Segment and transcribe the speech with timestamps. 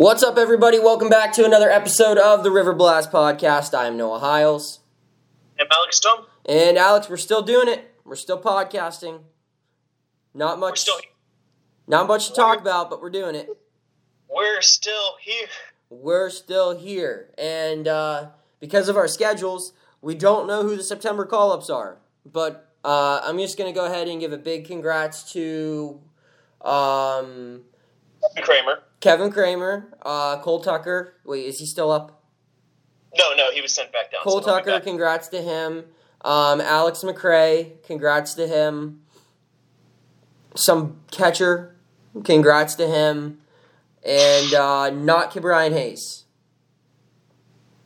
[0.00, 0.78] What's up, everybody?
[0.78, 3.76] Welcome back to another episode of the River Blast Podcast.
[3.76, 4.80] I am Noah Hiles.
[5.58, 6.24] And Alex Stone.
[6.48, 7.94] And Alex, we're still doing it.
[8.06, 9.20] We're still podcasting.
[10.32, 10.70] Not much.
[10.70, 11.00] We're still
[11.86, 13.50] Not much to talk about, but we're doing it.
[14.34, 15.48] We're still here.
[15.90, 18.28] We're still here, and uh,
[18.58, 21.98] because of our schedules, we don't know who the September call-ups are.
[22.24, 26.00] But uh, I'm just gonna go ahead and give a big congrats to
[26.62, 27.64] um,
[28.40, 28.78] Kramer.
[29.00, 31.14] Kevin Kramer, uh, Cole Tucker.
[31.24, 32.22] Wait, is he still up?
[33.16, 34.22] No, no, he was sent back down.
[34.22, 34.82] Cole so Tucker, back.
[34.84, 35.84] congrats to him.
[36.22, 39.00] Um, Alex McRae, congrats to him.
[40.54, 41.76] Some catcher,
[42.24, 43.38] congrats to him.
[44.04, 46.24] And uh, not Brian Hayes.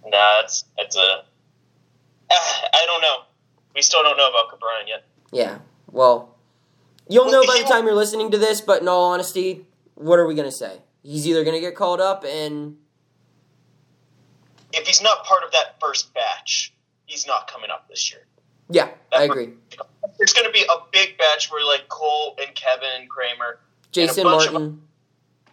[0.05, 1.25] Nah, that's that's a.
[2.33, 3.23] Ah, I don't know.
[3.75, 5.05] We still don't know about Ke'Bryan yet.
[5.33, 5.59] Yeah,
[5.91, 6.37] well,
[7.09, 10.27] you'll know by the time you're listening to this, but in all honesty, what are
[10.27, 10.79] we going to say?
[11.05, 12.77] He's either going to get called up and.
[14.73, 16.75] If he's not part of that first batch,
[17.07, 18.27] he's not coming up this year.
[18.71, 19.51] Yeah, I agree.
[20.19, 23.61] There's going to be a big batch where like Cole and Kevin and Kramer.
[23.93, 24.83] Jason bunch of- Martin.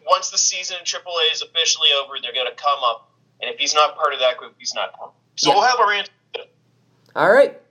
[0.07, 3.59] Once the season in AAA is officially over, they're going to come up, and if
[3.59, 5.13] he's not part of that group, he's not coming.
[5.35, 5.55] So Yeah.
[5.55, 6.11] we'll have our answer.
[7.15, 7.61] All right.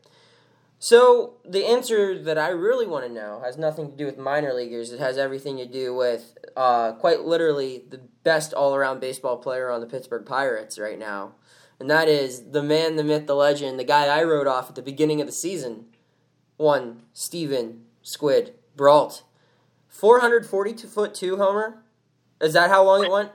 [0.82, 4.54] So the answer that I really want to know has nothing to do with minor
[4.54, 4.92] leaguers.
[4.92, 9.82] It has everything to do with uh, quite literally the best all-around baseball player on
[9.82, 11.34] the Pittsburgh Pirates right now,
[11.78, 14.74] and that is the man, the myth, the legend, the guy I wrote off at
[14.74, 15.84] the beginning of the season.
[16.56, 19.22] One Steven Squid Brault,
[19.86, 21.82] four hundred forty-two foot two homer.
[22.40, 23.32] Is that how long it went?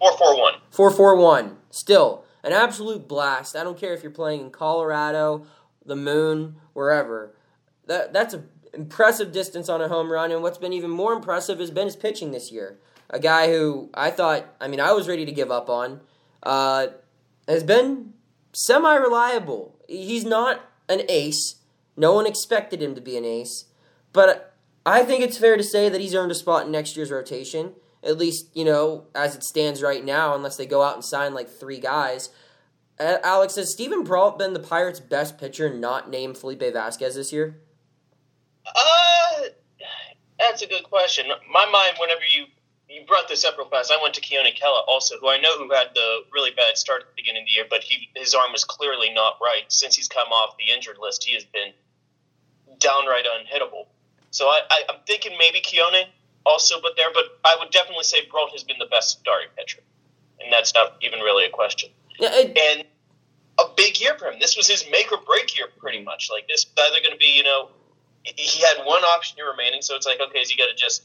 [0.00, 0.54] Four four one.
[0.70, 1.56] 441.
[1.70, 3.54] Still, an absolute blast.
[3.54, 5.46] I don't care if you're playing in Colorado,
[5.84, 7.34] the moon, wherever.
[7.86, 11.58] That that's an impressive distance on a home run, and what's been even more impressive
[11.58, 12.78] has been his pitching this year.
[13.10, 16.00] A guy who I thought, I mean, I was ready to give up on,
[16.42, 16.88] uh,
[17.48, 18.12] has been
[18.52, 19.76] semi reliable.
[19.88, 21.56] He's not an ace.
[21.96, 23.66] No one expected him to be an ace,
[24.12, 24.54] but
[24.86, 27.74] I think it's fair to say that he's earned a spot in next year's rotation
[28.02, 31.34] at least you know as it stands right now, unless they go out and sign
[31.34, 32.30] like three guys.
[33.00, 37.56] Alex, has Steven Brault been the Pirates' best pitcher, not named Felipe Vasquez this year?
[38.66, 39.44] Uh,
[40.38, 41.26] that's a good question.
[41.50, 42.46] My mind, whenever you
[42.88, 45.56] you brought this up real fast, I went to Keone Kela also, who I know
[45.56, 48.34] who had the really bad start at the beginning of the year, but he his
[48.34, 49.64] arm was clearly not right.
[49.68, 51.72] Since he's come off the injured list, he has been
[52.80, 53.86] downright unhittable.
[54.30, 56.04] So I, I I'm thinking maybe Keone
[56.44, 59.80] also, but there, but I would definitely say Brault has been the best starting pitcher,
[60.40, 61.90] and that's not even really a question.
[62.22, 62.84] And
[63.58, 64.38] a big year for him.
[64.40, 66.28] This was his make or break year, pretty much.
[66.30, 67.70] Like this was either going to be, you know,
[68.24, 71.04] he had one option remaining, so it's like, okay, is he got to just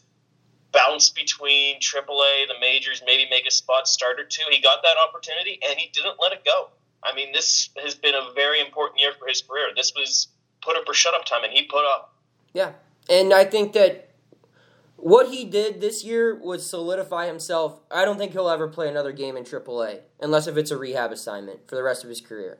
[0.71, 4.43] bounce between AAA, the majors, maybe make a spot start or two?
[4.51, 6.69] He got that opportunity, and he didn't let it go.
[7.03, 9.67] I mean, this has been a very important year for his career.
[9.75, 10.27] This was
[10.61, 12.13] put up or shut up time, and he put up.
[12.53, 12.71] yeah,
[13.09, 14.04] and I think that
[14.97, 17.79] what he did this year was solidify himself.
[17.91, 21.11] I don't think he'll ever play another game in AAA unless if it's a rehab
[21.11, 22.59] assignment for the rest of his career.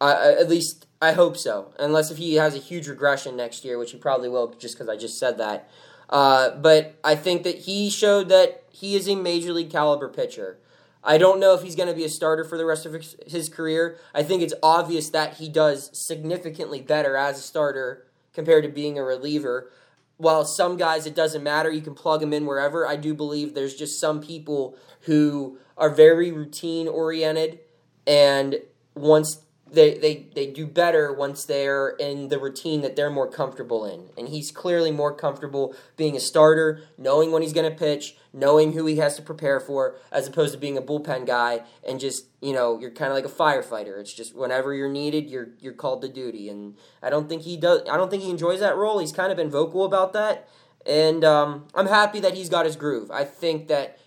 [0.00, 1.72] At least I hope so.
[1.78, 4.88] Unless if he has a huge regression next year, which he probably will, just because
[4.88, 5.68] I just said that.
[6.10, 10.58] Uh, but I think that he showed that he is a major league caliber pitcher.
[11.02, 12.94] I don't know if he's going to be a starter for the rest of
[13.26, 13.98] his career.
[14.14, 18.98] I think it's obvious that he does significantly better as a starter compared to being
[18.98, 19.70] a reliever.
[20.16, 22.86] While some guys it doesn't matter, you can plug them in wherever.
[22.86, 27.58] I do believe there's just some people who are very routine oriented
[28.06, 28.56] and
[28.94, 33.84] once they, they, they do better once they're in the routine that they're more comfortable
[33.84, 34.10] in.
[34.16, 38.72] And he's clearly more comfortable being a starter, knowing when he's going to pitch, knowing
[38.72, 42.26] who he has to prepare for, as opposed to being a bullpen guy and just,
[42.42, 44.00] you know, you're kind of like a firefighter.
[44.00, 46.48] It's just whenever you're needed, you're you're called to duty.
[46.48, 47.82] And I don't think he does.
[47.88, 48.98] I don't think he enjoys that role.
[48.98, 50.48] He's kind of been vocal about that.
[50.84, 53.10] And um, I'm happy that he's got his groove.
[53.10, 53.98] I think that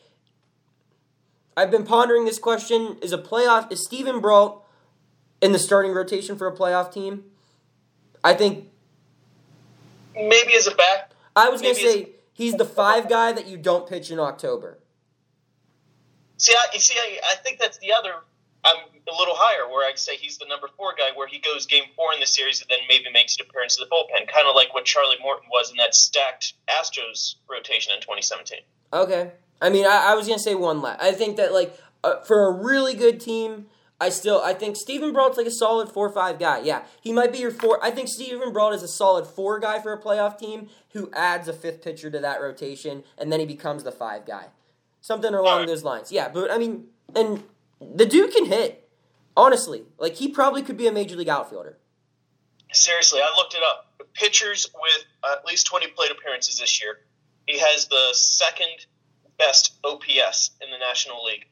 [1.56, 3.72] I've been pondering this question: Is a playoff?
[3.72, 4.64] Is Steven Brault
[5.42, 7.24] in the starting rotation for a playoff team?
[8.24, 8.68] I think
[10.14, 13.58] Maybe as a back, I was gonna Maybe say he's the five guy that you
[13.58, 14.78] don't pitch in October.
[16.38, 18.14] See, I, you see, I, I think that's the other.
[18.64, 21.66] I'm a little higher, where I say he's the number four guy, where he goes
[21.66, 24.48] game four in the series and then maybe makes an appearance in the bullpen, kind
[24.48, 28.60] of like what Charlie Morton was in that stacked Astros rotation in 2017.
[28.94, 29.32] Okay.
[29.62, 31.02] I mean, I, I was gonna say one last.
[31.02, 33.66] I think that like uh, for a really good team,
[34.00, 36.60] I still I think Steven Brault's like a solid four or five guy.
[36.60, 37.84] Yeah, he might be your four.
[37.84, 41.48] I think Steven Brault is a solid four guy for a playoff team who adds
[41.48, 44.48] a fifth pitcher to that rotation, and then he becomes the five guy.
[45.02, 46.12] something along those lines.
[46.12, 46.86] Yeah, but I mean,
[47.16, 47.44] and
[47.80, 48.84] the dude can hit.
[49.36, 51.78] Honestly, like he probably could be a major league outfielder.
[52.74, 53.86] Seriously, I looked it up.
[54.14, 57.00] Pitchers with at least 20 plate appearances this year.
[57.46, 58.88] He has the second
[59.38, 61.46] best OPS in the National League.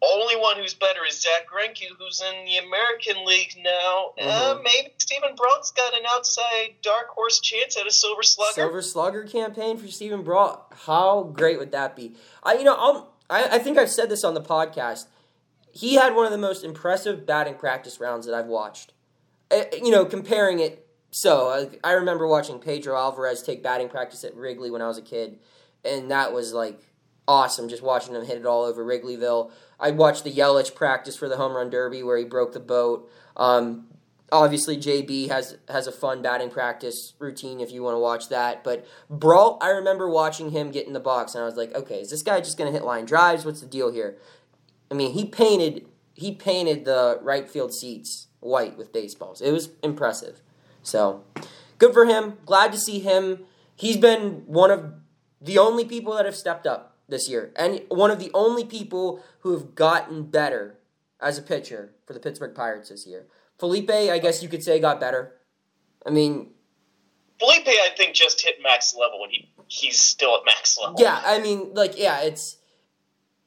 [0.00, 4.12] Only one who's better is Zack Greinke, who's in the American League now.
[4.20, 4.62] Uh, Mhm.
[4.62, 8.52] maybe Steven Brault's got an outside dark horse chance at a Silver Slugger.
[8.52, 10.60] Silver Slugger campaign for Steven Brault.
[10.86, 12.14] How great would that be?
[12.44, 15.06] I, you know, I'll, I, I think I've said this on the podcast.
[15.72, 18.92] He had one of the most impressive batting practice rounds that I've watched.
[19.50, 20.86] Uh, you know, comparing it.
[21.10, 24.98] So I, I remember watching Pedro Alvarez take batting practice at Wrigley when I was
[24.98, 25.38] a kid,
[25.84, 26.78] and that was like
[27.28, 27.68] awesome.
[27.68, 29.52] Just watching him hit it all over Wrigleyville.
[29.78, 33.08] I watched the Yelich practice for the home run derby where he broke the boat.
[33.36, 33.86] Um,
[34.32, 38.64] obviously, JB has has a fun batting practice routine if you want to watch that.
[38.64, 42.00] But Brault, I remember watching him get in the box, and I was like, okay,
[42.00, 43.44] is this guy just going to hit line drives?
[43.44, 44.16] What's the deal here?
[44.90, 49.40] I mean, he painted he painted the right field seats white with baseballs.
[49.40, 50.40] It was impressive.
[50.82, 51.22] So
[51.78, 52.38] good for him.
[52.46, 53.44] Glad to see him.
[53.76, 54.94] He's been one of
[55.40, 59.22] the only people that have stepped up this year, and one of the only people
[59.40, 60.78] who have gotten better
[61.20, 63.26] as a pitcher for the Pittsburgh Pirates this year.
[63.58, 65.34] Felipe, I guess you could say, got better.
[66.06, 66.50] I mean,
[67.38, 70.96] Felipe, I think, just hit max level, and he, he's still at max level.
[70.98, 72.56] yeah, I mean, like, yeah, it's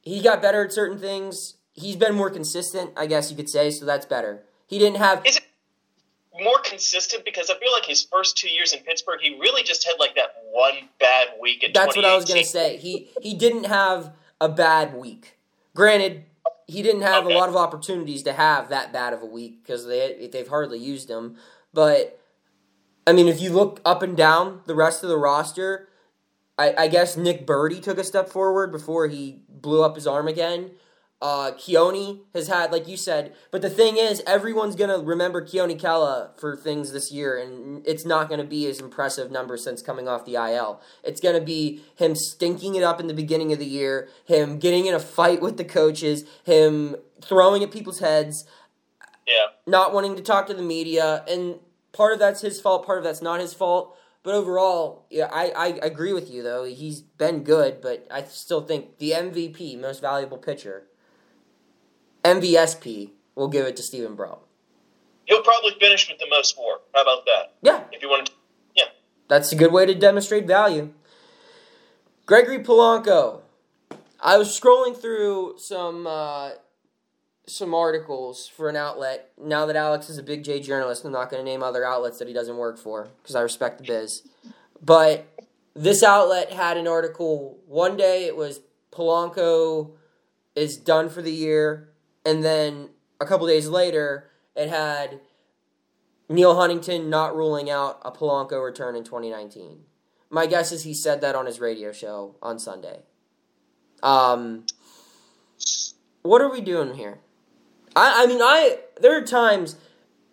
[0.02, 1.56] he got better at certain things.
[1.74, 4.44] He's been more consistent, I guess you could say, so that's better.
[4.66, 5.44] He didn't have Is it
[6.40, 7.24] more consistent?
[7.24, 10.14] Because I feel like his first two years in Pittsburgh, he really just had like
[10.16, 12.76] that one bad week in That's what I was gonna say.
[12.76, 15.38] He he didn't have a bad week.
[15.74, 16.24] Granted,
[16.66, 17.34] he didn't have Okay.
[17.34, 20.78] a lot of opportunities to have that bad of a week because they they've hardly
[20.78, 21.36] used him.
[21.72, 22.18] But
[23.06, 25.88] I mean, if you look up and down the rest of the roster,
[26.58, 30.28] I, I guess Nick Burdi took a step forward before he blew up his arm
[30.28, 30.72] again.
[31.22, 35.80] Uh, Keone has had, like you said, but the thing is, everyone's gonna remember Keone
[35.80, 40.08] Kela for things this year, and it's not gonna be his impressive numbers since coming
[40.08, 40.80] off the IL.
[41.04, 44.86] It's gonna be him stinking it up in the beginning of the year, him getting
[44.86, 48.44] in a fight with the coaches, him throwing at people's heads,
[49.24, 49.46] Yeah.
[49.64, 51.60] not wanting to talk to the media, and
[51.92, 53.96] part of that's his fault, part of that's not his fault.
[54.24, 56.64] But overall, yeah, I, I agree with you though.
[56.64, 60.88] He's been good, but I still think the MVP, most valuable pitcher,
[62.24, 64.46] MVSP, will give it to Steven Brault.
[65.26, 66.78] He'll probably finish with the most WAR.
[66.94, 67.54] How about that?
[67.62, 68.32] Yeah, If you want to.
[68.74, 68.84] Yeah.
[69.28, 70.92] That's a good way to demonstrate value.
[72.26, 73.40] Gregory Polanco.
[74.20, 76.50] I was scrolling through some uh,
[77.46, 79.30] some articles for an outlet.
[79.40, 82.18] Now that Alex is a big J journalist, I'm not going to name other outlets
[82.18, 84.22] that he doesn't work for because I respect the biz.
[84.80, 85.26] But
[85.74, 87.58] this outlet had an article.
[87.66, 88.60] One day it was
[88.92, 89.92] Polanco
[90.54, 91.88] is done for the year,
[92.24, 92.90] and then
[93.20, 95.20] a couple days later it had
[96.28, 99.80] Neil Huntington not ruling out a Polanco return in 2019.
[100.30, 103.00] My guess is he said that on his radio show on Sunday.
[104.02, 104.64] Um,
[106.22, 107.20] what are we doing here?
[107.94, 109.76] I, I mean, I there are times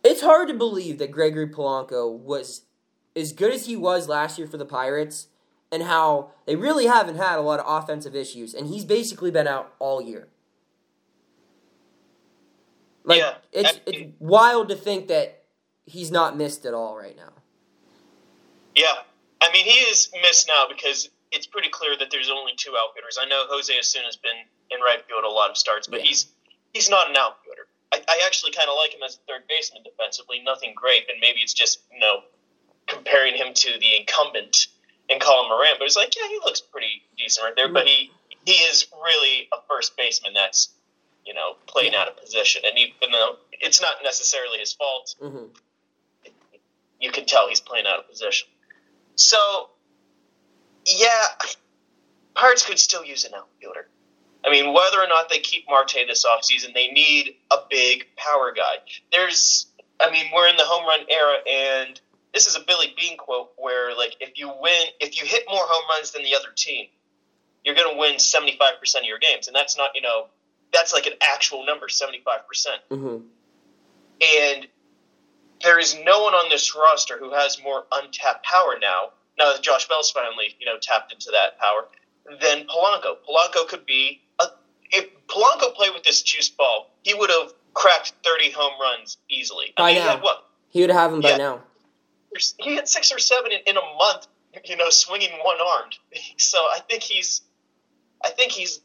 [0.03, 2.63] it's hard to believe that Gregory Polanco was
[3.15, 5.27] as good as he was last year for the Pirates,
[5.71, 9.47] and how they really haven't had a lot of offensive issues, and he's basically been
[9.47, 10.29] out all year.
[13.09, 15.43] Like Yeah, it's I- it's wild to think that
[15.85, 17.33] he's not missed at all right now.
[18.75, 18.93] Yeah.
[19.41, 23.17] I mean, he is missed now because it's pretty clear that there's only two outfielders.
[23.19, 24.37] I know Jose Osuna has been
[24.71, 26.05] in right field a lot of starts, but Yeah.
[26.07, 26.27] he's
[26.73, 27.67] he's not an outfielder.
[27.91, 30.39] I, I actually kind of like him as a third baseman defensively.
[30.45, 32.23] Nothing great, and maybe it's just you know
[32.85, 34.67] comparing him to the incumbent
[35.09, 35.75] in Colin Moran.
[35.79, 37.69] But it's like, yeah, he looks pretty decent right there.
[37.69, 38.11] But he
[38.45, 40.69] he is really a first baseman that's
[41.29, 45.45] you know playing out of position, and even though it's not necessarily his fault, hmm
[46.99, 48.47] you can tell he's playing out of position.
[49.15, 49.69] So,
[50.85, 51.27] yeah,
[52.35, 53.87] Pirates could still use an outfielder.
[54.45, 58.53] I mean, whether or not they keep Marte this offseason, they need a big power
[58.55, 58.77] guy.
[59.11, 59.67] There's,
[59.99, 61.99] I mean, we're in the home run era, and
[62.33, 65.63] this is a Billy Beane quote where, like, if you win, if you hit more
[65.63, 66.87] home runs than the other team,
[67.65, 68.49] you're going to win 75%
[68.97, 69.47] of your games.
[69.47, 70.27] And that's not, you know,
[70.73, 72.17] that's like an actual number, 75%.
[72.91, 73.17] hmm
[74.21, 74.67] And
[75.63, 79.11] there is no one on this roster who has more untapped power now.
[79.37, 81.87] Now that Josh Bell's finally, you know, tapped into that power,
[82.41, 83.15] than Polanco.
[83.27, 84.45] Polanco could be a,
[84.91, 89.73] if Polanco played with this juice ball, he would have cracked thirty home runs easily.
[89.77, 90.11] I By mean, he now.
[90.15, 90.45] had what?
[90.69, 91.37] He would have by Yeah.
[91.37, 91.63] now.
[92.59, 94.27] He had six or seven in, in a month.
[94.65, 95.97] You know, swinging one armed.
[96.37, 97.41] So I think he's,
[98.23, 98.81] I think he's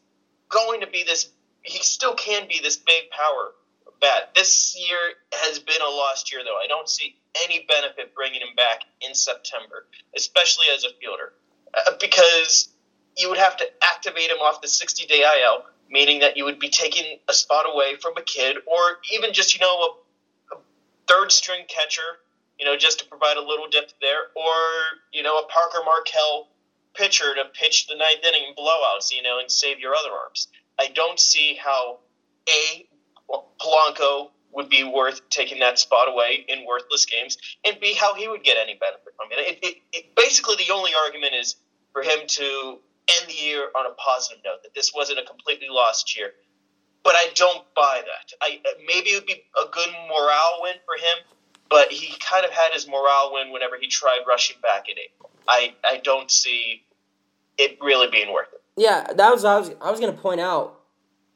[0.49, 1.29] going to be this.
[1.64, 3.52] He still can be this big power
[4.00, 4.35] bat.
[4.35, 4.99] This year
[5.33, 6.59] has been a lost year, though.
[6.62, 11.33] I don't see any benefit bringing him back in September, especially as a fielder,
[11.75, 12.68] uh, because
[13.16, 16.59] you would have to activate him off the 60 day IL, meaning that you would
[16.59, 19.97] be taking a spot away from a kid, or even just you know
[20.52, 20.59] a, a
[21.09, 22.21] third string catcher,
[22.59, 24.54] you know, just to provide a little depth there, or
[25.12, 26.49] you know a Parker Markel
[26.94, 30.49] pitcher to pitch the ninth inning blowouts, you know, and save your other arms.
[30.78, 31.99] I don't see how
[32.49, 32.87] a
[33.61, 38.28] Polanco would be worth taking that spot away in worthless games, and B, how he
[38.28, 39.38] would get any benefit from it.
[39.38, 40.14] It, it, it.
[40.14, 41.57] Basically, the only argument is
[41.93, 42.78] for him to
[43.09, 46.33] end the year on a positive note, that this wasn't a completely lost year.
[47.02, 48.33] But I don't buy that.
[48.40, 51.25] I Maybe it would be a good morale win for him,
[51.69, 55.31] but he kind of had his morale win whenever he tried rushing back in April.
[55.47, 56.85] I, I don't see
[57.59, 58.62] it really being worth it.
[58.76, 60.81] Yeah, that was I was I was going to point out.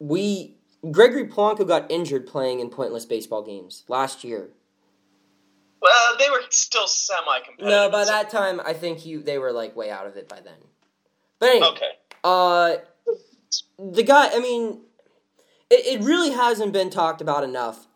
[0.00, 0.56] We
[0.90, 4.50] Gregory Polanco got injured playing in pointless baseball games last year.
[5.80, 7.68] Well, they were still semi competitive.
[7.68, 10.40] No, by that time, I think you they were like way out of it by
[10.40, 10.54] then.
[11.38, 11.90] But anyway, okay.
[12.24, 12.76] Uh,
[13.78, 14.30] the guy.
[14.32, 14.80] I mean,
[15.70, 17.86] it, it really hasn't been talked about enough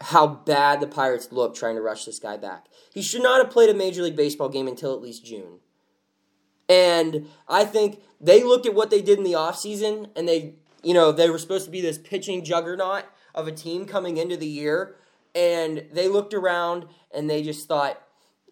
[0.00, 2.66] how bad the Pirates look trying to rush this guy back.
[2.92, 5.60] He should not have played a Major League Baseball game until at least June.
[6.68, 10.94] And I think they looked at what they did in the offseason and they you
[10.94, 14.46] know, they were supposed to be this pitching juggernaut of a team coming into the
[14.46, 14.96] year,
[15.34, 18.02] and they looked around and they just thought,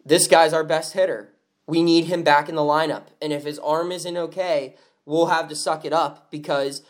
[0.05, 1.33] this guy's our best hitter.
[1.67, 3.07] We need him back in the lineup.
[3.21, 6.83] And if his arm isn't okay, we'll have to suck it up because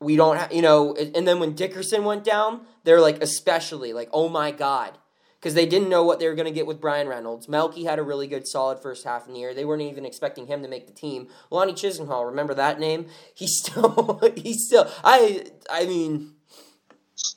[0.00, 0.94] we don't, ha- you know.
[0.94, 4.96] And then when Dickerson went down, they're like, especially like, oh my God,
[5.38, 7.48] because they didn't know what they were going to get with Bryan Reynolds.
[7.48, 9.54] Melky had a really good, solid first half of the year.
[9.54, 11.28] They weren't even expecting him to make the team.
[11.50, 13.06] Lonnie Chisenhall, remember that name?
[13.34, 14.90] He's still, he's still.
[15.04, 16.34] I, I mean,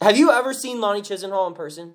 [0.02, 1.94] have you ever seen Lonnie Chisenhall in person?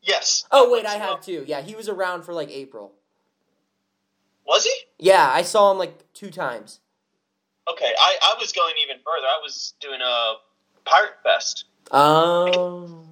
[0.00, 0.44] Yes.
[0.52, 1.44] Oh wait, I have too.
[1.48, 2.92] Yeah, he was around for like April.
[4.46, 4.72] Was he?
[4.98, 6.78] Yeah, I saw him like two times.
[7.68, 9.26] Okay, I, I was going even further.
[9.26, 10.34] I was doing a
[10.84, 11.64] Pirate Fest.
[11.90, 13.04] Oh.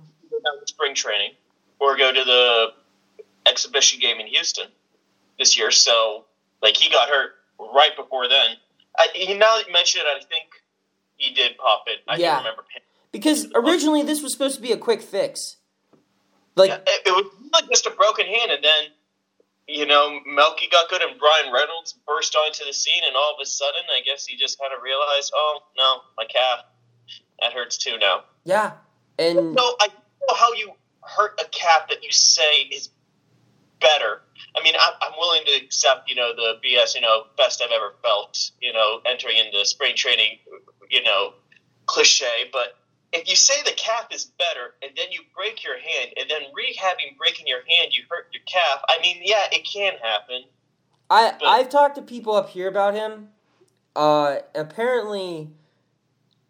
[0.67, 1.33] Spring training
[1.85, 2.67] or go to the
[3.47, 4.67] exhibition game in Houston
[5.39, 5.71] this year.
[5.71, 6.25] So,
[6.63, 8.57] like, he got hurt right before then.
[8.97, 10.47] I, now that you mention it, I think
[11.17, 12.01] he did pop it.
[12.09, 12.39] I yeah.
[12.39, 12.65] remember.
[13.13, 15.57] Because originally this was supposed to be a quick fix.
[16.57, 18.85] Like yeah, it, it was like just a broken hand, and then
[19.67, 23.43] you know Melky got good, and Bryan Reynolds burst onto the scene, and all of
[23.43, 26.65] a sudden, I guess he just kind of realized, oh no, my calf
[27.41, 28.25] that hurts too now.
[28.45, 28.73] Yeah,
[29.19, 30.73] and so I know how you
[31.07, 32.91] hurt a cat that you say is
[33.81, 34.23] better.
[34.57, 37.71] I mean, I'm, I'm willing to accept, you know, the BS, you know, best I've
[37.71, 40.39] ever felt, you know, entering into spring training,
[40.91, 41.35] you know,
[41.87, 42.49] cliche.
[42.53, 42.77] But
[43.13, 46.43] if you say the calf is better and then you break your hand and then
[46.43, 48.83] rehabbing breaking your hand, you hurt your calf.
[48.89, 50.45] I mean, yeah, it can happen.
[51.11, 53.29] I but, I've talked to people up here about him.
[53.95, 55.51] Uh, apparently,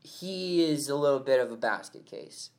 [0.02, 2.50] he is a little bit of a basket case,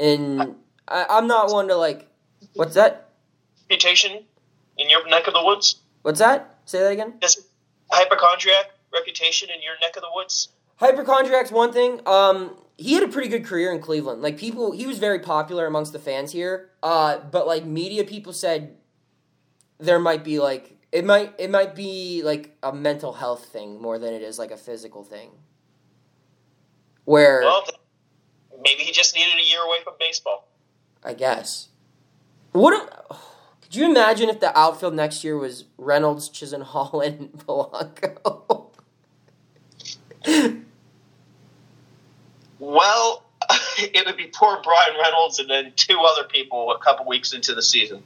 [0.00, 0.56] and
[0.88, 2.08] I, I'm not one to like.
[2.54, 3.10] What's that?
[3.70, 4.24] Reputation
[4.78, 5.76] in your neck of the woods.
[6.02, 6.58] What's that?
[6.64, 7.14] Say that again.
[7.20, 7.46] Does
[7.90, 10.48] hypochondriac reputation in your neck of the woods?
[10.76, 12.00] Hypochondriac's one thing.
[12.06, 14.22] Um, he had a pretty good career in Cleveland.
[14.22, 16.70] Like people, he was very popular amongst the fans here.
[16.82, 18.76] Uh, but like media people said,
[19.78, 23.98] there might be like it might it might be like a mental health thing more
[23.98, 25.30] than it is like a physical thing.
[27.04, 27.64] Where well,
[28.62, 30.47] maybe he just needed a year away from baseball.
[31.04, 31.68] I guess.
[32.52, 33.08] What?
[33.62, 38.70] could you imagine if the outfield next year was Reynolds, Chisholm, Chisenhall, and Polanco?
[42.58, 43.24] well,
[43.78, 47.54] it would be poor Bryan Reynolds and then two other people a couple weeks into
[47.54, 48.02] the season.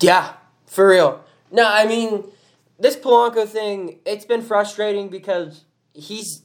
[0.00, 0.32] Yeah,
[0.66, 1.24] for real.
[1.52, 2.24] No, I mean,
[2.78, 6.42] this Polanco thing, it's been frustrating because he's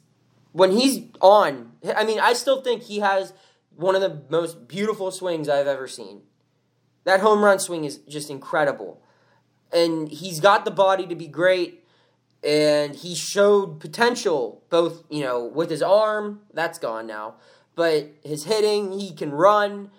[0.52, 1.72] when he's on.
[1.96, 3.34] I mean, I still think he has
[3.76, 6.22] one of the most beautiful swings I've ever seen.
[7.04, 9.02] That home run swing is just incredible.
[9.72, 11.84] And he's got the body to be great.
[12.44, 17.36] And he showed potential, both, you know, with his arm, that's gone now.
[17.76, 19.92] But his hitting, he can run,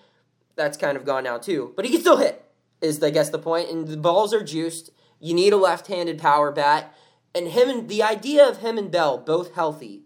[0.55, 1.73] that's kind of gone now too.
[1.77, 2.45] But he can still hit,
[2.81, 3.71] is I guess the point.
[3.71, 4.91] And the balls are juiced.
[5.21, 6.95] You need a left handed power bat.
[7.35, 10.05] And him and the idea of him and Bell both healthy,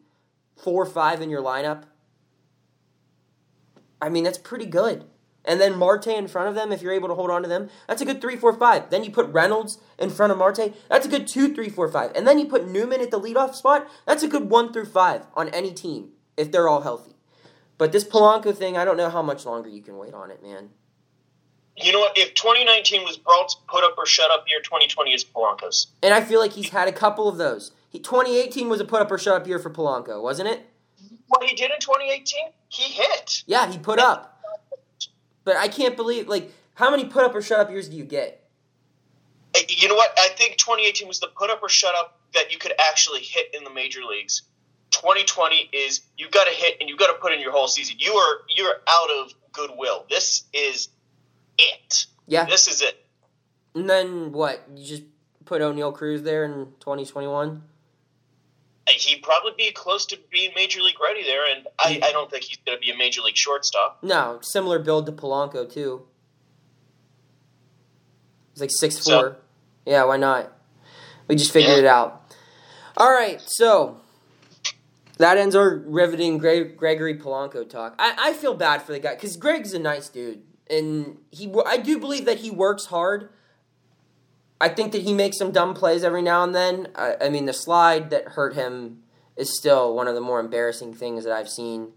[0.56, 1.84] four or five in your lineup,
[4.00, 5.04] I mean, that's pretty good.
[5.44, 7.70] and then Marte in front of them, if you're able to hold on to them,
[7.88, 8.90] that's a good three, four, five.
[8.90, 12.12] Then you put Reynolds in front of Marte, that's a good two, three, four, five.
[12.14, 15.26] And then you put Newman at the leadoff spot, that's a good one through five
[15.34, 17.16] on any team if they're all healthy.
[17.78, 20.42] But this Polanco thing, I don't know how much longer you can wait on it,
[20.42, 20.70] man.
[21.76, 22.18] You know what?
[22.18, 25.86] If 2019 was Brault's put up or shut up year, 2020 is Polanco's.
[26.02, 27.72] And I feel like he's had a couple of those.
[27.88, 30.66] He, 2018 was a put up or shut up year for Polanco, wasn't it?
[31.30, 33.44] What he did in 2018, he hit.
[33.46, 34.42] Yeah, he put up.
[35.44, 38.02] But I can't believe, like, how many put up or shut up years do you
[38.04, 38.44] get?
[39.54, 40.10] Eh, you know what?
[40.18, 43.54] I think 2018 was the put up or shut up that you could actually hit
[43.54, 44.42] in the major leagues.
[44.90, 47.94] 2020 is you got to hit and you got to put in your whole season.
[48.00, 50.06] You are you're out of goodwill.
[50.10, 50.88] This is
[51.58, 52.06] it.
[52.26, 52.44] Yeah.
[52.46, 53.04] This is it.
[53.76, 54.66] And then what?
[54.74, 55.04] You just
[55.44, 57.62] put Oneil Cruz there in 2021?
[58.88, 62.04] He'd probably be close to being major league ready there, and I, mm.
[62.04, 63.98] I don't think he's going to be a major league shortstop.
[64.02, 66.02] No, similar build to Polanco too.
[68.52, 69.36] He's like six So- four.
[69.86, 70.52] Yeah, why not?
[71.28, 71.78] We just figured Yeah.
[71.78, 72.34] it out.
[72.96, 74.00] All right, so
[75.18, 77.94] that ends our riveting Gre- Gregory Polanco talk.
[77.98, 81.76] I, I feel bad for the guy because Greg's a nice dude, and he I
[81.78, 83.30] do believe that he works hard.
[84.60, 86.88] I think that he makes some dumb plays every now and then.
[86.94, 89.02] I, I mean, the slide that hurt him
[89.36, 91.92] is still one of the more embarrassing things that I've seen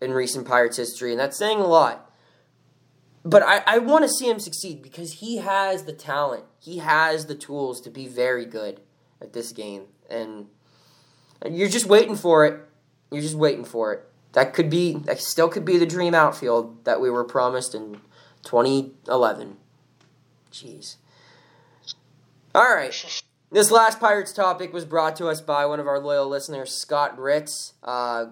[0.00, 2.10] in recent Pirates history, and that's saying a lot.
[3.24, 6.44] But I, I want to see him succeed because he has the talent.
[6.58, 8.80] He has the tools to be very good
[9.20, 9.84] at this game.
[10.10, 10.48] And
[11.48, 12.60] you're just waiting for it.
[13.12, 14.08] You're just waiting for it.
[14.32, 18.00] That could be, that still could be the dream outfield that we were promised in
[18.44, 19.56] 2011.
[20.50, 20.96] Jeez.
[22.54, 23.22] All right.
[23.50, 27.18] This last Pirates topic was brought to us by one of our loyal listeners, Scott
[27.18, 28.26] Ritz, uh,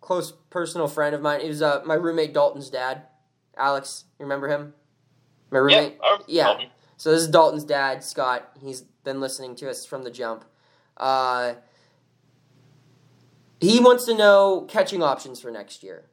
[0.00, 1.40] close personal friend of mine.
[1.40, 3.02] He was uh, my roommate Dalton's dad.
[3.56, 4.74] Alex, you remember him?
[5.50, 5.98] My Yeah, roommate.
[6.02, 6.58] Remember Yeah.
[6.96, 8.48] So this is Dalton's dad, Scott.
[8.60, 10.44] He's been listening to us from the jump.
[10.96, 11.54] Uh,
[13.60, 16.04] he wants to know catching options for next year.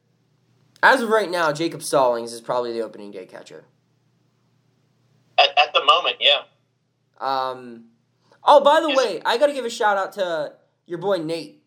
[0.82, 3.64] As of right now, Jacob Stallings is probably the opening day catcher.
[5.38, 6.42] At, at the moment, yeah.
[7.20, 7.84] Um,
[8.42, 10.54] oh, by the way, I got to give a shout out to
[10.86, 11.62] your boy Nate.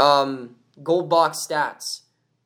[0.00, 2.02] Um, Gold Box Stats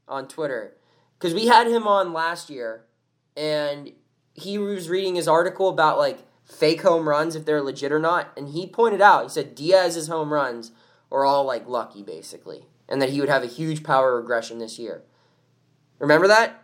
[0.08, 0.76] on Twitter
[1.18, 2.86] because we had him on last year,
[3.36, 3.92] and
[4.34, 8.32] he was reading his article about like fake home runs if they're legit or not,
[8.36, 10.72] and he pointed out he said Diaz's home runs
[11.10, 14.78] are all like lucky basically, and that he would have a huge power regression this
[14.78, 15.02] year.
[15.98, 16.62] Remember that?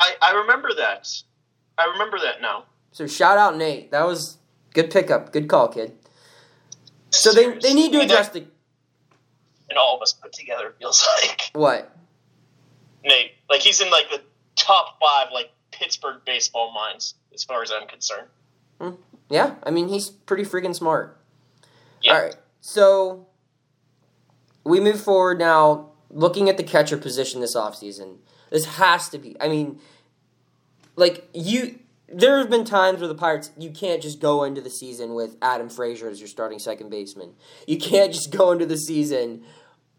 [0.00, 1.08] I, I remember that.
[1.76, 2.64] I remember that now.
[2.92, 3.90] So shout out Nate.
[3.90, 4.38] That was
[4.74, 5.32] good pickup.
[5.32, 5.92] Good call, kid.
[7.10, 8.40] So they they need to address the
[9.70, 11.96] And all of us put together feels like what?
[13.02, 14.20] Nate, like he's in like the
[14.56, 18.28] top five like Pittsburgh baseball minds as far as I'm concerned.
[18.80, 18.90] Hmm.
[19.30, 21.18] Yeah, I mean he's pretty freaking smart.
[22.02, 22.12] Yeah.
[22.12, 23.26] All right, so
[24.64, 25.90] we move forward now.
[26.10, 28.18] Looking at the catcher position this offseason,
[28.50, 29.36] this has to be.
[29.40, 29.80] I mean,
[30.94, 31.80] like you,
[32.14, 35.36] there have been times where the Pirates you can't just go into the season with
[35.42, 37.34] Adam Frazier as your starting second baseman.
[37.66, 39.42] You can't just go into the season,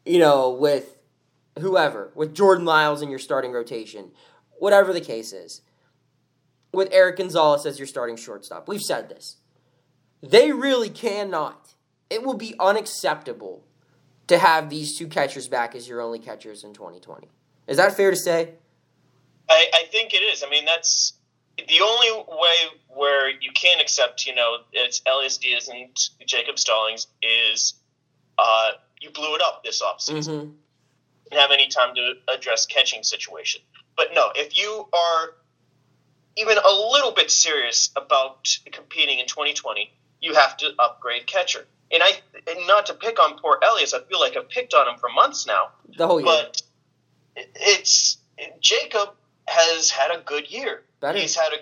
[0.05, 0.97] you know, with
[1.59, 4.11] whoever, with Jordan Lyles in your starting rotation,
[4.57, 5.61] whatever the case is.
[6.73, 8.67] With Erik Gonzalez as your starting shortstop.
[8.67, 9.37] We've said this.
[10.21, 11.73] They really cannot.
[12.09, 13.65] It will be unacceptable
[14.27, 17.29] to have these two catchers back as your only catchers in 2020.
[17.67, 18.55] Is that fair to say?
[19.49, 20.43] I, I think it is.
[20.43, 21.13] I mean, that's
[21.57, 25.89] the only way where you can accept, you know, it's Elias Diaz and
[26.25, 27.75] Jacob Stallings is
[28.37, 30.27] uh, you blew it up this offseason.
[30.27, 30.51] Mm-hmm.
[31.29, 33.61] Didn't have any time to address catching situation.
[33.95, 35.29] But no, if you are
[36.37, 39.91] even a little bit serious about competing in 2020,
[40.21, 41.65] you have to upgrade catcher.
[41.91, 42.11] And I,
[42.47, 45.09] and not to pick on poor Elias, I feel like I've picked on him for
[45.09, 45.69] months now.
[45.97, 46.25] The whole year.
[46.25, 46.61] But
[47.35, 48.17] it's
[48.59, 49.09] Jacob
[49.47, 50.83] has had a good year.
[51.15, 51.57] He's had a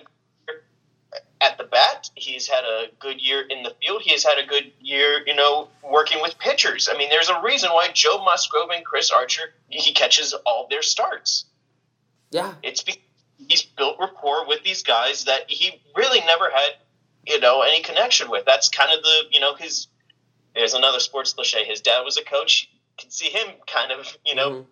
[1.40, 2.08] at the bat.
[2.14, 4.00] He's had a good year in the field.
[4.02, 6.88] He has had a good year, you know, working with pitchers.
[6.90, 10.82] I mean, there's a reason why Joe Musgrove and Chris Archer he catches all their
[10.82, 11.44] starts.
[12.30, 12.54] yeah.
[12.62, 13.02] It's because
[13.48, 16.76] he's built rapport with these guys that he really never had,
[17.26, 18.44] you know, any connection with.
[18.46, 19.88] That's kind of the, you know, his.
[20.54, 21.64] There's another sports cliche.
[21.64, 22.70] His dad was a coach.
[22.72, 24.66] You can see him kind of, you know, Mhm.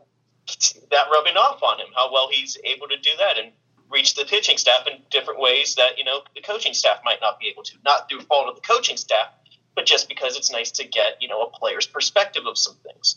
[0.91, 1.87] That rubbing off on him.
[1.95, 3.53] How well he's able to do that and
[3.91, 7.39] reach the pitching staff in different ways that you know the coaching staff might not
[7.39, 7.75] be able to.
[7.85, 9.29] Not through fault of the coaching staff,
[9.75, 13.17] but just because it's nice to get you know a player's perspective of some things.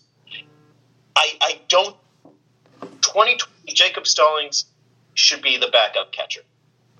[1.15, 1.95] I I don't.
[3.01, 4.65] 2020 Jacob Stallings
[5.13, 6.41] should be the backup catcher.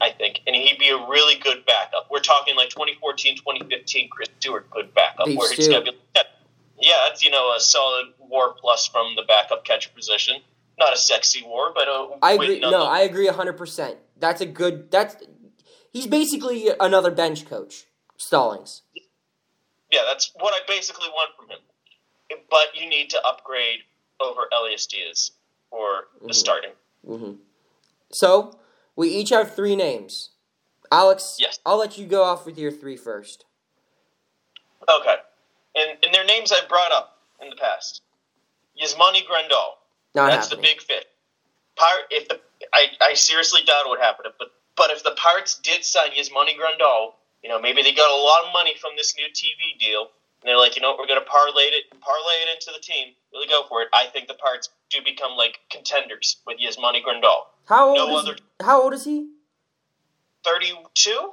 [0.01, 2.07] I think, and he'd be a really good backup.
[2.11, 5.27] We're talking like 2014, 2015, Chris Stewart good backup.
[5.27, 5.91] Big where he's gonna be,
[6.79, 10.41] yeah, that's you know a solid WAR plus from the backup catcher position.
[10.77, 12.59] Not a sexy WAR, but a I agree.
[12.59, 12.83] No.
[12.85, 13.97] I agree hundred percent.
[14.17, 14.91] That's a good.
[14.91, 15.15] That's
[15.91, 17.85] he's basically another bench coach.
[18.17, 18.81] Stallings.
[19.91, 21.59] yeah, that's what I basically want from him.
[22.49, 23.79] But you need to upgrade
[24.21, 25.31] over Elias Diaz
[25.69, 26.33] for the Mhm.
[26.35, 26.71] starting.
[27.05, 27.33] hmm
[28.11, 28.57] So
[28.95, 30.31] we each have three names.
[30.91, 31.59] Alex, Yes.
[31.65, 33.43] I'll let you go off with your three first.
[34.88, 35.15] Okay,
[35.75, 38.01] and and their names I've brought up in the past.
[38.81, 39.75] Yasmani Grandal.
[40.13, 40.61] Not That's happening.
[40.61, 41.05] the big fit.
[41.75, 42.05] Pirate.
[42.11, 42.39] If the
[42.73, 46.55] I, I seriously doubt it would happen, but but if the Pirates did sign Yasmani
[46.57, 50.07] Grandal, you know maybe they got a lot of money from this new TV deal,
[50.41, 52.81] and they're like, you know what, we're going to parlay it parlay it into the
[52.81, 53.13] team.
[53.33, 53.89] Really go for it.
[53.93, 57.47] I think the Pirates do become like contenders with Yasmani Grandal.
[57.65, 59.27] How old no is other- How old is he?
[60.45, 61.31] Thirty-two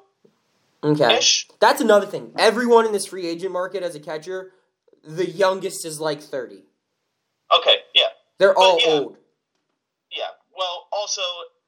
[0.85, 1.17] Okay.
[1.19, 1.49] ish.
[1.61, 2.33] That's another thing.
[2.39, 4.53] Everyone in this free agent market as a catcher,
[5.05, 6.65] the youngest is like 30.
[7.57, 8.87] Okay, yeah, They're all yeah.
[8.93, 9.17] old.
[10.11, 10.29] yeah.
[10.57, 11.23] Well, also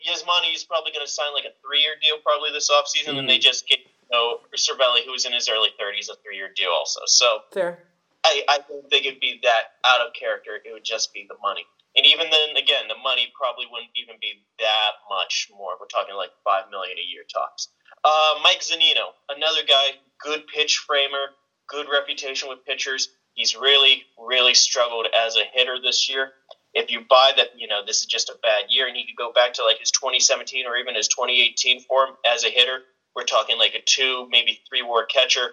[0.05, 3.19] Yasmani is probably going to sign like a three-year deal probably this offseason, Mhm.
[3.21, 6.71] and they just get you know Cervelli, who's in his early thirties, a three-year deal
[6.71, 7.01] also.
[7.07, 7.41] So.
[7.53, 7.85] Fair.
[8.27, 10.57] I, I don't think it'd be that out of character.
[10.65, 11.67] It would just be the money.
[11.95, 15.77] And even then, again, the money probably wouldn't even be that much more.
[15.79, 17.69] We're talking like five million a year tops.
[18.05, 21.31] Uh, Mike Zunino, another guy, good pitch framer,
[21.67, 23.09] good reputation with pitchers.
[23.33, 26.33] He's really, really struggled as a hitter this year.
[26.75, 29.17] If you buy that, you know this is just a bad year, and he could
[29.17, 32.81] go back to like his 2017 or even his 2018 form as a hitter.
[33.17, 35.53] We're talking like a two, maybe three WAR catcher.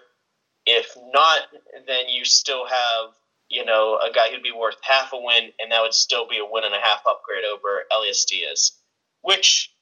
[0.66, 1.40] If not,
[1.86, 3.14] then you still have,
[3.48, 6.38] you know, a guy who'd be worth half a win, and that would still be
[6.38, 8.72] a win and a half upgrade over Elias Diaz,
[9.22, 9.72] which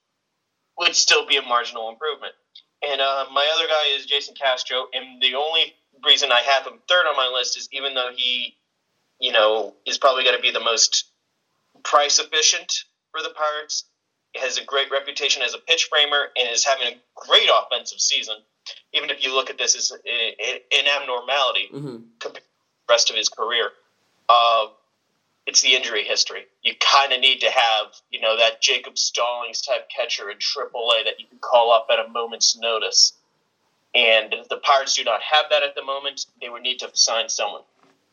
[0.79, 2.35] would still be a marginal improvement.
[2.83, 6.79] And uh, my other guy is Jason Castro, and the only reason I have him
[6.89, 8.57] third on my list is even though he,
[9.19, 11.11] you know, is probably going to be the most
[11.85, 13.85] price efficient for the Pirates,
[14.37, 18.37] has a great reputation as a pitch framer, and is having a great offensive season.
[18.95, 22.51] Even if you look at this as an abnormality, hmm compared to
[22.87, 23.71] the rest of his career.
[24.29, 24.67] Uh,
[25.51, 26.47] it's the injury history.
[26.63, 31.05] You kind of need to have, you know, that Jacob Stallings type catcher in AAA
[31.05, 33.15] that you can call up at a moment's notice.
[33.93, 37.29] And the Pirates do not have that at the moment, they would need to sign
[37.29, 37.63] someone.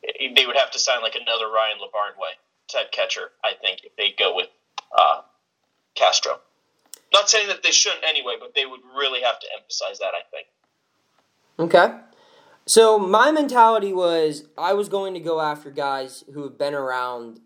[0.02, 2.34] They would have to sign like another Ryan Lavarnway
[2.74, 4.48] type catcher, I think, if they go with
[4.98, 5.22] uh,
[5.94, 6.40] Castro.
[7.14, 10.24] Not saying that they shouldn't anyway, but they would really have to emphasize that, I
[10.32, 10.48] think.
[11.60, 12.00] Okay.
[12.68, 17.40] So my mentality was I was going to go after guys who have been around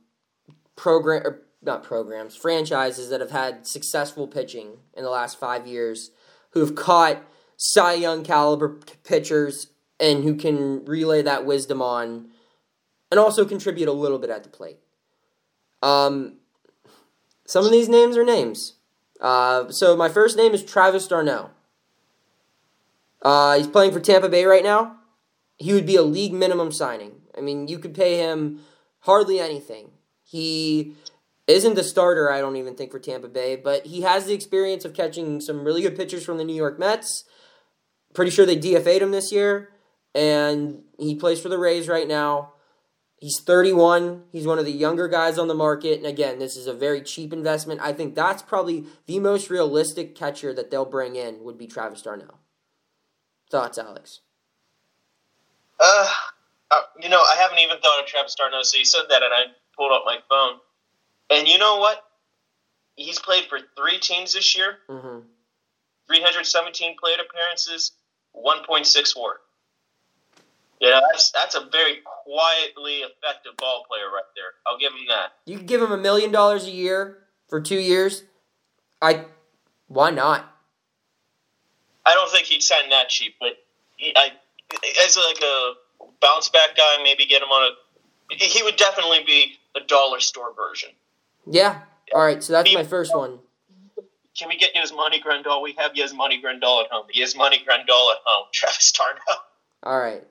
[0.76, 6.10] program or not programs, franchises that have had successful pitching in the last 5 years,
[6.52, 7.24] who have caught
[7.56, 9.68] Cy Young caliber pitchers
[10.00, 12.32] and who can relay that wisdom on
[13.12, 14.80] and also contribute a little bit at the plate.
[15.84, 16.38] Um
[17.46, 18.76] some of these names are names.
[19.20, 21.50] Uh, so my first name is Travis d'Arnaud.
[23.22, 25.01] Uh, he's playing for Tampa Bay right now.
[25.62, 27.22] He would be a league minimum signing.
[27.38, 28.62] I mean, you could pay him
[29.02, 29.92] hardly anything.
[30.24, 30.94] He
[31.46, 34.86] isn't the starter, I don't even think, for Tampa Bay, but he has the experience
[34.86, 37.26] of catching some really good pitchers from the New York Mets.
[38.16, 39.70] Pretty sure they DFA'd him this year,
[40.16, 42.54] and he plays for the Rays right now.
[43.20, 44.24] He's 31.
[44.32, 46.00] He's one of the younger guys on the market.
[46.00, 47.80] And again, this is a very cheap investment.
[47.82, 52.02] I think that's probably the most realistic catcher that they'll bring in would be Travis
[52.02, 52.40] d'Arnaud.
[53.52, 54.22] Thoughts, Alex?
[55.82, 56.08] Uh,
[56.70, 59.34] uh, you know, I haven't even thought of Travis d'Arnaud, so you said that, and
[59.34, 59.44] I
[59.76, 60.60] pulled up my phone.
[61.30, 62.04] And you know what?
[62.96, 65.20] He's played for three teams this year, Mm-hmm.
[66.08, 67.94] 317 plate appearances,
[68.36, 69.38] 1.6 WAR.
[70.82, 74.46] You know, that's that's a very quietly effective ball player right there.
[74.68, 75.34] I'll give him that.
[75.46, 78.24] You could give him a million dollars a year for two years.
[79.02, 79.26] I,
[79.88, 80.52] why not?
[82.04, 83.52] I don't think he'd sign that cheap, but
[83.96, 84.32] he, I,
[85.06, 85.74] as like a
[86.22, 88.36] bounce back guy, maybe get him on a.
[88.36, 90.90] He would definitely be a dollar store version.
[91.46, 91.82] Yeah.
[92.14, 92.44] All right.
[92.44, 93.40] So that's my first one.
[94.38, 95.62] Can we get Yasmani Grandal?
[95.62, 97.08] We have Yasmani Grandal at home.
[97.16, 98.48] Yasmani Grandal at home.
[98.54, 99.42] Travis d'Arnaud.
[99.84, 100.24] All right.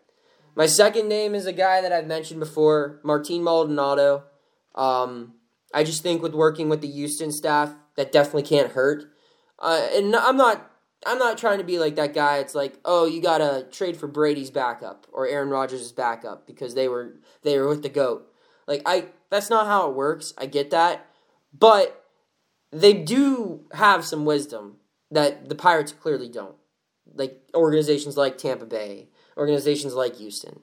[0.55, 4.25] My second name is a guy that I've mentioned before, Martin Maldonado.
[4.75, 5.35] Um,
[5.73, 9.05] I just think with working with the Houston staff, that definitely can't hurt.
[9.59, 10.70] Uh, and I'm not,
[11.07, 12.39] I'm not trying to be like that guy.
[12.39, 16.89] It's like, oh, you gotta trade for Brady's backup or Aaron Rodgers' backup because they
[16.89, 18.31] were they were with the goat.
[18.67, 20.35] Like I, that's not how it works.
[20.37, 21.07] I get that,
[21.59, 22.05] but
[22.71, 24.77] they do have some wisdom
[25.11, 26.55] that the Pirates clearly don't.
[27.13, 30.61] Like organizations like Tampa Bay, organizations like Houston.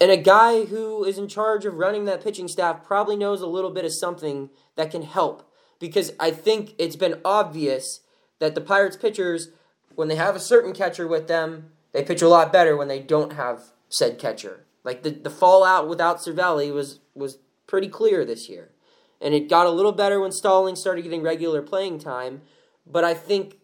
[0.00, 3.46] And a guy who is in charge of running that pitching staff probably knows a
[3.46, 5.50] little bit of something that can help.
[5.78, 8.00] Because I think it's been obvious
[8.40, 9.50] that the Pirates pitchers,
[9.94, 13.00] when they have a certain catcher with them, they pitch a lot better when they
[13.00, 14.64] don't have said catcher.
[14.82, 18.70] Like the, the fallout without Cervelli was was pretty clear this year.
[19.20, 22.40] And it got a little better when Stallings started getting regular playing time.
[22.86, 23.58] But I think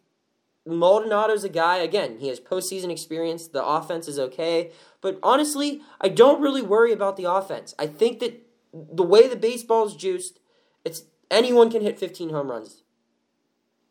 [0.66, 3.48] Maldonado's a guy, again, he has postseason experience.
[3.48, 4.70] The offense is okay.
[5.00, 7.74] But honestly, I don't really worry about the offense.
[7.78, 10.38] I think that the way the baseball's juiced,
[10.84, 12.82] it's anyone can hit 15 home runs.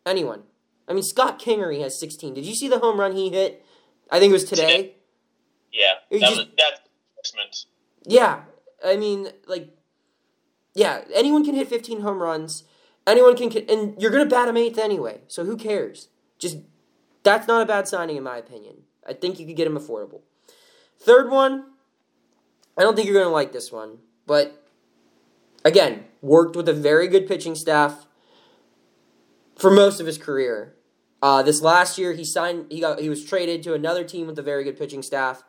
[0.05, 0.43] Anyone.
[0.87, 2.33] I mean, Scott Kingery has 16.
[2.33, 3.65] Did you see the home run he hit?
[4.11, 4.95] I think it was today.
[5.71, 6.81] Yeah, that just- was that's
[8.05, 8.43] Yeah,
[8.83, 9.69] I mean, like,
[10.73, 12.63] yeah, anyone can hit 15 home runs.
[13.07, 15.21] Anyone can, and you're gonna bat him eighth anyway.
[15.27, 16.09] So who cares?
[16.37, 16.57] Just
[17.23, 18.83] that's not a bad signing in my opinion.
[19.07, 20.21] I think you could get him affordable.
[20.99, 21.73] Third one,
[22.77, 24.63] I don't think you're gonna like this one, but
[25.63, 28.07] again, worked with a very good pitching staff
[29.55, 30.74] for most of his career.
[31.21, 32.65] Uh, this last year, he signed.
[32.69, 32.99] He got.
[32.99, 35.43] He was traded to another team with a very good pitching staff.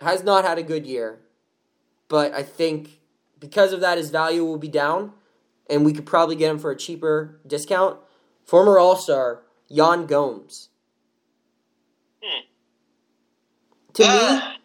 [0.00, 1.20] Has not had a good year,
[2.08, 3.00] but I think
[3.38, 5.12] because of that, his value will be down,
[5.70, 7.98] and we could probably get him for a cheaper discount.
[8.44, 10.68] Former All Star Yan Gomes.
[12.22, 12.40] Hmm.
[13.94, 14.56] To me, Ah,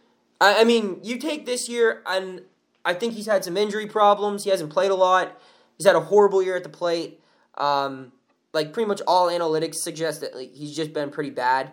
[0.42, 2.42] I, I mean, you take this year, and
[2.84, 4.44] I think he's had some injury problems.
[4.44, 5.40] He hasn't played a lot.
[5.78, 7.22] He's had a horrible year at the plate.
[7.56, 8.12] Um,
[8.54, 11.72] like pretty much all analytics suggest that like, he's just been pretty bad,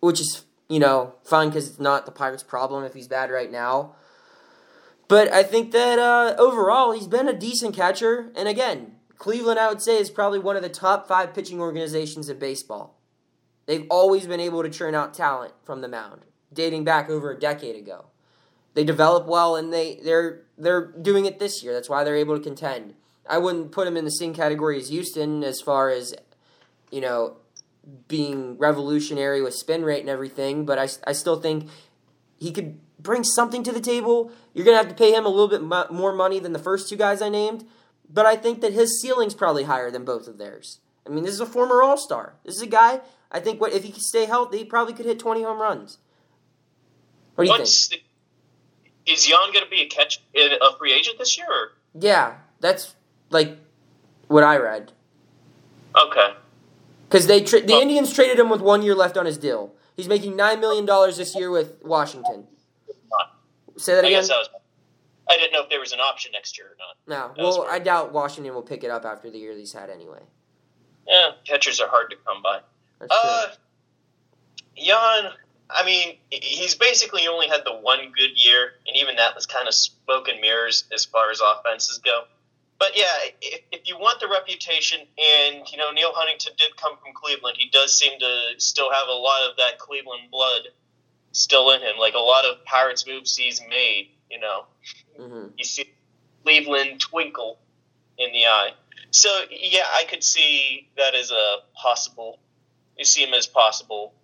[0.00, 3.50] which is you know fine because it's not the Pirates' problem if he's bad right
[3.50, 3.94] now.
[5.08, 9.68] But I think that uh, overall he's been a decent catcher, and again, Cleveland I
[9.68, 12.96] would say is probably one of the top five pitching organizations in baseball.
[13.66, 17.38] They've always been able to churn out talent from the mound, dating back over a
[17.38, 18.06] decade ago.
[18.74, 21.72] They develop well, and they they're they're doing it this year.
[21.72, 22.94] That's why they're able to contend.
[23.28, 26.14] I wouldn't put him in the same category as Houston as far as
[26.90, 27.36] you know
[28.08, 31.68] being revolutionary with spin rate and everything, but I, I still think
[32.38, 34.32] he could bring something to the table.
[34.52, 36.88] You're gonna have to pay him a little bit mo- more money than the first
[36.88, 37.64] two guys I named,
[38.12, 40.80] but I think that his ceiling's probably higher than both of theirs.
[41.06, 42.34] I mean, this is a former All Star.
[42.44, 43.00] This is a guy.
[43.32, 45.98] I think what if he could stay healthy, he probably could hit 20 home runs.
[47.34, 47.60] What do you think?
[47.62, 48.02] what's the,
[49.06, 51.46] is Yan going to be a catch a free agent this year?
[51.48, 51.72] Or?
[51.98, 52.94] Yeah, that's
[53.30, 53.56] like
[54.28, 54.92] what I read.
[55.96, 56.34] Okay,
[57.08, 57.80] Because they tra- the Oh.
[57.80, 59.74] Indians traded him with one year left on his deal.
[59.96, 62.46] He's making nine million dollars this year with Washington.
[63.76, 64.20] Say that I again.
[64.20, 64.48] guess that was.
[65.28, 66.96] I didn't know if there was an option next year or not.
[67.08, 67.66] No, that well.
[67.70, 70.20] I doubt Washington will pick it up after the year he's had anyway.
[71.08, 72.60] Yeah, catchers are hard to come by.
[73.00, 73.30] That's true.
[73.30, 73.46] Uh,
[74.76, 75.32] Yan,
[75.70, 79.66] I mean, he's basically only had the one good year, and even that was kind
[79.66, 82.24] of smoke and mirrors as far as offenses go.
[82.80, 83.04] But yeah,
[83.42, 87.58] if, if you want the reputation, and you know Neil Huntington did come from Cleveland,
[87.60, 90.62] he does seem to still have a lot of that Cleveland blood
[91.32, 91.98] still in him.
[91.98, 94.64] Like a lot of Pirates moves he's made, you know,
[95.18, 95.84] hmm you see
[96.42, 97.58] Cleveland twinkle
[98.16, 98.70] in the eye.
[99.10, 102.38] So yeah, I could see that as a possible.
[102.96, 104.14] You see him as possible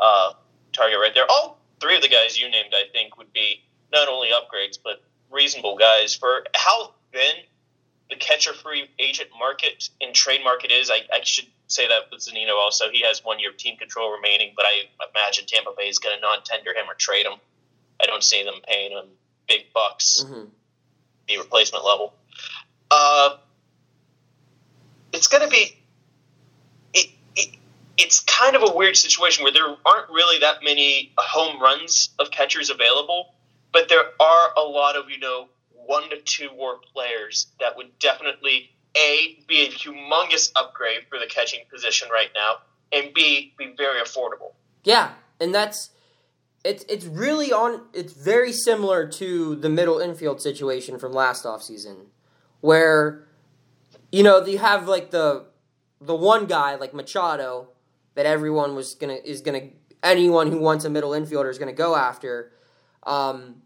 [0.00, 0.32] uh,
[0.72, 1.26] target right there.
[1.30, 5.02] All three of the guys you named, I think, would be not only upgrades but
[5.30, 7.44] reasonable guys for how thin
[8.10, 10.90] the catcher-free agent market and trade market is.
[10.90, 12.90] I, I should say that with Zunino also.
[12.92, 14.82] He has one year of team control remaining, but I
[15.14, 17.38] imagine Tampa Bay is going to non-tender him or trade him.
[18.00, 19.06] I don't see them paying him
[19.48, 20.44] big bucks hmm
[21.28, 22.12] the replacement level.
[22.90, 23.36] Uh,
[25.12, 25.78] it's going to be.
[26.92, 27.56] It, it,
[27.96, 32.32] it's kind of a weird situation where there aren't really that many home runs of
[32.32, 33.34] catchers available,
[33.72, 35.46] but there are a lot of, you know,
[35.86, 41.26] one to two WAR players that would definitely, A, be a humongous upgrade for the
[41.26, 42.56] catching position right now,
[42.92, 44.52] and B, be very affordable.
[44.84, 45.90] Yeah, and that's
[46.64, 47.82] it's it's really on.
[47.92, 52.06] It's very similar to the middle infield situation from last offseason,
[52.60, 53.26] where
[54.10, 55.46] you know you have like the
[56.00, 57.68] the one guy like Machado
[58.14, 59.70] that everyone was gonna is gonna
[60.02, 62.52] anyone who wants a middle infielder is gonna go after.
[63.04, 63.61] Um,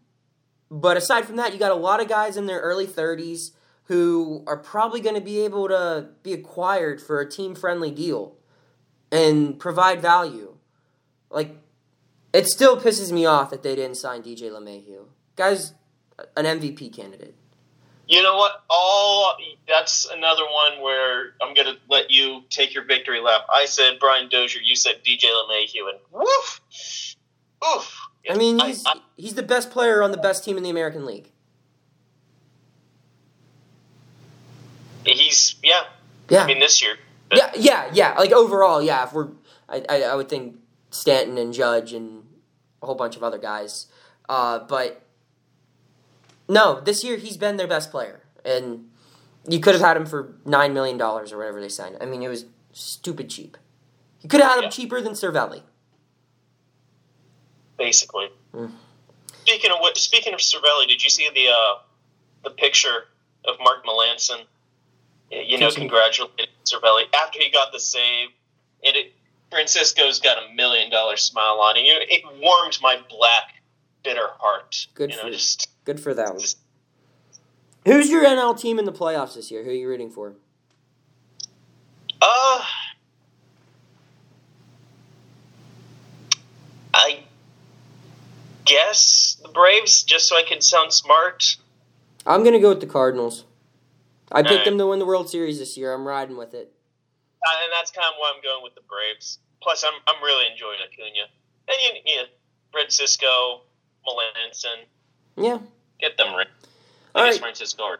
[0.69, 3.51] but aside from that, you got a lot of guys in their early thirties
[3.85, 8.35] who are probably going to be able to be acquired for a team friendly deal
[9.11, 10.55] and provide value.
[11.29, 11.55] Like,
[12.33, 15.05] it still pisses me off that they didn't sign DJ LeMahieu.
[15.37, 15.73] Guy's
[16.35, 17.35] an MVP candidate.
[18.07, 18.63] You know what?
[18.69, 19.35] All
[19.67, 23.41] that's another one where I'm gonna let you take your victory lap.
[23.53, 24.61] I said Brian Dozier.
[24.61, 26.61] You said DJ LeMahieu, and woof,
[27.65, 28.06] oof.
[28.29, 31.05] I mean, he's I, he's the best player on the best team in the American
[31.05, 31.31] League.
[35.05, 35.83] He's yeah.
[36.29, 36.43] Yeah.
[36.43, 36.97] I mean, this year.
[37.31, 38.13] Yeah, yeah, yeah.
[38.17, 39.05] Like overall, yeah.
[39.05, 39.29] If we're,
[39.69, 40.57] I, I, I would think
[40.91, 42.23] Stanton and Judge and
[42.81, 43.87] a whole bunch of other guys.
[44.27, 45.01] Uh, but
[46.47, 48.89] no, this year he's been their best player, and
[49.47, 51.97] you could have had him for nine million dollars or whatever they signed.
[52.01, 53.57] I mean, it was stupid cheap.
[54.21, 55.61] You could have had him cheaper than Cervelli.
[57.77, 58.29] Basically.
[58.53, 58.71] Mm.
[59.41, 61.79] Speaking of what, speaking of Cervelli, did you see the uh,
[62.43, 63.05] the picture
[63.45, 64.45] of Mark Melancon?
[65.31, 68.29] You know, congratulating Cervelli after he got the save.
[68.85, 69.13] And it,
[69.49, 71.81] Francisco's got a million dollar smile on it.
[71.85, 73.61] It warmed my black,
[74.03, 74.87] bitter heart.
[74.93, 76.39] Good you know, for just good for them.
[76.39, 76.57] Just,
[77.85, 79.63] Who's your NL team in the playoffs this year?
[79.63, 80.33] Who are you rooting for?
[82.21, 82.63] Uh,
[86.93, 87.23] I
[88.67, 91.57] guess the Braves, just so I can sound smart.
[92.25, 93.45] I'm gonna go with the Cardinals.
[94.31, 94.65] I picked right.
[94.65, 95.93] them to win the World Series this year.
[95.93, 96.73] I'm riding with it.
[97.41, 99.39] Uh, and that's kind of why I'm going with the Braves.
[99.61, 101.27] Plus, I'm I'm really enjoying Acuna
[101.67, 102.27] and you, you know,
[102.71, 103.61] Francisco,
[104.07, 104.85] Melancon.
[105.35, 105.59] Yeah,
[105.99, 106.47] get them right.
[107.15, 107.39] All right.
[107.39, 107.95] Francisco.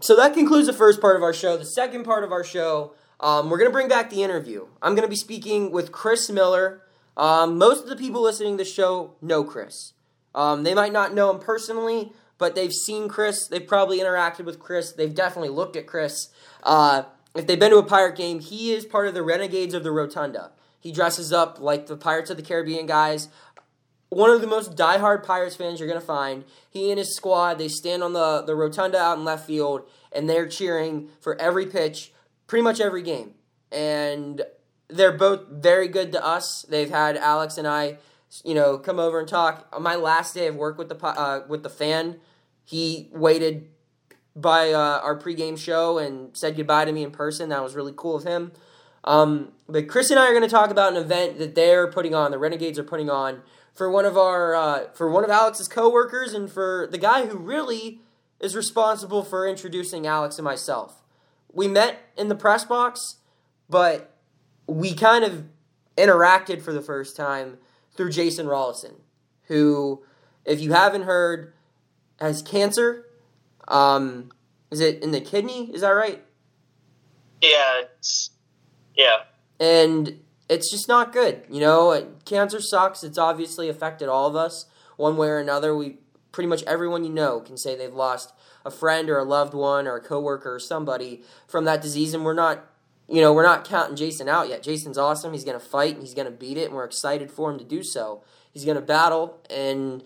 [0.00, 1.56] So that concludes the first part of our show.
[1.56, 4.66] The second part of our show, um, we're going to bring back the interview.
[4.82, 6.82] I'm going to be speaking with Chris Miller.
[7.16, 9.92] Um, most of the people listening to the show know Chris.
[10.34, 13.46] Um, they might not know him personally, but they've seen Chris.
[13.46, 14.92] They've probably interacted with Chris.
[14.92, 16.28] They've definitely looked at Chris.
[16.62, 19.84] Uh, if they've been to a Pirate game, he is part of the Renegades of
[19.84, 20.52] the Rotunda.
[20.80, 23.28] He dresses up like the Pirates of the Caribbean guys.
[24.10, 26.44] One of the most diehard Pirates fans you're going to find.
[26.70, 30.28] He and his squad, they stand on the, the Rotunda out in left field, and
[30.28, 32.12] they're cheering for every pitch,
[32.46, 33.34] pretty much every game.
[33.72, 34.42] And
[34.88, 36.64] they're both very good to us.
[36.68, 37.98] They've had Alex and I
[38.42, 39.68] you know, come over and talk.
[39.72, 42.16] On my last day of work with the uh, with the fan,
[42.64, 43.68] he waited
[44.34, 47.50] by uh, our pregame show and said goodbye to me in person.
[47.50, 48.52] That was really cool of him.
[49.04, 52.14] Um, but Chris and I are going to talk about an event that they're putting
[52.14, 52.30] on.
[52.30, 53.42] The Renegades are putting on
[53.74, 57.38] for one of our uh, for one of Alex's coworkers and for the guy who
[57.38, 58.00] really
[58.40, 61.02] is responsible for introducing Alex and myself.
[61.52, 63.18] We met in the press box,
[63.70, 64.13] but
[64.66, 65.44] we kind of
[65.96, 67.58] interacted for the first time
[67.96, 68.94] through Jason Rollison,
[69.44, 70.02] who,
[70.44, 71.52] if you haven't heard,
[72.20, 73.06] has cancer.
[73.68, 74.32] Um,
[74.70, 75.70] is it in the kidney?
[75.72, 76.24] Is that right?
[77.40, 78.30] Yeah, it's
[78.96, 79.24] yeah.
[79.60, 81.42] And it's just not good.
[81.48, 83.04] You know, cancer sucks.
[83.04, 85.76] It's obviously affected all of us one way or another.
[85.76, 85.98] We
[86.32, 88.32] pretty much everyone you know can say they've lost
[88.64, 92.24] a friend or a loved one or a coworker or somebody from that disease, and
[92.24, 92.64] we're not
[93.08, 94.62] you know, we're not counting Jason out yet.
[94.62, 95.32] Jason's awesome.
[95.32, 97.58] He's going to fight and he's going to beat it, and we're excited for him
[97.58, 98.22] to do so.
[98.50, 100.02] He's going to battle, and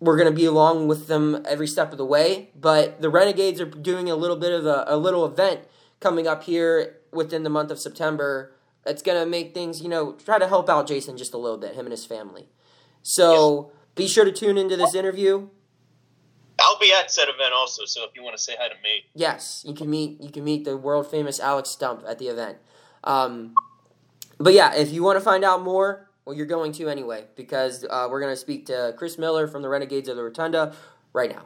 [0.00, 2.50] we're going to be along with them every step of the way.
[2.54, 5.60] But the Renegades are doing a little bit of a, a little event
[6.00, 8.52] coming up here within the month of September.
[8.84, 11.58] That's going to make things, you know, try to help out Jason just a little
[11.58, 12.48] bit, him and his family.
[13.02, 15.48] So be sure to tune into this interview.
[16.60, 19.04] I'll be at said event also, so if you want to say hi to me.
[19.14, 22.58] Yes, you can meet you can meet the world famous Alex Stump at the event.
[23.04, 23.54] Um,
[24.38, 27.84] but yeah, if you want to find out more, well, you're going to anyway because
[27.88, 30.74] uh, we're going to speak to Chris Miller from the Renegades of the Rotunda
[31.12, 31.44] right now.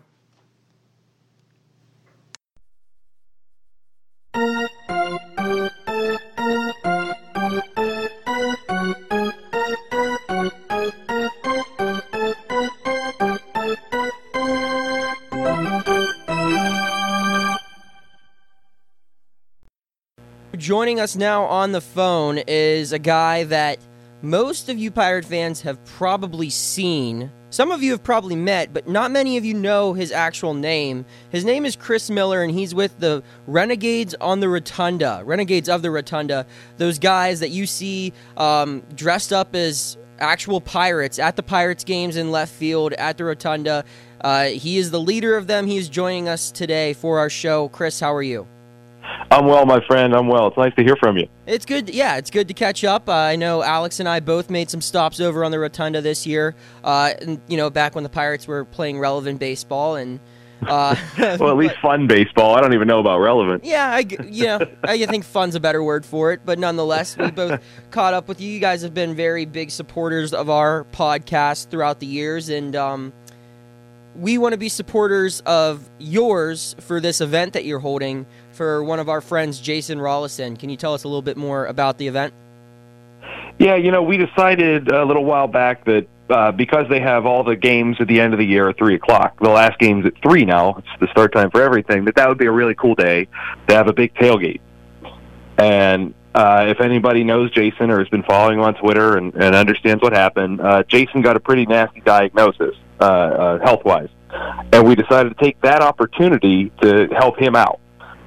[20.75, 23.79] Joining us now on the phone is a guy that
[24.23, 27.31] most of you Pirate fans have probably seen.
[27.51, 31.07] Some of you have probably met, but not many of you know his actual name.
[31.31, 35.23] His name is Chris Miller, and he's with the Renegades on the Rotunda.
[35.25, 36.45] Renegades of the Rotunda.
[36.77, 42.17] Those guys that you see um, dressed up as actual pirates at the Pirates games
[42.17, 43.85] in left field at the Rotunda.
[44.23, 45.69] Uh, he is the leader of them.
[45.69, 47.69] He is joining us today for our show.
[47.69, 48.49] Chris, how are you?
[49.31, 50.15] I'm well, my friend.
[50.15, 50.49] I'm well.
[50.49, 51.29] It's nice to hear from you.
[51.47, 51.91] It's good.
[51.91, 53.09] Yeah, it's good to catch up.
[53.09, 56.27] Uh, I know Alex and I both made some stops over on the Rotunda this
[56.27, 56.55] year.
[56.83, 60.21] Uh, and, you know, back when the Pirates were playing relevant baseball and.
[60.67, 62.55] Uh, well, at least but, fun baseball.
[62.57, 63.65] I don't even know about relevant.
[63.65, 66.41] Yeah, I, you know, I think fun's a better word for it.
[66.45, 67.61] But nonetheless, we both
[67.91, 68.51] caught up with you.
[68.51, 73.13] You guys have been very big supporters of our podcast throughout the years, and um,
[74.17, 78.99] we want to be supporters of yours for this event that you're holding for one
[78.99, 80.59] of our friends, Jason Rollison.
[80.59, 82.33] Can you tell us a little bit more about the event?
[83.59, 87.45] Yeah, you know, we decided a little while back that uh, because they have all
[87.45, 90.15] the games at the end of the year at three o'clock, the last game's at
[90.23, 90.77] three now.
[90.79, 92.05] It's the start time for everything.
[92.07, 93.29] That that would be a really cool day
[93.69, 94.61] to have a big tailgate.
[95.59, 99.55] And uh, if anybody knows Jason or has been following him on Twitter and, and
[99.55, 104.09] understands what happened, uh, Jason got a pretty nasty diagnosis uh, uh, health wise,
[104.73, 107.79] and we decided to take that opportunity to help him out.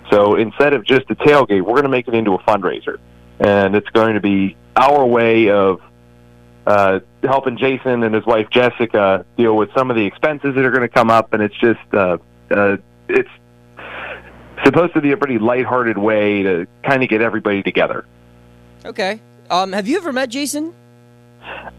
[0.09, 2.97] So instead of just a tailgate, we're going to make it into a fundraiser,
[3.39, 5.81] and it's going to be our way of
[6.65, 10.71] uh, helping Jason and his wife Jessica deal with some of the expenses that are
[10.71, 12.17] going to come up, and it's just uh,
[12.51, 12.77] uh,
[13.09, 13.29] it's
[14.63, 18.05] supposed to be a pretty lighthearted way to kind of get everybody together.
[18.85, 19.19] Okay.
[19.49, 20.73] Um, have you ever met Jason?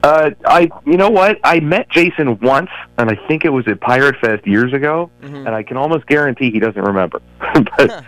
[0.02, 1.38] Uh, I, you know what?
[1.44, 5.46] I met Jason once, and I think it was at Pirate Fest years ago, Mhm.
[5.46, 7.20] and I can almost guarantee he doesn't remember.
[7.76, 8.04] but.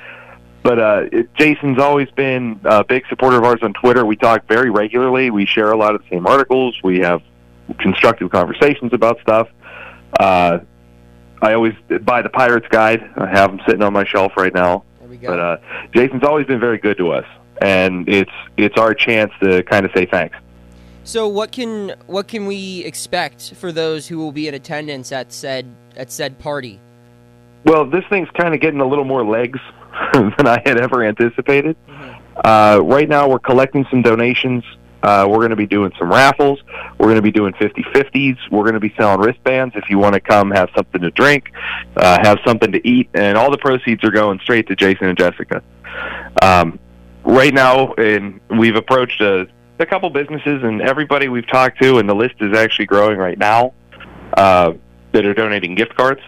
[0.63, 4.05] But uh, it, Jason's always been a big supporter of ours on Twitter.
[4.05, 5.31] We talk very regularly.
[5.31, 6.79] We share a lot of the same articles.
[6.83, 7.23] We have
[7.79, 9.49] constructive conversations about stuff.
[10.19, 10.59] Uh,
[11.41, 13.09] I always buy the Pirates Guide.
[13.17, 14.85] I have them sitting on my shelf right now.
[14.99, 15.29] There we go.
[15.29, 15.57] But uh,
[15.95, 17.27] Jason's always been very good to us,
[17.63, 20.37] and it's it's our chance to kind of say thanks.
[21.05, 25.33] so what can what can we expect for those who will be in attendance at
[25.33, 26.79] said at said party?
[27.65, 29.61] Well, this thing's kind of getting a little more legs
[30.13, 31.77] than I had ever anticipated.
[31.89, 32.21] Mhm.
[32.45, 34.65] Uh, right now, we're collecting some donations.
[35.03, 36.61] Uh, we're going to be doing some raffles.
[36.99, 38.37] We're going to be doing 50-50s.
[38.51, 41.53] We're going to be selling wristbands if you want to come have something to drink,
[41.97, 45.17] uh, have something to eat, and all the proceeds are going straight to Jason and
[45.17, 45.63] Jessica.
[46.43, 46.79] Um,
[47.25, 49.47] right now, and we've approached a,
[49.79, 53.39] a couple businesses, and everybody we've talked to, and the list is actually growing right
[53.39, 53.73] now,
[54.37, 54.73] uh,
[55.13, 56.21] that are donating gift cards.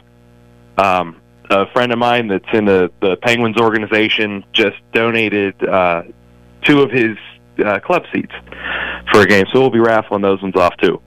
[0.79, 1.21] Um,
[1.53, 6.03] a friend of mine that's in the, the Penguins organization just donated uh,
[6.63, 7.17] two of his
[7.65, 8.33] uh, club seats
[9.13, 11.01] for a game, so we'll be raffling those ones off too.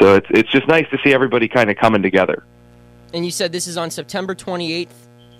[0.00, 2.44] So it's it's just nice to see everybody kind of coming together.
[3.14, 4.88] And you said this is on September 28th,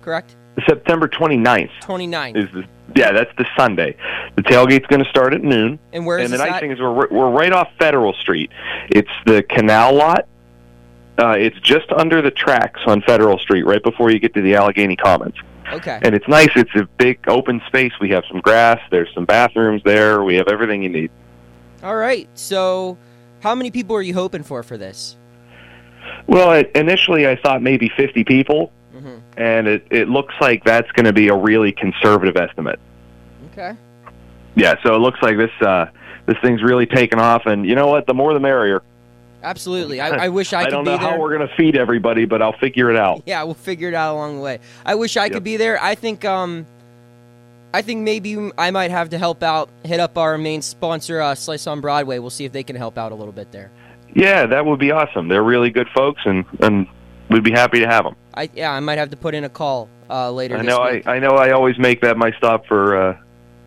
[0.01, 0.35] correct?
[0.67, 2.35] September 29th 29th.
[2.35, 2.63] is the
[2.95, 3.95] yeah, that's the Sunday.
[4.35, 5.77] The tailgate's going to start at noon.
[5.93, 6.61] And where is and the nice at?
[6.61, 8.49] thing is we're we're right off Federal Street.
[8.89, 10.27] It's the canal lot.
[11.17, 14.55] Uh, it's just under the tracks on Federal Street, right before you get to the
[14.55, 15.35] Allegheny Commons.
[15.71, 15.99] Okay.
[16.01, 16.49] And it's nice.
[16.55, 17.91] It's a big open space.
[17.99, 18.79] We have some grass.
[18.91, 20.23] There's some bathrooms there.
[20.23, 21.11] We have everything you need.
[21.83, 22.29] All right.
[22.35, 22.97] So,
[23.41, 25.17] how many people are you hoping for for this?
[26.27, 30.91] Well, it, initially I thought maybe 50 people, hmm and it, it looks like that's
[30.93, 32.79] going to be a really conservative estimate.
[33.51, 33.75] Okay.
[34.55, 35.87] Yeah, so it looks like this uh,
[36.25, 38.07] this thing's really taken off, and you know what?
[38.07, 38.81] The more the merrier.
[39.43, 40.01] Absolutely.
[40.01, 41.09] I, I wish I, I, could don't be know there.
[41.11, 43.23] how we're going to feed everybody, but I'll figure it out.
[43.27, 44.59] Yeah, we'll figure it out along the way.
[44.85, 45.33] I wish I Yep.
[45.33, 45.81] could be there.
[45.81, 46.65] I think um
[47.73, 51.35] I think maybe I might have to help out, hit up our main sponsor, uh,
[51.35, 52.17] Slice on Broadway.
[52.17, 53.69] We'll see if they can help out a little bit there.
[54.15, 55.27] Yeah, that would be awesome.
[55.27, 56.87] They're really good folks, and and
[57.29, 58.15] we'd be happy to have them.
[58.33, 60.57] I yeah, I might have to put in a call uh, later.
[60.57, 60.77] I know.
[60.79, 61.31] I I know.
[61.31, 63.17] I always make that my stop for uh,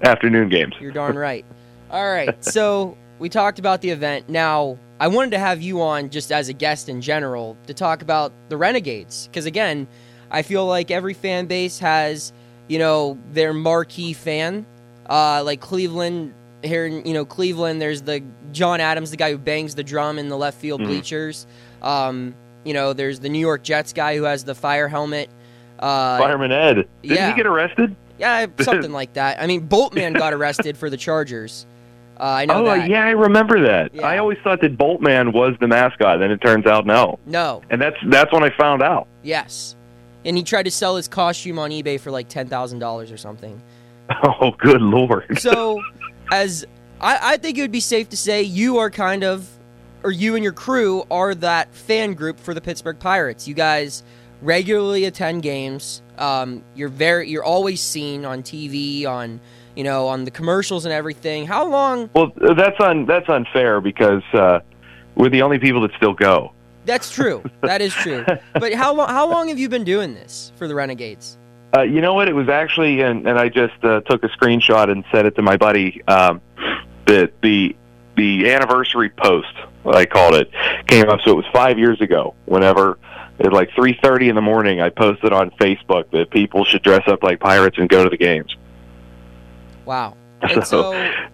[0.02, 0.74] afternoon games.
[0.80, 1.44] You're darn right.
[1.90, 4.28] All right, so we talked about the event.
[4.28, 8.02] Now, I wanted to have you on just as a guest in general to talk
[8.02, 9.26] about the Renegades.
[9.26, 9.88] Because again,
[10.30, 12.32] I feel like every fan base has,
[12.68, 14.66] you know, their marquee fan.
[15.08, 18.22] Uh, like Cleveland, here in, you know, Cleveland, there's the
[18.52, 20.86] John Adams, the guy who bangs the drum in the left field Mhm.
[20.86, 21.46] bleachers.
[21.82, 22.34] Um,
[22.64, 25.30] you know, there's the New York Jets guy who has the fire helmet.
[25.78, 26.74] Uh, Fireman Ed.
[26.74, 27.30] Didn't yeah.
[27.30, 27.96] he get arrested?
[28.18, 29.40] yeah, something like that.
[29.40, 31.64] I mean, Boltman got arrested for the Chargers.
[32.20, 32.90] Uh, I know oh, that.
[32.90, 33.94] yeah, I remember that.
[33.94, 34.06] Yeah.
[34.06, 37.18] I always thought that Boltman was the mascot, and it turns out no.
[37.24, 37.62] No.
[37.70, 39.08] And that's that's when I found out.
[39.22, 39.74] Yes.
[40.26, 43.16] And he tried to sell his costume on eBay for like ten thousand dollars or
[43.16, 43.60] something.
[44.24, 45.24] Oh, good lord.
[45.38, 45.80] So,
[46.32, 46.66] as
[47.00, 49.48] I, I think it would be safe to say, you are kind of,
[50.02, 53.46] or you and your crew are that fan group for the Pittsburgh Pirates.
[53.46, 54.02] You guys
[54.42, 56.02] regularly attend games.
[56.18, 59.40] Um, you're very, you're always seen on TV, on
[59.76, 61.46] you know, on the commercials and everything.
[61.46, 62.10] How long?
[62.14, 64.60] Well, that's un that's unfair because uh,
[65.14, 66.52] we're the only people that still go.
[66.86, 67.42] That's true.
[67.60, 68.24] That is true.
[68.54, 69.08] But how long?
[69.08, 71.36] How long have you been doing this for the Renegades?
[71.76, 72.28] Uh, you know what?
[72.28, 75.42] It was actually, and, and I just uh, took a screenshot and sent it to
[75.42, 76.02] my buddy.
[76.08, 76.40] Um,
[77.06, 77.76] the the
[78.16, 79.54] the anniversary post,
[79.86, 80.50] I called it,
[80.86, 81.20] came up.
[81.24, 82.34] So it was five years ago.
[82.46, 82.98] Whenever
[83.38, 87.06] at like three thirty in the morning, I posted on Facebook that people should dress
[87.06, 88.56] up like pirates and go to the games.
[89.90, 90.16] Wow.
[90.42, 90.92] And so,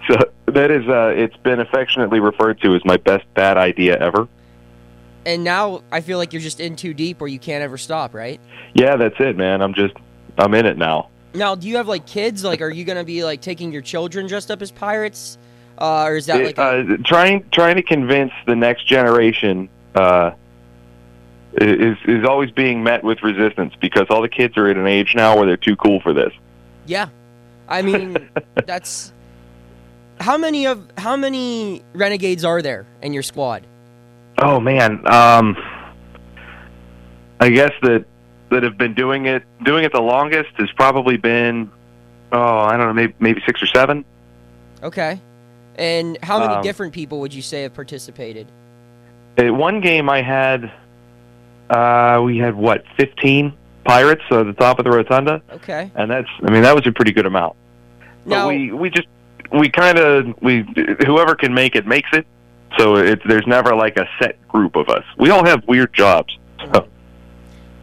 [0.09, 4.27] So that is, uh, it's been affectionately referred to as my best bad idea ever.
[5.27, 8.15] and now I feel like you're just in too deep where you can't ever stop,
[8.15, 8.41] right?
[8.73, 9.61] Yeah, that's it, man.
[9.61, 9.95] I'm just
[10.39, 11.11] I'm in it now.
[11.35, 12.43] Now, do you have like kids?
[12.45, 15.37] Like, are you gonna be like taking your children dressed up as pirates,
[15.79, 16.57] uh, or is that like?
[16.59, 20.31] A- uh, trying trying to convince the next generation uh,
[21.61, 25.15] is is always being met with resistance because all the kids are at an age
[25.15, 26.33] now where they're too cool for this.
[26.87, 27.09] Yeah,
[27.69, 28.17] I mean
[28.67, 29.13] that's
[30.21, 33.67] how many of how many renegades are there in your squad?
[34.39, 35.57] Oh man, um,
[37.41, 38.05] I guess that
[38.51, 41.71] that have been doing it doing it the longest has probably been
[42.33, 44.05] oh I don't know maybe maybe six or seven.
[44.83, 45.21] Okay,
[45.77, 48.47] and how many Um, different people would you say have participated?
[49.39, 50.71] At one game I had
[51.71, 53.53] uh, we had what fifteen
[53.87, 56.93] pirates at the top of the rotunda, Okay, and that's I mean that was a
[56.93, 57.57] pretty good amount.
[58.27, 59.09] but we we just
[59.53, 60.65] we kind of we
[61.07, 62.27] whoever can make it makes it.
[62.79, 65.05] So it's there's never like a set group of us.
[65.19, 66.37] We all have weird jobs.
[66.73, 66.89] So,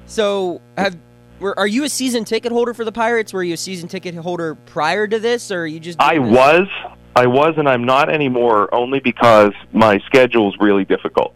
[0.05, 0.97] so have.
[1.39, 3.33] Were, are you a season ticket holder for the Pirates?
[3.33, 5.99] Were you a season ticket holder prior to this, or are you just?
[6.01, 6.67] I this- was
[7.15, 11.33] I was and I'm not anymore only because my schedule's really difficult.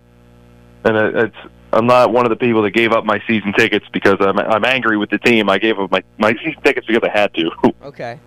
[0.83, 1.35] And it's
[1.77, 4.65] I'm not one of the people that gave up my season tickets because I'm I'm
[4.65, 5.47] angry with the team.
[5.49, 7.51] I gave up my my season tickets because I had to.
[7.83, 8.19] Okay.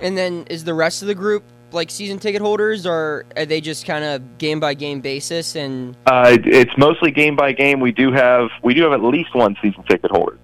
[0.00, 3.60] And then is the rest of the group like season ticket holders, or are they
[3.60, 5.54] just kind of game by game basis?
[5.54, 7.78] And Uh, it's mostly game by game.
[7.80, 10.38] We do have we do have at least one season ticket holder.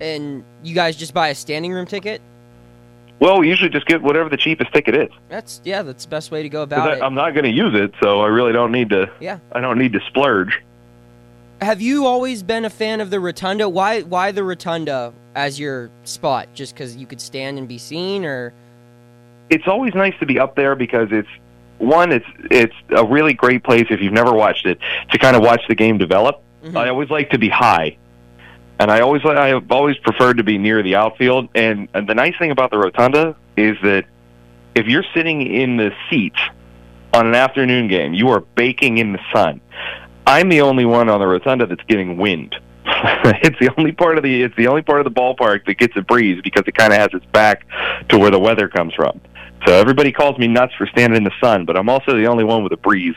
[0.00, 2.22] and you guys just buy a standing room ticket?
[3.18, 5.08] Well, we usually just get whatever the cheapest ticket is.
[5.28, 7.02] That's yeah, that's the best way to go about I, it.
[7.02, 9.10] I'm not going to use it, so I really don't need to.
[9.20, 9.38] Yeah.
[9.52, 10.62] I don't need to splurge.
[11.60, 13.68] Have you always been a fan of the rotunda?
[13.68, 16.48] Why why the rotunda as your spot?
[16.54, 18.52] Just because you could stand and be seen, or
[19.48, 21.28] it's always nice to be up there because it's
[21.78, 24.78] one it's it's a really great place if you've never watched it
[25.12, 26.42] to kind of watch the game develop.
[26.62, 26.76] Mhm.
[26.76, 27.96] I always like to be high.
[28.78, 32.14] And I always I have always preferred to be near the outfield and, and the
[32.14, 34.04] nice thing about the rotunda is that
[34.74, 36.38] if you're sitting in the seats
[37.14, 39.62] on an afternoon game, you are baking in the sun.
[40.26, 42.56] I'm the only one on the rotunda that's getting wind.
[42.86, 45.96] it's the only part of the it's the only part of the ballpark that gets
[45.96, 47.66] a breeze because it kind of has its back
[48.08, 49.20] to where the weather comes from.
[49.66, 52.44] So everybody calls me nuts for standing in the sun, but I'm also the only
[52.44, 53.14] one with a breeze.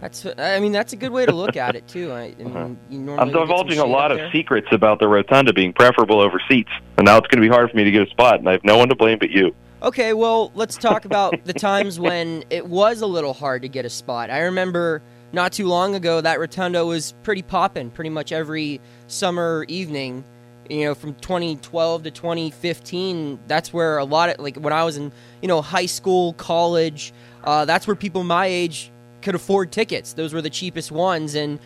[0.00, 2.12] that's I mean that's a good way to look at it too.
[2.12, 2.64] I, I uh-huh.
[2.64, 6.40] mean, you normally I'm divulging a lot of secrets about the rotunda being preferable over
[6.48, 8.48] seats, and now it's going to be hard for me to get a spot, and
[8.48, 9.54] I have no one to blame but you.
[9.82, 13.84] Okay, well, let's talk about the times when it was a little hard to get
[13.84, 14.28] a spot.
[14.30, 15.02] I remember
[15.32, 20.24] not too long ago that Rotunda was pretty poppin' pretty much every summer evening.
[20.68, 24.96] You know, from 2012 to 2015, that's where a lot of like when I was
[24.96, 25.12] in
[25.42, 27.12] you know high school, college,
[27.42, 30.12] uh, that's where people my age could afford tickets.
[30.12, 31.58] Those were the cheapest ones, and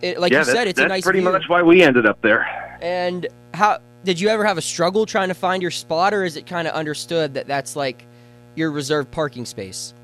[0.00, 1.30] it, like yeah, you said, it's a that's nice pretty view.
[1.32, 2.78] much why we ended up there.
[2.80, 6.36] And how did you ever have a struggle trying to find your spot, or is
[6.36, 8.06] it kind of understood that that's like
[8.54, 9.94] your reserved parking space?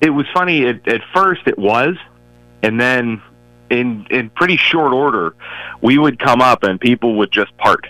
[0.00, 1.42] It was funny at, at first.
[1.46, 1.96] It was,
[2.66, 3.22] and then
[3.70, 5.34] in in pretty short order,
[5.80, 7.86] we would come up and people would just part.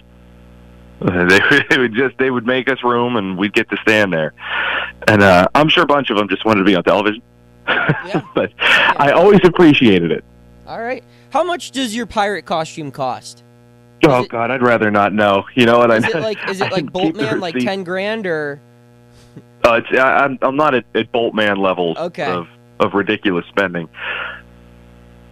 [1.00, 4.34] They, they would just they would make us room and we'd get to stand there,
[5.08, 7.22] and uh, I'm sure a bunch of them just wanted to be on television.
[7.66, 10.24] but I always appreciated it.
[10.66, 11.02] All right.
[11.30, 13.42] How much does your pirate costume cost?
[14.04, 15.44] Oh it- God, I'd rather not know.
[15.54, 15.90] You know what?
[15.90, 18.60] Is I it like is it like Boltman, like ten grand, or
[19.64, 22.30] Uh, it's, I, I'm I'm not at, at Boltman levels Okay.
[22.30, 22.46] of
[22.80, 23.88] of ridiculous spending.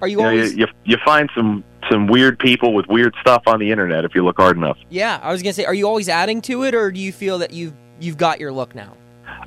[0.03, 0.55] Are you You, know, you, always?
[0.57, 4.24] you you find some some weird people with weird stuff on the internet if you
[4.24, 4.78] look hard enough.
[4.90, 7.38] Yeah, I was gonna say, are you always adding to it, or do you feel
[7.38, 8.92] that you've you've got your look now?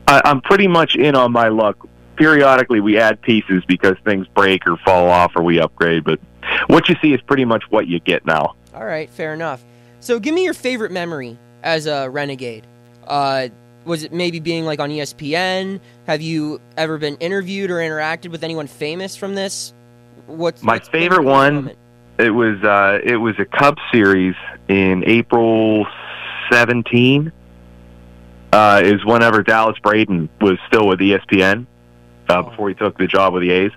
[0.07, 1.87] I, I'm pretty much in on my luck.
[2.15, 6.03] Periodically, we add pieces because things break or fall off or we upgrade.
[6.03, 6.19] But
[6.67, 8.55] what you see is pretty much what you get now.
[8.73, 9.63] All right, fair enough.
[9.99, 12.65] So, give me your favorite memory as a renegade.
[13.05, 13.49] Uh,
[13.85, 15.79] was it maybe being like on ESPN?
[16.07, 19.73] Have you ever been interviewed or interacted with anyone famous from this?
[20.27, 21.77] What's My what's favorite one- moment?
[22.19, 24.33] It was uh, it was a Cubs series
[24.67, 25.85] in April
[26.51, 27.31] 17.
[28.51, 31.67] Uh, is whenever Dallas Braden was still with ESPN
[32.29, 32.43] uh, Oh.
[32.49, 33.71] before he took the job with the A's,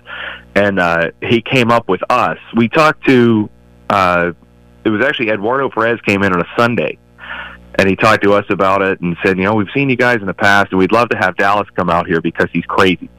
[0.55, 2.37] and uh, he came up with us.
[2.55, 3.49] We talked to.
[3.89, 4.31] Uh,
[4.85, 6.97] it was actually Eduardo Perez came in on a Sunday,
[7.75, 10.19] and he talked to us about it and said, you know, we've seen you guys
[10.21, 13.09] in the past, and we'd love to have Dallas come out here because he's crazy,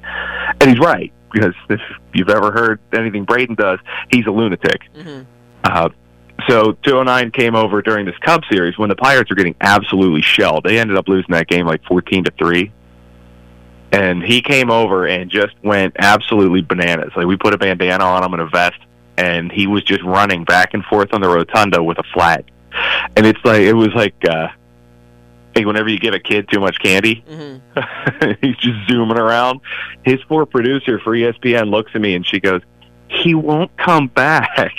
[0.61, 1.81] and he's right because if
[2.15, 3.79] you've ever heard anything Braden does,
[4.11, 4.83] he's a lunatic.
[4.97, 5.27] Mhm.
[5.65, 5.89] Uh,
[6.49, 10.65] so 209 came over during this Cubs series when the Pirates were getting absolutely shelled.
[10.65, 12.73] They ended up losing that game like 14 to three.
[13.93, 17.13] and he came over and just went absolutely bananas.
[17.15, 18.79] Like we put a bandana on him and a vest,
[19.19, 22.51] and he was just running back and forth on the rotunda with a flag.
[23.17, 24.49] And it's like it was like uh
[25.55, 28.31] like whenever you give a kid too much candy, Mm-hmm.
[28.47, 29.61] he's just zooming around.
[30.05, 32.63] His poor producer for ESPN looks at me and she goes,
[33.09, 34.79] "He won't come back."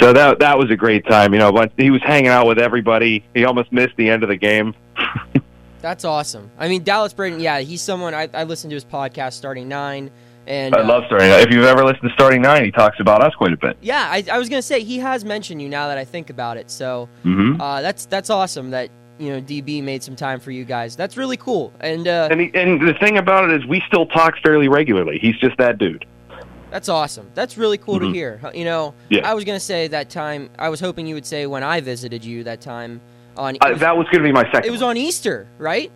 [0.00, 1.32] so that that was a great time.
[1.32, 3.24] You know, but he was hanging out with everybody.
[3.34, 4.74] He almost missed the end of the game.
[5.80, 6.50] That's awesome.
[6.58, 10.10] I mean, Dallas Braden, yeah, he's someone I, I listened to his podcast, Starting Nine,
[10.46, 11.28] and I uh, love starting.
[11.30, 13.76] If you've ever listened to Starting Nine, he talks about us quite a bit.
[13.80, 16.56] yeah, I, I was gonna say he has mentioned you now that I think about
[16.56, 16.70] it.
[16.70, 20.64] So hmm uh, that's that's awesome that you know DB made some time for you
[20.64, 20.96] guys.
[20.96, 24.06] That's really cool, and uh, And he, and the thing about it is, we still
[24.06, 25.18] talk fairly regularly.
[25.20, 26.04] He's just that dude.
[26.70, 27.28] that's awesome.
[27.34, 28.14] That's really cool to Mhm.
[28.14, 28.40] hear.
[28.54, 29.28] You know, Yeah.
[29.28, 30.48] I was gonna say that time.
[30.58, 33.00] I was hoping you would say when I visited you that time
[33.36, 33.56] on.
[33.60, 34.64] Uh, was, that was going to be my second.
[34.66, 35.90] it was on Easter, right?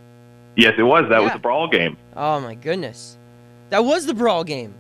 [0.57, 1.09] yes, it was.
[1.11, 1.97] That was the brawl game.
[2.17, 3.17] Oh my goodness,
[3.75, 4.73] that was the brawl game.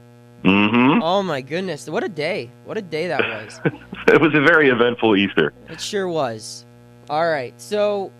[0.44, 1.02] Mm-hmm.
[1.02, 2.48] Oh my goodness, what a day!
[2.64, 3.60] What a day that was.
[4.06, 5.52] it was a very eventful Easter.
[5.68, 6.64] It sure was.
[7.10, 8.12] All right, so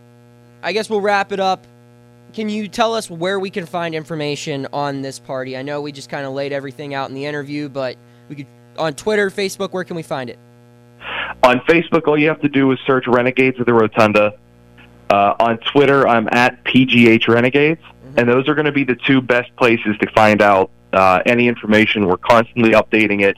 [0.64, 1.64] I guess we'll wrap it up.
[2.32, 5.56] Can you tell us where we can find information on this party?
[5.56, 7.96] I know we just kind of laid everything out in the interview, but
[8.28, 8.46] we could
[8.76, 9.70] on Twitter, Facebook.
[9.70, 10.40] Where can we find it?
[11.44, 14.32] On Facebook, all you have to do is search Renegades of the Rotunda.
[15.08, 17.80] Uh, on Twitter, I'm at PGH Renegades,
[18.16, 21.48] and those are going to be the two best places to find out uh, any
[21.48, 22.06] information.
[22.06, 23.36] We're constantly updating it,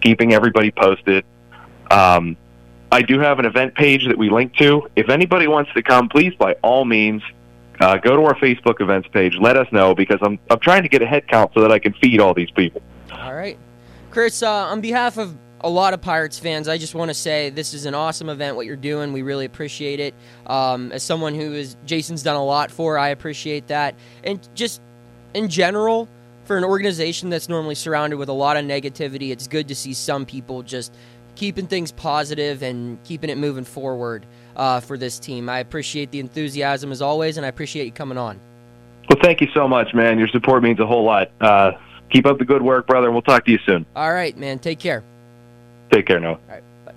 [0.00, 1.24] keeping everybody posted.
[1.90, 2.36] Um,
[2.90, 4.88] I do have an event page that we link to.
[4.96, 7.22] If anybody wants to come, please, by all means,
[7.80, 9.36] uh, go to our Facebook events page.
[9.36, 11.78] Let us know because I'm I'm trying to get a head count so that I
[11.78, 12.82] can feed all these people.
[13.12, 13.58] All right,
[14.10, 14.42] Chris.
[14.42, 17.74] Uh, on behalf of a lot of Pirates fans, I just want to say this
[17.74, 18.56] is an awesome event.
[18.56, 20.14] What you're doing, we really appreciate it.
[20.46, 23.94] Um, as someone who is Jason's done a lot for, I appreciate that,
[24.24, 24.80] and just
[25.34, 26.08] in general.
[26.44, 29.92] For an organization that's normally surrounded with a lot of negativity, it's good to see
[29.92, 30.94] some people just
[31.34, 35.48] keeping things positive and keeping it moving forward uh, for this team.
[35.48, 38.38] I appreciate the enthusiasm as always, and I appreciate you coming on.
[39.08, 40.20] Well, thank you so much, man.
[40.20, 41.32] Your support means a whole lot.
[41.40, 41.72] Uh,
[42.10, 43.84] keep up the good work, brother, and we'll talk to you soon.
[43.96, 44.60] All right, man.
[44.60, 45.02] Take care.
[45.90, 46.32] Take care, Noah.
[46.32, 46.62] All right.
[46.84, 46.92] Bye.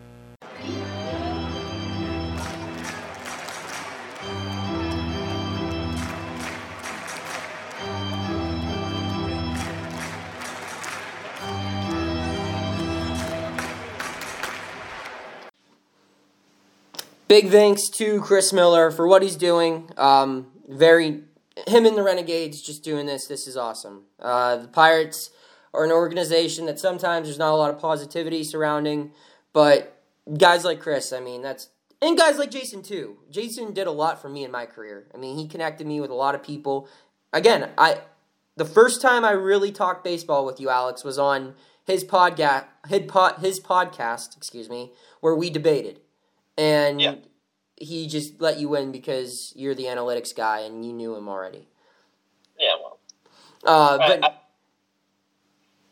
[17.28, 19.90] Big thanks to Chris Miller for what he's doing.
[19.98, 21.24] Um, very
[21.68, 23.28] him and the Renegades just doing this.
[23.28, 24.04] This is awesome.
[24.20, 25.30] Uh, the Pirates
[25.74, 29.12] are an organization that sometimes there's not a lot of positivity surrounding,
[29.54, 30.02] but
[30.38, 31.70] guys like Chris, I mean, that's
[32.02, 33.18] and guys like Jason too.
[33.30, 35.08] Jason did a lot for me in my career.
[35.14, 36.88] I mean, he connected me with a lot of people.
[37.34, 38.02] Again, I
[38.56, 41.56] the first time I really talked baseball with you, Alex, was on
[41.86, 44.92] his podcast, his, pod, his podcast, excuse me,
[45.22, 46.02] where we debated,
[46.58, 47.16] and Yeah.
[47.76, 51.68] he just let you in because you're the analytics guy and you knew him already.
[52.60, 53.00] Yeah, well,
[53.64, 54.34] Uh, but I, I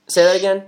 [0.07, 0.63] say that again.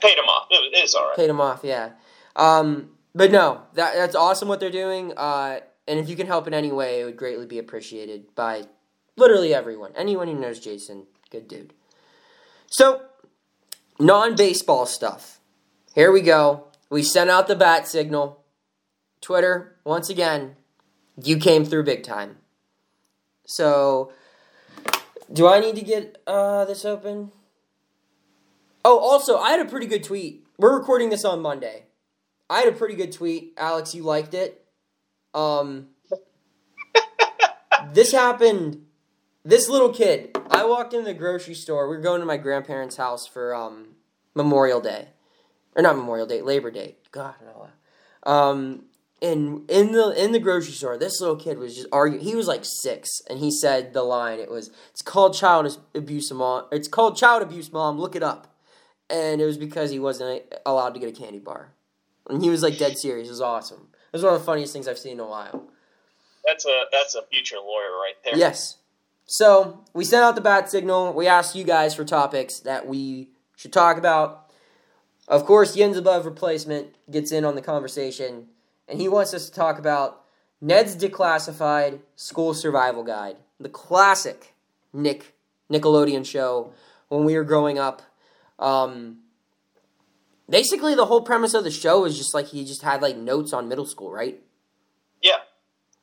[0.00, 0.46] paid him off.
[0.50, 1.16] It, was- it was all right.
[1.16, 1.90] Paid him off, yeah.
[2.36, 5.12] Um, but no, that that's awesome what they're doing.
[5.16, 8.64] Uh, and if you can help in any way, it would greatly be appreciated by
[9.16, 9.92] literally everyone.
[9.96, 11.72] Anyone who knows Jason, good dude.
[12.66, 13.02] So,
[13.98, 15.40] non baseball stuff.
[15.94, 16.68] Here we go.
[16.90, 18.44] We sent out the bat signal.
[19.20, 20.54] Twitter, once again,
[21.20, 22.36] you came through big time.
[23.46, 24.12] So,
[25.32, 27.32] do I need to get uh, this open?
[28.84, 30.46] Oh, also, I had a pretty good tweet.
[30.58, 31.84] We're recording this on Monday.
[32.50, 33.54] I had a pretty good tweet.
[33.56, 34.64] Alex, you liked it.
[35.34, 35.88] Um,
[37.92, 38.84] this happened.
[39.44, 40.36] This little kid.
[40.50, 41.88] I walked into the grocery store.
[41.88, 43.96] We were going to my grandparents' house for um,
[44.34, 45.08] Memorial Day,
[45.76, 46.96] or not Memorial Day, Labor Day.
[47.12, 48.30] God, no.
[48.30, 48.84] Um,
[49.20, 52.24] and in the in the grocery store, this little kid was just arguing.
[52.24, 54.38] He was like six, and he said the line.
[54.38, 56.66] It was, "It's called child abuse, mom.
[56.70, 57.98] It's called child abuse, mom.
[57.98, 58.54] Look it up."
[59.10, 61.72] And it was because he wasn't allowed to get a candy bar,
[62.28, 63.28] and he was like dead serious.
[63.28, 63.88] It was awesome.
[63.92, 65.68] It was one of the funniest things I've seen in a while.
[66.44, 68.36] That's a that's a future lawyer right there.
[68.36, 68.76] Yes.
[69.26, 71.12] So we sent out the bat signal.
[71.12, 74.50] We asked you guys for topics that we should talk about.
[75.26, 78.46] Of course, Yinz above replacement gets in on the conversation,
[78.88, 80.24] and he wants us to talk about
[80.62, 84.54] Ned's Declassified School Survival Guide, the classic
[84.94, 85.34] Nick
[85.70, 86.72] Nickelodeon show
[87.08, 88.00] when we were growing up.
[88.58, 89.18] Um,
[90.48, 93.52] basically, the whole premise of the show is just like he just had like notes
[93.52, 94.40] on middle school, right?
[95.22, 95.38] Yeah,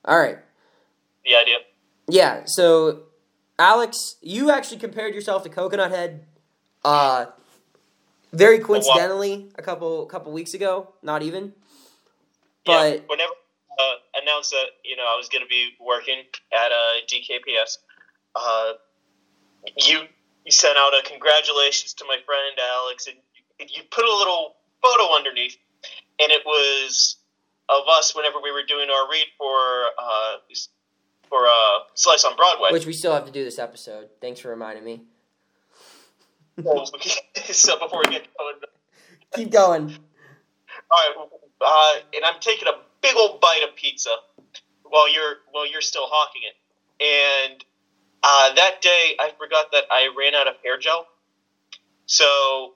[0.04, 0.40] All right.
[1.24, 1.58] the idea.
[2.08, 3.04] Yeah, so
[3.58, 6.26] Alex, you actually compared yourself to Coconut Head.
[6.84, 7.28] Uh,
[8.32, 10.94] very coincidentally, a couple couple weeks ago.
[11.02, 11.54] Not even.
[12.66, 13.32] But yeah, whenever
[13.80, 16.20] uh, announced that you know I was going to be working
[16.54, 17.78] at uh, DKPS,
[18.36, 18.74] uh,
[19.78, 20.02] you
[20.46, 23.18] you sent out a congratulations to my friend Alex, and
[23.60, 25.58] you, put a little photo underneath,
[26.20, 27.18] and it was
[27.68, 29.58] of us whenever we were doing our read for
[30.00, 30.38] uh,
[31.28, 34.10] for uh, Slice on Broadway, which we still have to do this episode.
[34.22, 35.02] Thanks for reminding me.
[37.52, 38.56] so before we get going,
[39.34, 39.98] keep going.
[40.92, 41.28] All right,
[41.62, 44.12] uh, and I'm taking a big old bite of pizza
[44.84, 46.56] while you're while you're still hawking it.
[47.04, 47.66] And
[48.26, 51.08] uh, that day, I forgot that I ran out of hair gel,
[52.08, 52.74] so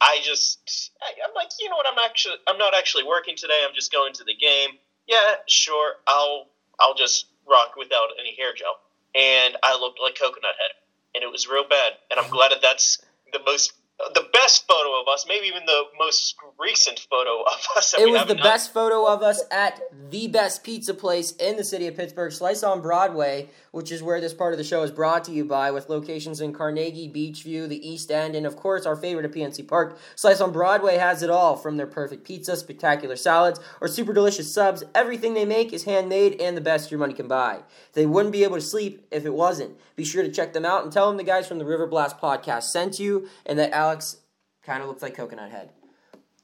[0.00, 1.86] I just I, I'm like, you know what?
[1.90, 3.60] I'm actually I'm not actually working today.
[3.66, 4.70] I'm just going to the game.
[5.06, 5.94] Yeah, sure.
[6.08, 6.48] I'll
[6.80, 8.76] I'll just rock without any hair gel.
[9.14, 10.72] And I looked like Coconut Head,
[11.14, 11.92] and it was real bad.
[12.10, 12.98] And I'm glad that that's
[13.32, 13.74] the most
[14.14, 17.94] the best photo of us, maybe even the most recent photo of us.
[17.98, 19.80] it was the best photo of us at
[20.10, 24.20] the best pizza place in the city of Pittsburgh, Slice on Broadway, which is where
[24.20, 27.68] this part of the show is brought to you by, with locations in Carnegie, Beechview,
[27.68, 29.98] the East End, and of course our favorite at PNC Park.
[30.16, 34.52] Slice on Broadway has it all, from their perfect pizza, spectacular salads, or super delicious
[34.52, 34.82] subs.
[34.94, 37.60] Everything they make is handmade and the best your money can buy.
[37.92, 39.76] They wouldn't be able to sleep if it wasn't.
[39.96, 42.18] Be sure to check them out and tell them the guys from the River Blast
[42.18, 44.18] podcast sent you and that Alex
[44.62, 45.70] kind of looks like Coconut Head.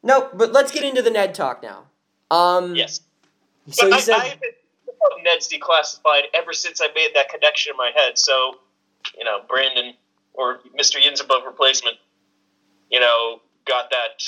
[0.03, 1.84] Nope, but let's get into the Ned talk now.
[2.32, 3.01] Um, yes.
[3.70, 4.39] So but you I, said I
[5.22, 8.18] Ned's declassified ever since I made that connection in my head.
[8.18, 8.57] So,
[9.16, 9.95] you know, Brandon
[10.32, 11.01] or Mr.
[11.01, 11.97] Yinz above replacement,
[12.91, 14.22] you know, got that.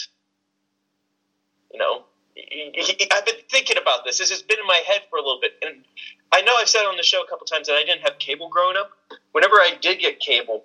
[1.73, 2.05] You know,
[2.35, 4.19] he, he, I've been thinking about this.
[4.19, 5.85] This has been in my head for a little bit, and
[6.31, 8.49] I know I've said on the show a couple times that I didn't have cable
[8.49, 8.91] growing up.
[9.33, 10.65] Whenever I did get cable,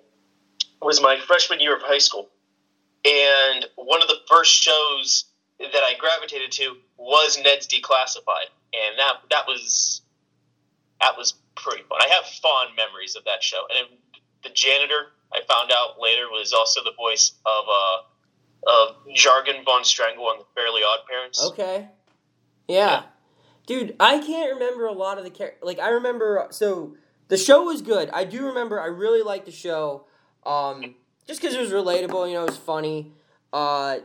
[0.80, 2.28] was my freshman year of high school
[3.06, 5.26] and one of the first shows
[5.58, 10.02] that I gravitated to was Ned's Declassified, and that that was
[11.00, 12.00] that was pretty fun.
[12.00, 13.98] I have fond memories of that show, and
[14.42, 17.98] the janitor I found out later was also the voice of uh
[18.66, 21.42] of Jorgen von Strangle on the Fairly Odd Parents.
[21.50, 21.88] Okay,
[22.68, 22.76] yeah.
[22.76, 23.02] yeah.
[23.66, 25.78] Dude, I can't remember a lot of the char- like.
[25.78, 26.96] I remember so
[27.28, 28.10] the show was good.
[28.10, 28.80] I do remember.
[28.80, 30.06] I really liked the show.
[30.44, 30.94] Um,
[31.26, 33.12] just because it was relatable, you know, it was funny.
[33.52, 33.98] Uh,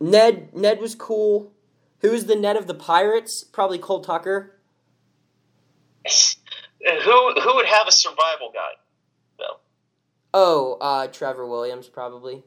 [0.00, 1.52] Ned Ned was cool.
[2.00, 3.44] Who was the Ned of the Pirates?
[3.44, 4.58] Probably Cole Tucker.
[6.04, 8.76] who who would have a survival guide
[9.38, 9.60] though?
[10.34, 12.42] Oh, uh, Trevor Williams probably.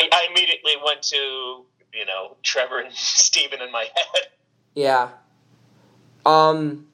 [0.00, 1.16] I, I immediately went to
[1.94, 4.26] you know Trevor and Steven in my head.
[4.74, 5.10] Yeah.
[6.26, 6.88] Um.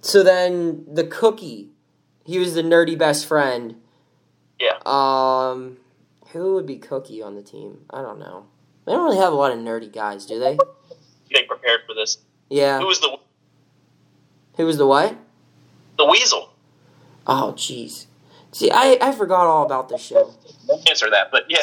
[0.00, 1.70] So then the cookie,
[2.24, 3.76] he was the nerdy best friend.
[4.58, 4.78] Yeah.
[4.84, 5.78] Um,
[6.32, 7.84] who would be Cookie on the team?
[7.90, 8.46] I don't know.
[8.84, 10.56] They don't really have a lot of nerdy guys, do they?
[11.28, 12.18] Getting prepared for this.
[12.48, 12.78] Yeah.
[12.78, 13.18] Who was the?
[14.56, 15.16] Who was the what?
[15.98, 16.52] The Weasel.
[17.26, 18.06] Oh, jeez.
[18.52, 20.32] See, I, I forgot all about this show.
[20.88, 21.58] Answer that, but yeah.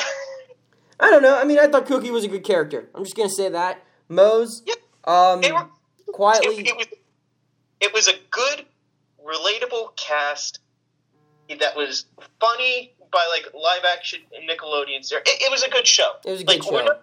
[0.99, 1.39] I don't know.
[1.39, 2.89] I mean, I thought Cookie was a good character.
[2.93, 3.83] I'm just gonna say that.
[4.09, 4.61] Moze.
[4.65, 4.75] Yeah.
[5.05, 5.41] Um.
[5.41, 5.69] Were,
[6.11, 6.59] quietly.
[6.59, 6.87] It, it, was.
[7.81, 8.65] It was a good,
[9.25, 10.59] relatable cast
[11.59, 12.05] that was
[12.39, 14.99] funny by like live action Nickelodeon.
[14.99, 16.13] It, it was a good show.
[16.25, 16.73] It was a good like, show.
[16.73, 17.01] We're not,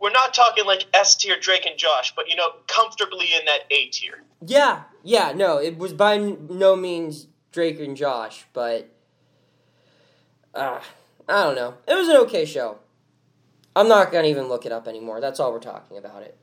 [0.00, 3.60] we're not talking like S tier Drake and Josh, but you know, comfortably in that
[3.70, 4.22] A tier.
[4.46, 8.88] Yeah, yeah, no, it was by no means Drake and Josh, but
[10.54, 10.80] uh,
[11.28, 11.74] I don't know.
[11.88, 12.78] It was an okay show.
[13.74, 15.20] I'm not gonna even look it up anymore.
[15.20, 16.36] That's all we're talking about it.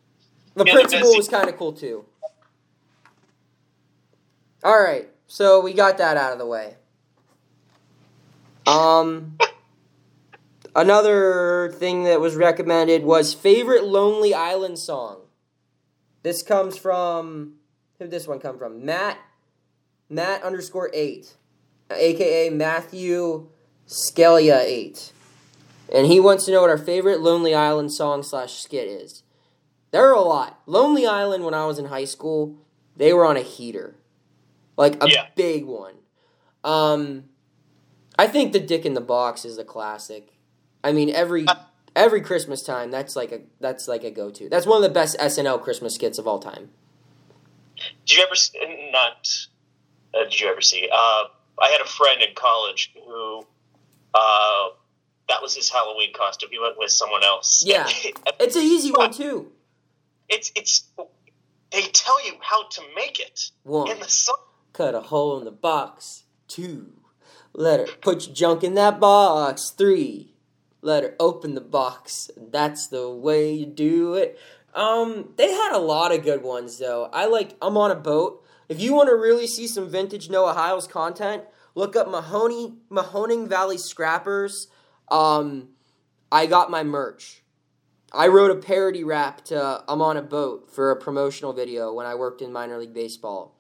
[0.56, 2.06] The yeah, principal was kind of cool too.
[4.64, 6.76] All right, so we got that out of the way.
[8.68, 9.38] Um,
[10.76, 15.22] another thing that was recommended was favorite Lonely Island song.
[16.24, 17.54] This comes from
[17.98, 18.86] who did this one come from?
[18.86, 19.18] Matt
[20.10, 21.36] Matt underscore eight,
[21.90, 23.48] aka Matthew
[23.88, 25.14] Scalia eight,
[25.94, 29.24] and he wants to know what our favorite Lonely Island song slash skit is.
[29.92, 30.60] There are a lot.
[30.66, 32.58] Lonely Island when I was in high school,
[32.98, 33.96] they were on a heater,
[34.76, 35.28] like a yeah.
[35.36, 35.96] big one.
[36.66, 37.30] Um,
[38.18, 40.34] I think the Dick in the Box is a classic.
[40.84, 41.46] I mean, every
[41.96, 44.50] every Christmas time, that's like a that's like a go to.
[44.50, 46.70] That's one of the best SNL Christmas skits of all time.
[48.06, 49.28] Did you ever not?
[50.14, 50.90] Uh, did you ever see?
[50.92, 51.24] Uh,
[51.60, 53.46] I had a friend in college who
[54.14, 54.70] uh,
[55.30, 56.50] that was his Halloween costume.
[56.52, 57.64] He went with someone else.
[57.66, 57.88] Yeah,
[58.40, 59.52] it's an easy one too.
[60.30, 60.86] It's it's
[61.72, 63.92] they tell you how to make it one.
[63.92, 64.38] in the song.
[64.74, 66.24] cut a hole in the box.
[66.48, 66.94] Two,
[67.58, 69.72] let her put your junk in that box.
[69.72, 70.32] Three,
[70.82, 72.30] let her open the box.
[72.38, 74.40] That's the way you do it.
[74.74, 77.10] Um, they had a lot of good ones though.
[77.12, 78.46] I like I'm on a boat.
[78.70, 81.44] If you want to really see some vintage Noah Hiles content,
[81.74, 84.68] look up Mahoney Mahoning Valley Scrappers.
[85.10, 85.70] Um,
[86.32, 87.42] I got my merch.
[88.14, 92.06] I wrote a parody rap to I'm on a boat for a promotional video when
[92.06, 93.56] I worked in minor league baseball.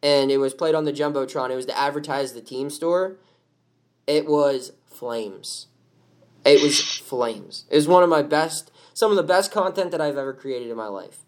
[0.00, 1.50] And it was played on the Jumbotron.
[1.50, 3.18] It was to advertise the team store.
[4.06, 5.68] It was flames.
[6.44, 7.64] It was flames.
[7.70, 10.70] It was one of my best, some of the best content that I've ever created
[10.70, 11.18] in my life.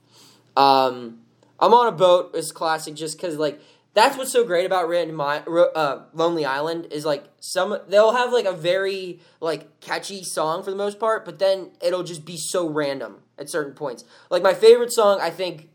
[0.57, 1.20] Um,
[1.61, 3.61] I'm on a boat is classic just because, like,
[3.95, 8.45] that's what's so great about Random uh, Lonely Island is like some they'll have like
[8.45, 12.68] a very like catchy song for the most part, but then it'll just be so
[12.68, 14.05] random at certain points.
[14.31, 15.68] Like my favorite song, I think,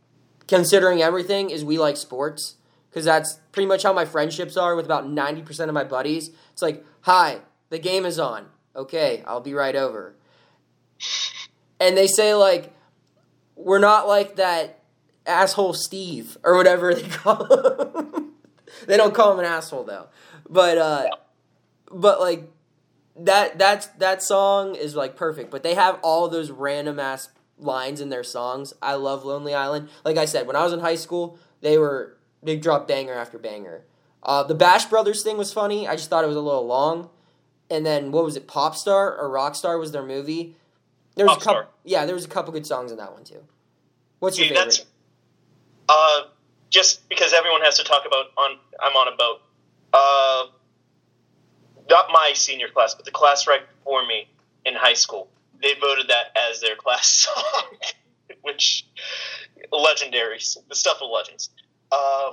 [0.48, 2.58] considering everything, is "We Like Sports"
[2.90, 6.32] because that's pretty much how my friendships are with about ninety percent of my buddies.
[6.52, 8.48] It's like, "Hi, the game is on.
[8.76, 10.16] Okay, I'll be right over,"
[11.80, 12.74] and they say like,
[13.56, 14.80] "We're not like that."
[15.30, 18.34] asshole Steve or whatever they call him.
[18.88, 20.08] they don't call him an asshole though.
[20.50, 21.08] But uh
[21.92, 22.52] but like
[23.16, 25.52] that that's that song is like perfect.
[25.52, 28.74] But they have all those random ass lines in their songs.
[28.82, 29.90] I love Lonely Island.
[30.04, 33.38] Like I said, when I was in high school, they were they dropped banger after
[33.38, 33.86] banger.
[34.24, 35.88] Uh, the Bash Brothers thing was funny.
[35.88, 37.10] I just thought it was a little long.
[37.70, 38.48] And then what was it?
[38.48, 40.56] Popstar or Rockstar was their movie.
[41.16, 41.42] There was Popstar.
[41.42, 41.72] a couple.
[41.84, 43.44] Yeah, there was a couple good songs in that one too.
[44.20, 44.86] What's your See, favorite?
[45.88, 46.22] uh,
[46.70, 49.42] just because everyone has to talk about on I'm on a boat.
[49.94, 50.46] Uh,
[51.90, 54.28] not my senior class, but the class right before me
[54.66, 55.30] in high school.
[55.62, 57.64] They voted that as their class song,
[58.42, 58.86] which
[59.72, 61.50] legendary, the stuff of legends.
[61.92, 62.32] Uh,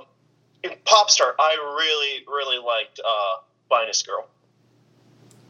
[0.63, 3.37] in Popstar, I really, really liked uh,
[3.69, 4.27] "Finest Girl,"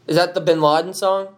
[0.06, 1.34] Is that the Bin Laden song?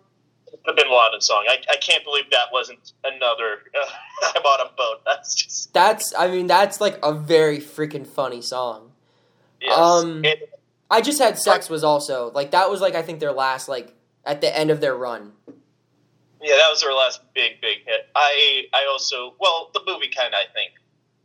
[0.67, 1.47] the Bin Laden song.
[1.49, 3.91] I, I can't believe that wasn't another uh,
[4.35, 8.43] "I'm on a boat." That's just That's I mean that's like a very freaking funny
[8.43, 8.93] song.
[9.61, 9.77] yes.
[9.77, 10.47] Um, It-
[10.93, 13.95] I just had sex was also like that was like I think their last like
[14.25, 15.33] at the end of their run.
[16.43, 18.09] Yeah, that was their last big, big hit.
[18.17, 20.73] I I also well, the movie kind of I think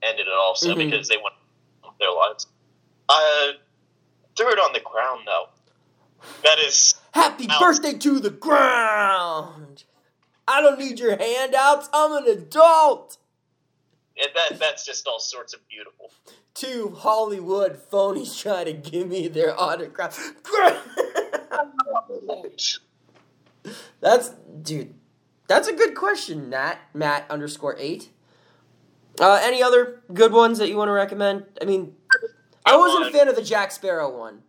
[0.04, 0.78] ended it also Mhm.
[0.90, 1.34] because they went
[2.00, 2.48] their lives.
[3.10, 3.52] Uh,
[4.38, 5.46] threw it on the ground though.
[6.44, 7.60] That is Happy Ouch.
[7.60, 9.84] birthday to the ground.
[10.48, 11.90] I don't need your handouts.
[11.94, 13.18] I'm an adult.
[14.16, 16.12] yeah, that that's just all sorts of beautiful.
[16.54, 20.34] Two Hollywood phonies trying to give me their autograph.
[24.02, 24.30] That's
[24.62, 24.94] dude.
[25.48, 26.78] That's a good question, Nat.
[26.94, 28.10] Matt underscore eight.
[29.20, 31.46] Uh, any other good ones that you want to recommend?
[31.62, 31.96] I mean,
[32.66, 34.42] I wasn't a fan of the Jack Sparrow one.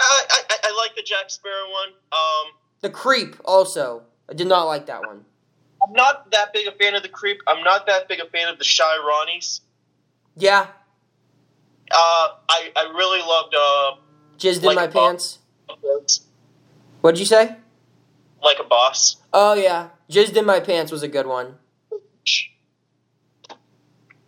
[0.00, 1.88] I, I I like the Jack Sparrow one.
[2.12, 4.02] Um, The Creep also.
[4.28, 5.24] I did not like that one.
[5.82, 7.38] I'm not that big a fan of the Creep.
[7.46, 9.60] I'm not that big a fan of the Shy Ronnies.
[10.36, 10.66] Yeah,
[11.90, 13.96] Uh, I I really loved uh,
[14.38, 15.38] jizzed in my pants.
[17.00, 17.56] What'd you say?
[18.42, 19.16] like a boss.
[19.32, 21.56] Oh yeah, jizzed in my pants was a good one.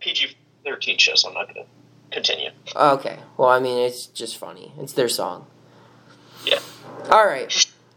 [0.04, 1.66] PG thirteen show, so I'm not gonna
[2.10, 2.50] continue.
[2.76, 4.72] Okay, well I mean it's just funny.
[4.78, 5.46] It's their song.
[6.44, 6.60] Yeah.
[7.10, 7.50] All right,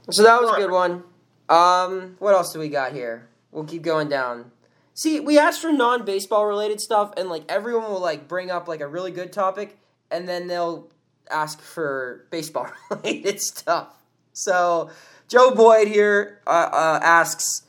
[0.10, 1.04] so that was a good one.
[1.50, 3.28] Um, what else do we got here?
[3.52, 4.52] We'll keep going down.
[4.94, 8.80] See, we asked for non-baseball related stuff, and like everyone will like bring up like
[8.82, 9.78] a really good topic,
[10.10, 10.90] and then they'll
[11.30, 13.98] ask for baseball related stuff.
[14.32, 14.90] So
[15.28, 17.64] Joe Boyd here uh, uh, asks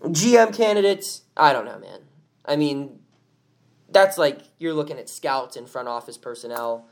[0.00, 1.22] GM candidates.
[1.36, 2.00] I don't know, man.
[2.44, 3.00] I mean,
[3.90, 6.86] that's like you're looking at scouts and front office personnel.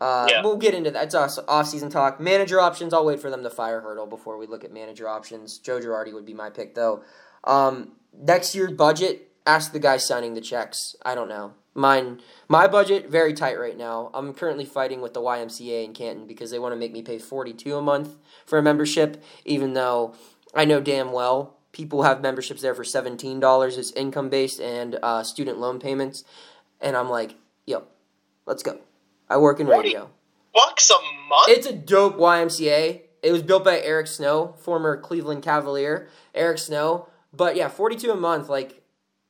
[0.00, 0.42] Uh, Yeah.
[0.42, 1.04] We'll get into that.
[1.04, 2.20] It's off- off-season talk.
[2.20, 2.92] Manager options.
[2.92, 5.58] I'll wait for them to fire Hurdle before we look at manager options.
[5.58, 7.02] Joe Girardi would be my pick, though.
[7.44, 9.30] Um, next year's budget.
[9.46, 10.96] Ask the guy signing the checks.
[11.04, 11.52] I don't know.
[11.74, 14.10] Mine, my budget very tight right now.
[14.14, 17.18] I'm currently fighting with the YMCA in Canton because they want to make me pay
[17.18, 18.16] 42 a month
[18.46, 20.14] for a membership, even though
[20.54, 23.78] I know damn well people have memberships there for $17.
[23.78, 26.24] It's income based and uh, student loan payments,
[26.80, 27.34] and I'm like,
[27.66, 27.84] yo,
[28.46, 28.78] let's go.
[29.28, 30.08] I work in radio.
[30.54, 30.94] Bucks a
[31.28, 31.48] month.
[31.48, 33.02] It's a dope YMCA.
[33.22, 36.08] It was built by Eric Snow, former Cleveland Cavalier.
[36.34, 37.08] Eric Snow.
[37.32, 38.48] But yeah, 42 a month.
[38.48, 38.82] Like,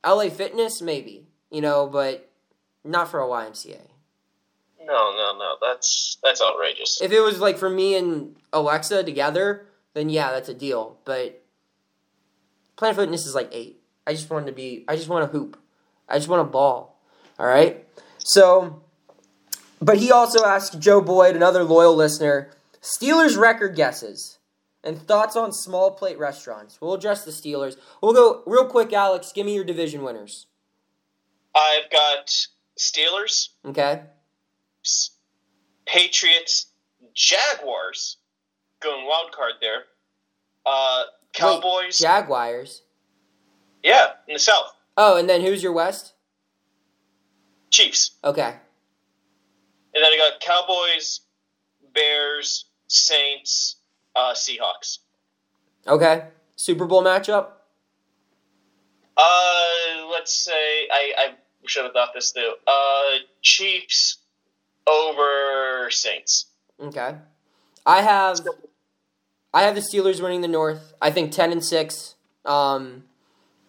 [0.04, 1.26] LA Fitness, maybe.
[1.50, 2.28] You know, but
[2.84, 3.78] not for a YMCA.
[4.80, 5.56] no, no, no.
[5.62, 7.00] That's that's outrageous.
[7.00, 10.98] If it was like for me and Alexa together, then yeah, that's a deal.
[11.04, 11.43] But
[12.76, 13.80] Planet Fitness is like eight.
[14.06, 14.84] I just want to be.
[14.88, 15.58] I just want to hoop.
[16.08, 17.00] I just want to ball.
[17.38, 17.86] All right.
[18.18, 18.82] So
[19.80, 22.50] But he also asked Joe Boyd, another loyal listener,
[22.82, 24.38] Steelers record guesses
[24.82, 26.78] and thoughts on small plate restaurants.
[26.80, 27.76] We'll address the Steelers.
[28.02, 29.32] We'll go real quick, Alex.
[29.32, 30.46] Give me your division winners.
[31.54, 32.30] I've got
[32.78, 34.02] Steelers, Okay.
[35.86, 36.66] Patriots,
[37.14, 38.16] Jaguars
[38.80, 39.84] going wild card there.
[40.66, 41.04] Uh,
[41.34, 42.82] Cowboys, Jaguars.
[43.82, 44.72] yeah, in the South.
[44.96, 46.12] Oh, and then who's your West?
[47.70, 48.42] Chiefs, Okay.
[49.94, 51.20] and then I got Cowboys,
[51.92, 53.76] Bears, Saints,
[54.14, 54.98] uh, Seahawks.
[55.86, 56.28] Okay.
[56.56, 57.48] Super Bowl matchup?
[59.16, 60.52] Uh, let's say
[60.92, 61.34] I, I
[61.66, 62.52] should have thought this through.
[62.66, 64.18] Uh, Chiefs
[64.86, 66.46] over Saints.
[66.80, 67.14] Okay.
[67.86, 68.40] I have
[69.54, 70.92] I have the Steelers winning the North.
[71.00, 72.14] I think 10 and 6.
[72.44, 73.04] Um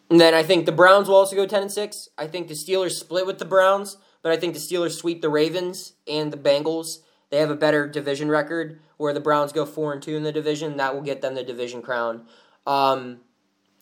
[0.09, 2.09] and then I think the Browns will also go 10 and 6.
[2.17, 5.29] I think the Steelers split with the Browns, but I think the Steelers sweep the
[5.29, 6.88] Ravens and the Bengals.
[7.29, 10.31] They have a better division record where the Browns go 4 and 2 in the
[10.31, 10.77] division.
[10.77, 12.25] That will get them the division crown.
[12.67, 13.21] Um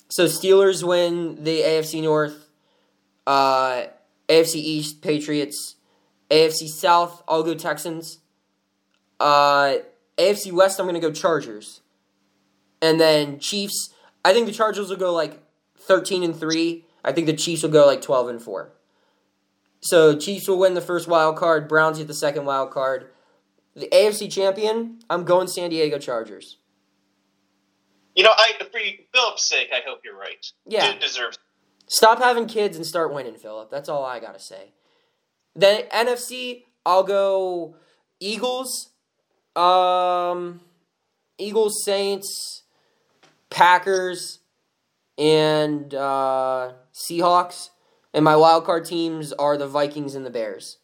[0.09, 2.49] so Steelers win the AFC North,
[3.25, 3.85] uh,
[4.29, 5.75] AFC East, Patriots,
[6.29, 8.19] AFC South, I'll go Texans.
[9.19, 9.77] Uh,
[10.17, 11.81] AFC West, I'm to go Chargers.
[12.83, 13.93] And then Chiefs,
[14.25, 15.41] I think the Chargers will go like
[15.79, 16.83] 13 and 3.
[17.05, 18.73] I think the Chiefs will go like 12 and 4.
[19.79, 23.09] So Chiefs will win the first wild card, Browns get the second wild card.
[23.73, 26.57] The AFC champion, I'm going San Diego Chargers.
[28.15, 28.65] You know, I for
[29.13, 30.45] Philip's sake, I hope you're right.
[30.67, 30.91] Yeah.
[30.91, 31.39] Dude deserves.
[31.87, 33.71] Stop having kids and start winning, Philip.
[33.71, 34.73] That's all I got to say.
[35.55, 37.75] Then NFC, I'll go
[38.19, 38.91] Eagles,
[39.55, 40.59] um,
[41.37, 42.62] Eagles, Saints,
[43.53, 44.39] Packers,
[45.17, 47.69] and uh, Seahawks.
[48.13, 50.77] And my wild card teams are the Vikings and the Bears.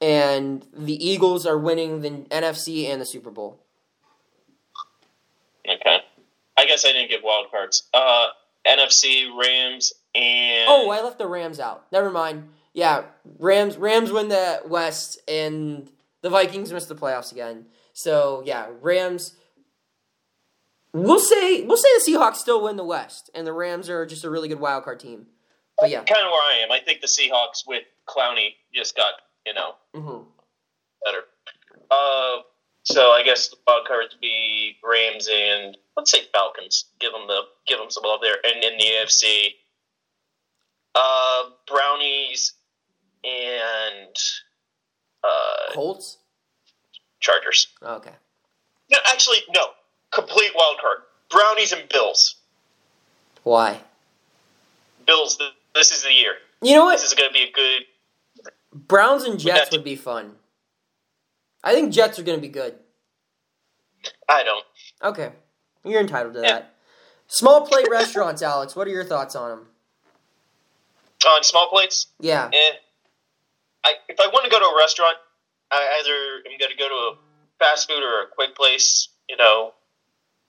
[0.00, 3.60] And the Eagles are winning the NFC and the Super Bowl.
[5.68, 5.98] Okay.
[6.56, 7.84] I guess I didn't give wild cards.
[7.92, 8.28] Uh,
[8.66, 11.86] NFC, Rams, and Oh, I left the Rams out.
[11.92, 12.48] Never mind.
[12.72, 13.02] Yeah,
[13.38, 15.90] Rams Rams win the West and
[16.22, 17.66] the Vikings miss the playoffs again.
[17.92, 19.34] So yeah, Rams.
[20.92, 24.24] We'll say we'll say the Seahawks still win the West, and the Rams are just
[24.24, 25.26] a really good wild card team.
[25.78, 26.72] But yeah, kind of where I am.
[26.72, 29.14] I think the Seahawks with Clowney just got
[29.46, 30.22] you know hmm
[31.04, 31.22] better.
[31.90, 32.42] Uh,
[32.82, 36.86] so I guess the wild cards be Rams and let's say Falcons.
[36.98, 38.36] Give them the give them some love there.
[38.44, 39.54] And in the AFC,
[40.94, 42.54] uh, Brownies
[43.24, 44.16] and
[45.22, 46.18] uh, Colts.
[47.20, 47.68] Chargers.
[47.82, 48.12] Okay.
[48.90, 49.68] No, actually, no.
[50.12, 50.98] Complete wild card.
[51.30, 52.36] Brownies and Bills.
[53.42, 53.80] Why?
[55.06, 55.38] Bills.
[55.74, 56.34] This is the year.
[56.62, 56.96] You know what?
[57.00, 57.82] This is going to be a good.
[58.72, 60.32] Browns and Jets would be fun.
[61.62, 62.74] I think Jets are going to be good.
[64.28, 64.64] I don't.
[65.02, 65.32] Okay,
[65.84, 66.52] you're entitled to Yeah.
[66.52, 66.74] that.
[67.26, 68.74] Small plate restaurants, Alex.
[68.74, 69.68] What are your thoughts on them?
[71.26, 72.48] On small plates, Yeah.
[72.52, 72.72] eh.
[73.84, 75.16] I, if I want to go to a restaurant,
[75.70, 77.16] I either am going to go to a
[77.58, 79.74] fast food or a quick place, you know,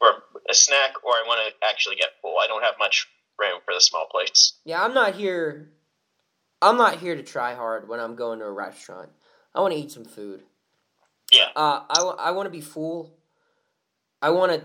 [0.02, 2.36] or a snack, or I want to actually get full.
[2.42, 3.08] I don't have much
[3.40, 4.54] room for the small plates.
[4.66, 5.70] Yeah, I'm not here.
[6.62, 9.10] I'm not here to try hard when I'm going to a restaurant.
[9.54, 10.44] I want to eat some food.
[11.32, 11.50] Yeah.
[11.56, 13.14] Uh, I, I want to be full.
[14.22, 14.64] I want to.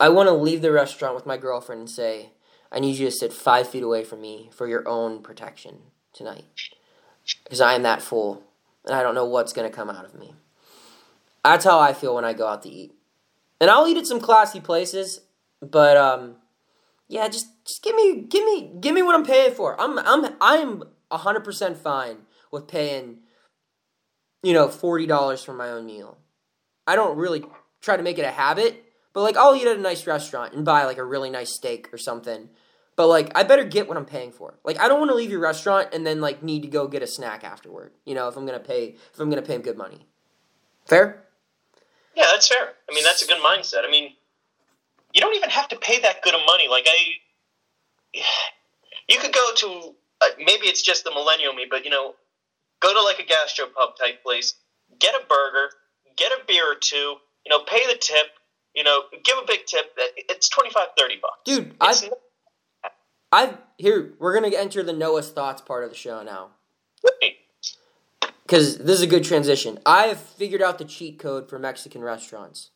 [0.00, 2.30] I want to leave the restaurant with my girlfriend and say,
[2.72, 5.78] "I need you to sit five feet away from me for your own protection
[6.12, 6.44] tonight,
[7.44, 8.42] because I am that full,
[8.84, 10.34] and I don't know what's gonna come out of me."
[11.44, 12.94] That's how I feel when I go out to eat,
[13.62, 15.20] and I'll eat at some classy places,
[15.60, 16.34] but um,
[17.06, 19.80] yeah, just just give me give me give me what I'm paying for.
[19.80, 20.82] I'm I'm I'm
[21.12, 22.16] hundred percent fine
[22.50, 23.20] with paying,
[24.42, 26.18] you know, forty dollars for my own meal.
[26.88, 27.44] I don't really
[27.80, 28.82] try to make it a habit,
[29.12, 31.88] but like I'll eat at a nice restaurant and buy like a really nice steak
[31.94, 32.48] or something.
[32.96, 34.58] But like I better get what I'm paying for.
[34.64, 37.04] Like I don't want to leave your restaurant and then like need to go get
[37.04, 37.92] a snack afterward.
[38.04, 40.08] You know, if I'm gonna pay if I'm gonna pay him good money.
[40.84, 41.22] Fair?
[42.14, 42.74] Yeah, that's fair.
[42.90, 43.86] I mean, that's a good mindset.
[43.86, 44.12] I mean,
[45.12, 46.68] you don't even have to pay that good of money.
[46.68, 48.20] Like I,
[49.08, 52.14] you could go to uh, maybe it's just the millennial me, but you know,
[52.80, 54.54] go to like a gastropub type place,
[54.98, 55.70] get a burger,
[56.16, 58.26] get a beer or two, you know, pay the tip,
[58.74, 59.86] you know, give a big tip.
[60.28, 61.34] It's 25, 30 bucks.
[61.44, 62.88] Dude, It's I
[63.32, 66.50] I here we're gonna enter the Noah's thoughts part of the show now.
[67.02, 67.12] not-
[68.42, 69.78] Because this is a good transition.
[69.86, 72.70] I have figured out the cheat code for Mexican restaurants.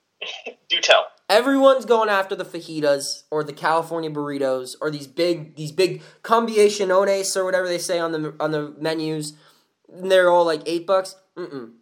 [0.68, 1.06] Do tell.
[1.28, 7.36] Everyone's going after the fajitas or the California burritos or these big these big combinaciones
[7.36, 9.34] or whatever they say on the on the menus.
[9.92, 11.16] And they're all like eight bucks.
[11.36, 11.72] Mm-mm.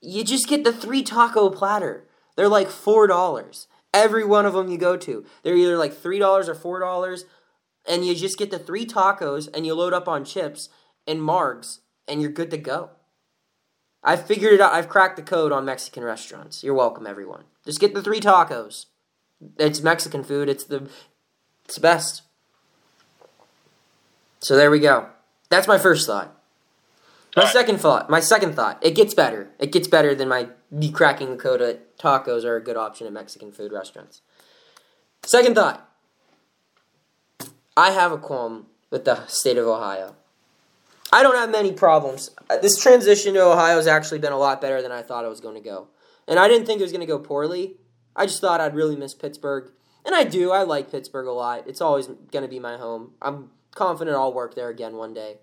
[0.00, 2.08] You just get the three taco platter.
[2.36, 3.66] They're like four dollars.
[3.92, 7.24] Every one of them you go to, they're either like three dollars or four dollars,
[7.86, 10.68] and you just get the three tacos and you load up on chips
[11.06, 11.78] and margs,
[12.08, 12.90] and you're good to go.
[14.02, 14.72] I've figured it out.
[14.72, 16.62] I've cracked the code on Mexican restaurants.
[16.62, 17.44] You're welcome, everyone.
[17.64, 18.86] Just get the three tacos.
[19.58, 20.48] It's Mexican food.
[20.48, 20.88] It's the
[21.64, 22.22] it's the best.
[24.40, 25.08] So there we go.
[25.50, 26.34] That's my first thought.
[27.36, 27.52] My Alright.
[27.52, 28.08] second thought.
[28.08, 28.78] My second thought.
[28.82, 29.50] It gets better.
[29.58, 33.06] It gets better than my me cracking the code at tacos are a good option
[33.06, 34.22] at Mexican food restaurants.
[35.24, 35.84] Second thought.
[37.76, 40.16] I have a qualm with the state of Ohio.
[41.12, 42.30] I don't have many problems.
[42.50, 45.28] Uh, This transition to Ohio has actually been a lot better than I thought it
[45.28, 45.88] was going to go.
[46.26, 47.76] And I didn't think it was going to go poorly.
[48.14, 49.70] I just thought I'd really miss Pittsburgh.
[50.04, 50.50] And I do.
[50.50, 51.66] I like Pittsburgh a lot.
[51.66, 53.12] It's always going to be my home.
[53.22, 55.38] I'm confident I'll work there again one day.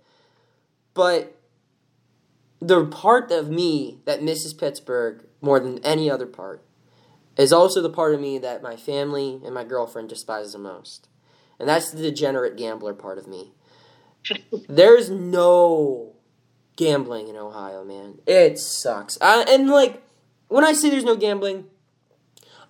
[0.93, 1.39] But
[2.59, 6.63] the part of me that misses Pittsburgh more than any other part
[7.37, 11.07] is also the part of me that my family and my girlfriend despise the most.
[11.59, 13.53] And that's the degenerate gambler part of me.
[14.67, 16.13] There's no
[16.75, 18.19] gambling in Ohio, man.
[18.25, 19.17] It sucks.
[19.21, 20.03] I, and like
[20.47, 21.65] when I say there's no gambling,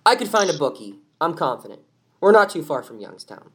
[0.04, 1.00] I could find a bookie.
[1.20, 1.80] I'm confident.
[2.20, 3.50] We're not too far from Youngstown.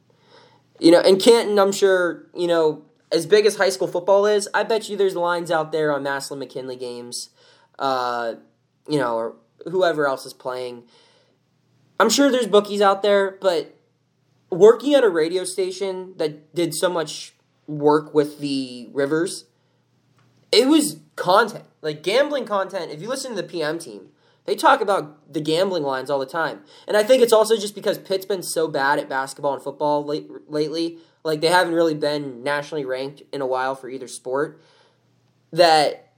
[0.78, 4.48] You know, and Canton, I'm sure, you know, as big as high school football is,
[4.54, 7.30] I bet you there's lines out there on Massillon McKinley games,
[7.78, 8.34] uh,
[8.88, 9.36] you know, or
[9.70, 10.84] whoever else is playing.
[12.00, 13.76] I'm sure there's bookies out there, but
[14.50, 17.34] working at a radio station that did so much
[17.66, 19.46] work with the Rivers,
[20.50, 21.64] it was content.
[21.80, 22.92] Like gambling content.
[22.92, 24.08] If you listen to the PM team,
[24.44, 26.60] they talk about the gambling lines all the time.
[26.86, 30.04] And I think it's also just because Pitt's been so bad at basketball and football
[30.04, 30.98] late, lately.
[31.24, 34.60] Like they haven't really been nationally ranked in a while for either sport.
[35.52, 36.12] That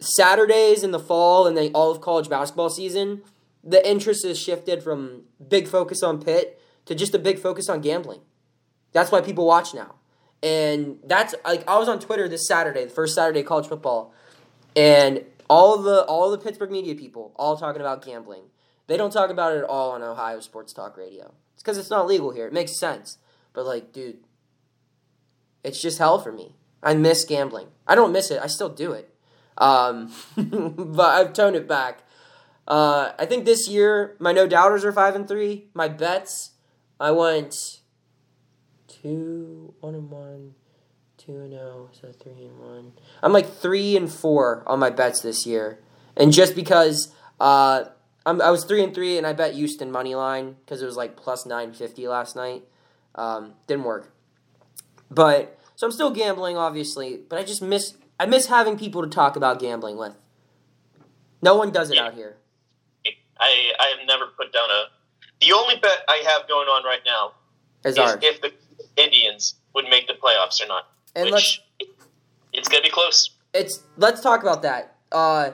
[0.00, 3.22] Saturdays in the fall and then all of college basketball season,
[3.62, 7.80] the interest has shifted from big focus on Pitt to just a big focus on
[7.80, 8.20] gambling.
[8.92, 9.94] That's why people watch now.
[10.42, 14.12] And that's like I was on Twitter this Saturday, the first Saturday college football,
[14.74, 18.44] and all the all the Pittsburgh media people all talking about gambling.
[18.88, 21.34] They don't talk about it at all on Ohio Sports Talk Radio.
[21.54, 22.46] It's because it's not legal here.
[22.46, 23.18] It makes sense.
[23.52, 24.18] But like, dude,
[25.62, 26.56] it's just hell for me.
[26.82, 27.68] I miss gambling.
[27.86, 28.40] I don't miss it.
[28.42, 29.14] I still do it.
[29.58, 32.02] Um, but I've toned it back.
[32.66, 35.68] Uh, I think this year my no doubters are five and three.
[35.74, 36.52] My bets,
[36.98, 37.80] I went
[39.02, 40.54] two one and one,
[41.18, 42.92] two and zero, so three and one.
[43.22, 45.78] I'm like three and four on my bets this year,
[46.16, 47.84] and just because uh,
[48.24, 50.96] I'm, I was three and three, and I bet Houston money line because it was
[50.96, 52.62] like plus nine fifty last night.
[53.14, 54.12] Um, didn't work,
[55.10, 57.20] but so I'm still gambling, obviously.
[57.28, 60.14] But I just miss I miss having people to talk about gambling with.
[61.42, 62.36] No one does it out here.
[63.38, 64.84] I I have never put down a.
[65.40, 67.32] The only bet I have going on right now
[67.84, 68.18] is ours.
[68.22, 68.52] if the
[68.96, 70.88] Indians would make the playoffs or not.
[71.14, 71.62] And which
[72.52, 73.30] it's gonna be close.
[73.54, 74.96] it's let's talk about that.
[75.10, 75.52] Uh,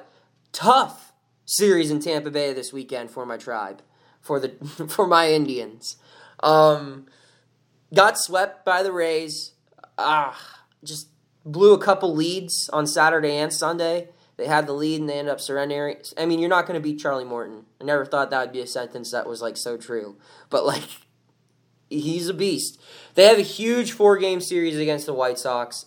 [0.53, 1.13] tough
[1.45, 3.83] series in Tampa Bay this weekend for my tribe,
[4.21, 4.49] for the
[4.89, 5.97] for my Indians.
[6.41, 7.07] Um,
[7.95, 9.53] got swept by the Rays.
[9.97, 11.09] Ah, just
[11.45, 14.09] blew a couple leads on Saturday and Sunday.
[14.37, 15.97] They had the lead and they ended up surrendering.
[16.17, 17.65] I mean, you're not going to beat Charlie Morton.
[17.81, 20.17] I never thought that would be a sentence that was like so true,
[20.49, 20.85] but like
[21.91, 22.81] he's a beast.
[23.15, 25.87] They have a huge four game series against the White Sox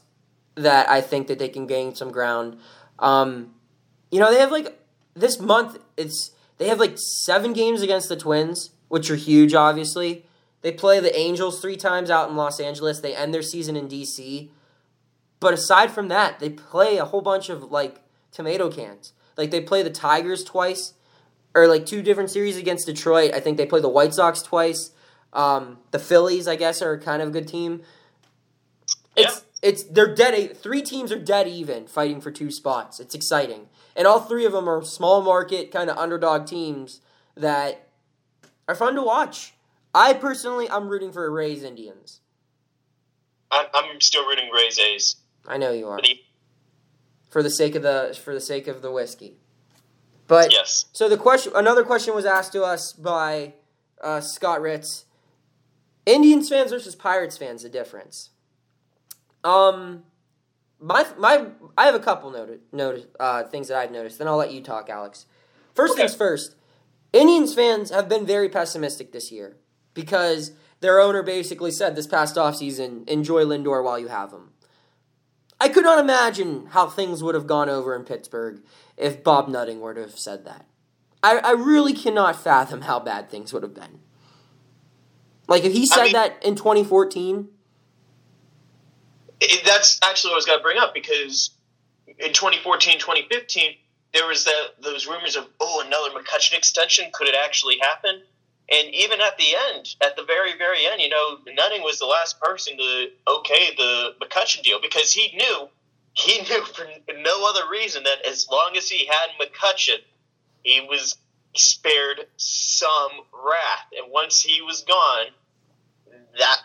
[0.55, 2.57] that I think that they can gain some ground.
[2.99, 3.53] Um,
[4.09, 4.79] you know, they have like
[5.13, 5.79] this month.
[5.97, 9.53] It's they have like seven games against the Twins, which are huge.
[9.53, 10.25] Obviously,
[10.61, 12.99] they play the Angels three times out in Los Angeles.
[12.99, 14.49] They end their season in DC.
[15.39, 18.01] But aside from that, they play a whole bunch of like
[18.31, 19.13] tomato cans.
[19.37, 20.93] Like they play the Tigers twice,
[21.55, 23.33] or like two different series against Detroit.
[23.33, 24.91] I think they play the White Sox twice.
[25.33, 27.81] Um, the Phillies, I guess, are kind of a good team.
[29.15, 30.57] It's it's they're dead.
[30.57, 32.99] Three teams are dead even, fighting for two spots.
[32.99, 37.01] It's exciting, and all three of them are small market kind of underdog teams
[37.35, 37.87] that
[38.67, 39.53] are fun to watch.
[39.93, 42.21] I personally, I'm rooting for Rays Indians.
[43.51, 45.17] I'm, I'm still rooting Rays A's.
[45.47, 46.21] I know you are For the-
[47.29, 49.37] for the sake of the for the sake of the whiskey.
[50.27, 50.85] But Yes.
[50.93, 53.53] so the question, another question was asked to us by
[54.01, 55.05] uh, Scott Ritz.
[56.05, 58.31] Indians fans versus Pirates fans, the difference.
[59.43, 60.03] Um,
[60.79, 61.47] my my,
[61.77, 64.17] I have a couple noted noted uh, things that I've noticed.
[64.17, 65.25] Then I'll let you talk, Alex.
[65.73, 66.03] First Okay.
[66.03, 66.55] things first.
[67.13, 69.57] Indians fans have been very pessimistic this year
[69.93, 74.51] because their owner basically said this past offseason, enjoy Lindor while you have him.
[75.59, 78.61] I could not imagine how things would have gone over in Pittsburgh
[78.97, 80.65] if Bob Nutting were to have said that.
[81.21, 83.99] I, I really cannot fathom how bad things would have been.
[85.51, 87.49] Like if he said I mean, that in 2014.
[89.41, 91.49] It, that's actually what I was going to bring up because
[92.07, 93.73] in 2014, 2015,
[94.13, 97.09] there was that those rumors of oh another McCutchen extension.
[97.11, 98.21] Could it actually happen?
[98.71, 102.05] And even at the end, at the very, very end, you know, Nutting was the
[102.05, 105.67] last person to okay the McCutchen deal because he knew,
[106.13, 106.85] he knew for
[107.17, 109.97] no other reason that as long as he had McCutchen,
[110.63, 111.17] he was
[111.57, 113.87] spared some wrath.
[113.97, 115.25] And once he was gone,
[116.37, 116.57] that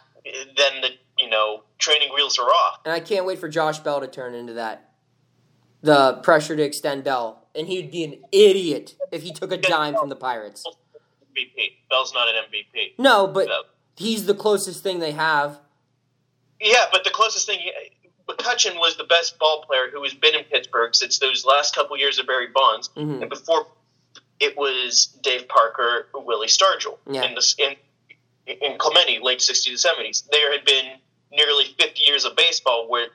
[0.57, 2.81] then the you know training wheels are off.
[2.85, 4.91] And I can't wait for Josh Bell to turn into that.
[5.83, 9.95] The pressure to extend Bell, and he'd be an idiot if he took a dime
[9.95, 10.65] from the Pirates.
[11.37, 11.75] MVP.
[11.91, 12.95] Bell's not an MVP.
[12.99, 13.49] No, but
[13.97, 15.61] he's the closest thing they have.
[16.61, 17.61] Yeah, but the closest thing,
[18.27, 21.97] McCutchen was the best ball player who has been in Pittsburgh since those last couple
[21.99, 23.21] years of Barry Bonds, mm-hmm.
[23.23, 23.67] and before
[24.41, 27.25] it was Dave Parker, Willie Stargell yeah.
[27.25, 27.77] in the in,
[28.47, 30.29] in Clemente, late '60s to '70s.
[30.31, 30.93] There had been
[31.33, 33.09] nearly 50 years of baseball where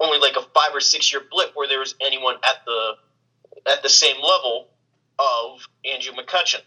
[0.00, 2.92] only like a five or six year blip where there was anyone at the
[3.70, 4.68] at the same level
[5.18, 6.60] of Andrew McCutchen.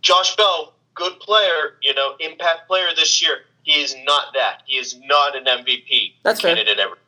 [0.00, 3.38] Josh Bell, good player, you know, impact player this year.
[3.62, 4.62] He is not that.
[4.66, 6.86] He is not an MVP That's candidate fair.
[6.86, 6.98] ever.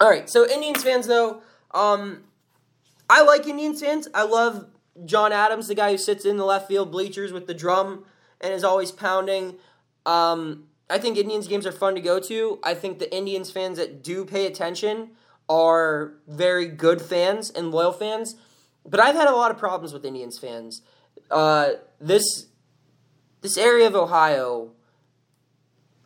[0.00, 1.42] All right, so Indians fans though,
[1.72, 2.24] um,
[3.08, 4.08] I like Indians fans.
[4.12, 4.66] I love
[5.04, 8.04] John Adams, the guy who sits in the left field bleachers with the drum
[8.44, 9.56] and is always pounding.
[10.06, 12.60] Um, I think Indians games are fun to go to.
[12.62, 15.10] I think the Indians fans that do pay attention
[15.48, 18.36] are very good fans and loyal fans.
[18.86, 20.82] But I've had a lot of problems with Indians fans
[21.30, 22.46] uh, this
[23.40, 24.70] this area of Ohio.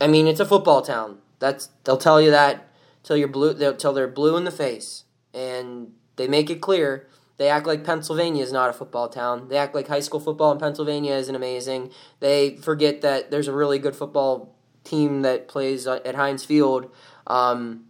[0.00, 1.18] I mean, it's a football town.
[1.38, 2.68] That's they'll tell you that
[3.02, 3.52] till you're blue.
[3.52, 7.08] They'll tell they're blue in the face, and they make it clear.
[7.38, 9.48] They act like Pennsylvania is not a football town.
[9.48, 11.90] They act like high school football in Pennsylvania isn't amazing.
[12.20, 16.92] They forget that there's a really good football team that plays at Heinz Field.
[17.28, 17.84] Um,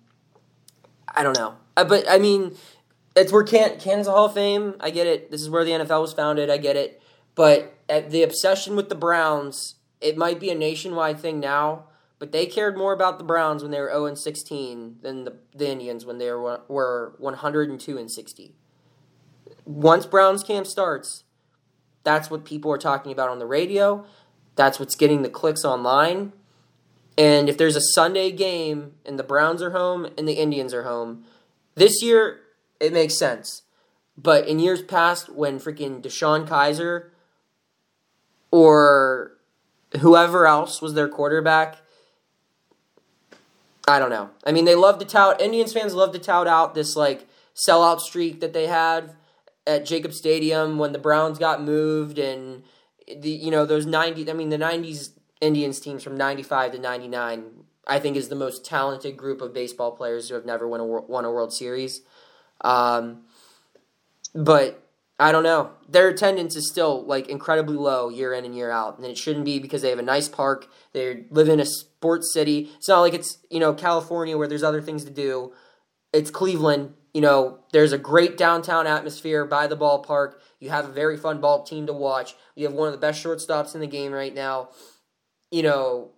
[1.09, 2.55] I don't know, uh, but I mean,
[3.17, 4.75] it's where Can- Canton Hall of Fame.
[4.81, 5.31] I get it.
[5.31, 6.51] This is where the NFL was founded.
[6.51, 7.03] I get it.
[7.35, 11.85] But the obsession with the Browns, it might be a nationwide thing now,
[12.19, 15.37] but they cared more about the Browns when they were 0 and 16 than the,
[15.55, 18.55] the Indians when they were, were 102 and 60.
[19.69, 21.25] Once Browns camp starts,
[22.03, 24.07] that's what people are talking about on the radio.
[24.57, 26.33] That's what's getting the clicks online.
[27.19, 30.85] And if there's a Sunday game and the Browns are home and the Indians are
[30.85, 31.25] home,
[31.75, 32.41] this year
[32.81, 33.65] it makes sense.
[34.17, 37.11] But in years past, when freaking DeShone Kizer
[38.51, 39.33] or
[40.01, 41.77] whoever else was their quarterback.
[43.87, 44.31] I don't know.
[44.47, 45.43] I mean, they love to tout.
[45.43, 49.15] Indians fans love to tout out this like sellout streak that they had
[49.69, 52.65] at Jacob Stadium when the Browns got moved and
[53.07, 57.45] the you know those 90 I mean the 90s Indians teams from 95 to 99
[57.87, 60.85] I think is the most talented group of baseball players who have never won a
[60.85, 62.03] won a World Series.
[62.61, 63.25] Um,
[64.35, 64.85] but
[65.19, 65.71] I don't know.
[65.89, 69.47] Their attendance is still like incredibly low year in and year out, and it shouldn't
[69.47, 70.69] be because they have a nice park.
[70.93, 72.71] They live in a sports city.
[72.77, 75.53] It's not like it's you know California where there's other things to do.
[76.13, 76.95] It's Cleveland.
[77.19, 80.35] You know, there's a great downtown atmosphere by the ballpark.
[80.61, 82.37] You have a very fun ball team to watch.
[82.55, 84.69] You have one of the best shortstops in the game right now.
[85.51, 86.11] You know,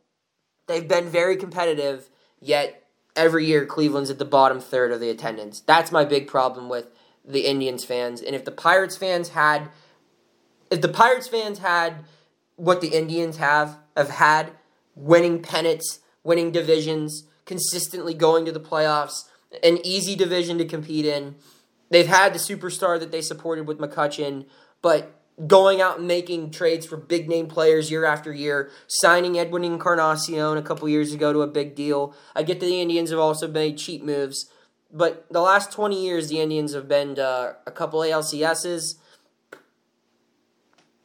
[0.69, 2.87] they've been very competitive, yet
[3.17, 5.63] every year Cleveland's at the bottom third of the attendance.
[5.63, 6.89] That's my big problem with
[7.25, 8.21] the Indians fans.
[8.21, 9.71] And if the Pirates fans had
[10.71, 12.05] if the Pirates fans had
[12.57, 14.53] what the Indians have have had,
[14.95, 19.30] winning pennants, winning divisions, consistently going to the playoffs,
[19.63, 21.37] an easy division to compete in.
[21.91, 24.47] They've had the superstar that they supported with McCutchen,
[24.81, 25.17] but
[25.47, 30.57] going out and making trades for big name players year after year, signing Edwin Encarnacion
[30.57, 32.15] a couple years ago to a big deal.
[32.37, 34.51] I get that the Indians have also made cheap moves,
[34.93, 38.97] but the last 20 years, the Indians have been a couple ALCSs.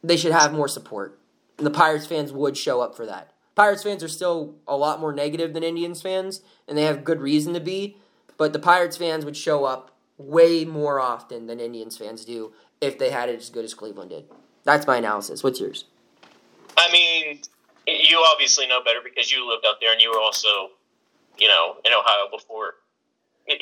[0.04, 1.18] They should have more support.
[1.58, 3.32] And the Pirates fans would show up for that.
[3.54, 7.22] Pirates fans are still a lot more negative than Indians fans, and they have good
[7.22, 7.96] reason to be.
[8.36, 12.98] But the Pirates fans would show up way more often than Indians fans do if
[12.98, 14.24] they had it as good as Cleveland did.
[14.64, 15.42] That's my analysis.
[15.42, 15.84] What's yours?
[16.76, 17.40] I mean,
[17.86, 20.70] you obviously know better because you lived out there and you were also,
[21.38, 22.74] you know, in Ohio before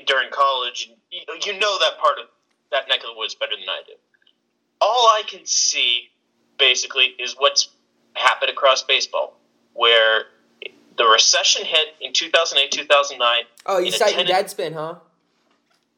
[0.06, 0.90] during college.
[1.10, 2.26] You know that part of
[2.70, 3.92] that neck of the woods better than I do.
[4.80, 6.08] All I can see,
[6.58, 7.68] basically, is what's
[8.14, 9.38] happened across baseball,
[9.74, 10.24] where
[10.96, 13.42] the recession hit in 2008, 2009.
[13.66, 14.94] Oh, you In cite your attendance- Deadspin, huh?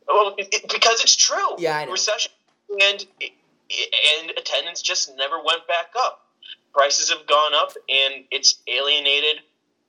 [0.09, 1.57] Well, it, it- because it's true.
[1.59, 1.93] Yeah, I know.
[1.93, 2.33] Recession
[2.81, 6.23] and and attendance just never went back up.
[6.73, 9.41] Prices have gone up, and it's alienated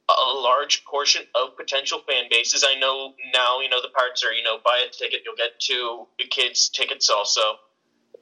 [0.10, 2.66] a large portion of potential fan bases.
[2.68, 3.60] I know now.
[3.60, 4.34] You know the Pirates are.
[4.34, 7.42] You know, buy a ticket, you'll get two kids tickets also.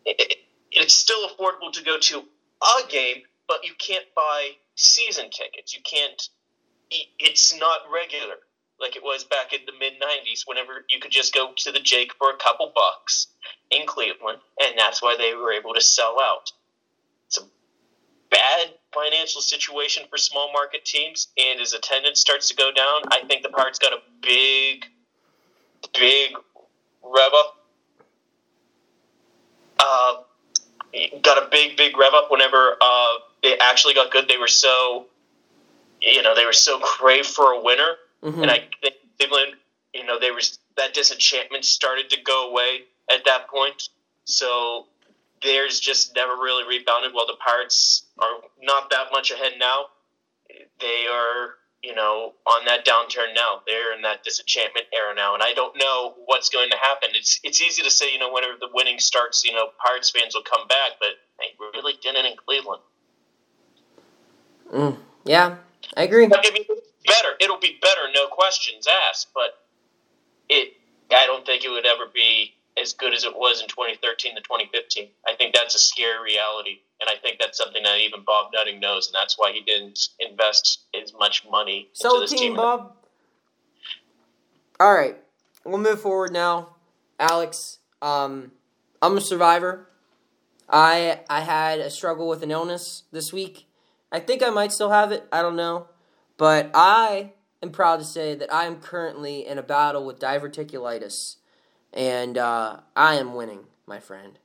[0.05, 0.37] It, it,
[0.71, 2.23] it's still affordable to go to
[2.61, 5.73] a game, but you can't buy season tickets.
[5.75, 6.29] You can't.
[6.91, 8.37] It- It's not regular
[8.79, 11.79] like it was back in the mid 90s whenever you could just go to the
[11.79, 13.27] Jake for a couple bucks
[13.71, 16.51] in Cleveland, and that's why they were able to sell out.
[17.27, 17.43] It's a
[18.29, 23.23] bad financial situation for small market teams, and as attendance starts to go down, I
[23.27, 24.85] think the Pirates got a big,
[25.97, 26.31] big
[27.01, 27.65] rev up.
[29.79, 30.13] Uh,
[31.21, 33.13] got a big, big rev up whenever uh,
[33.43, 34.27] they actually got good.
[34.27, 35.07] They were so,
[36.05, 38.41] you know, they were so crave for a winner Mhm.
[38.41, 39.55] and I think Cleveland,
[39.93, 43.89] you know, there was that disenchantment started to go away at that point.
[44.25, 44.87] So
[45.41, 47.13] theirs just never really rebounded.
[47.13, 49.89] While the Pirates are not that much ahead now,
[50.79, 53.61] they are, you know, on that downturn now.
[53.67, 57.09] They're in that disenchantment era now, and I don't know what's going to happen.
[57.13, 60.33] It's it's easy to say, you know, whenever the winning starts, you know, Pirates fans
[60.33, 62.81] will come back, but they really didn't in Cleveland.
[64.73, 64.97] Mm.
[65.25, 65.57] Yeah,
[65.95, 66.25] I agree.
[66.25, 66.65] I mean,
[67.05, 67.29] better.
[67.39, 69.29] It'll be better, no questions asked.
[69.33, 69.59] But
[70.49, 70.73] it,
[71.11, 74.41] I don't think it would ever be as good as it was in 2013 to
[74.41, 75.07] 2015.
[75.27, 78.79] I think that's a scary reality, and I think that's something that even Bob Nutting
[78.79, 82.55] knows, and that's why he didn't invest as much money so into this team, team.
[82.55, 82.95] Bob.
[84.79, 85.17] All right,
[85.63, 86.75] we'll move forward now.
[87.17, 88.51] Alex, um,
[89.01, 89.87] I'm a survivor.
[90.67, 93.67] I I had a struggle with an illness this week.
[94.11, 95.27] I think I might still have it.
[95.31, 95.87] I don't know,
[96.37, 101.37] but I am proud to say that I am currently in a battle with diverticulitis,
[101.93, 104.39] and uh, I am winning, my friend.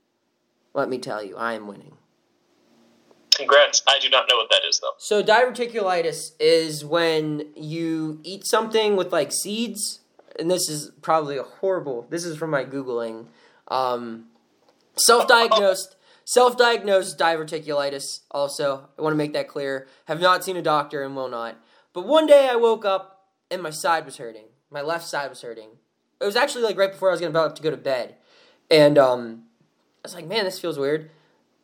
[0.74, 1.97] Let me tell you, I am winning.
[3.35, 3.82] Congrats!
[3.87, 4.93] I do not know what that is though.
[4.99, 10.01] So diverticulitis is when you eat something with like seeds,
[10.39, 12.07] and this is probably a horrible.
[12.11, 13.27] This is from my googling.
[13.69, 14.27] Um,
[16.31, 18.20] self-diagnosed, self-diagnosed diverticulitis.
[18.31, 19.89] Also, I want to make that clear.
[20.05, 21.57] Have not seen a doctor and will not.
[21.93, 24.44] But one day I woke up and my side was hurting.
[24.70, 25.70] My left side was hurting.
[26.20, 28.15] It was actually like right before I was about to go to bed,
[28.70, 29.44] and um,
[30.05, 31.11] I was like, man, this feels weird.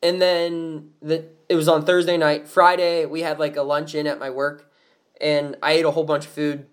[0.03, 2.49] And then the it was on Thursday night.
[2.49, 4.73] Friday we had like a lunch in at my work,
[5.21, 6.67] and I ate a whole bunch of food,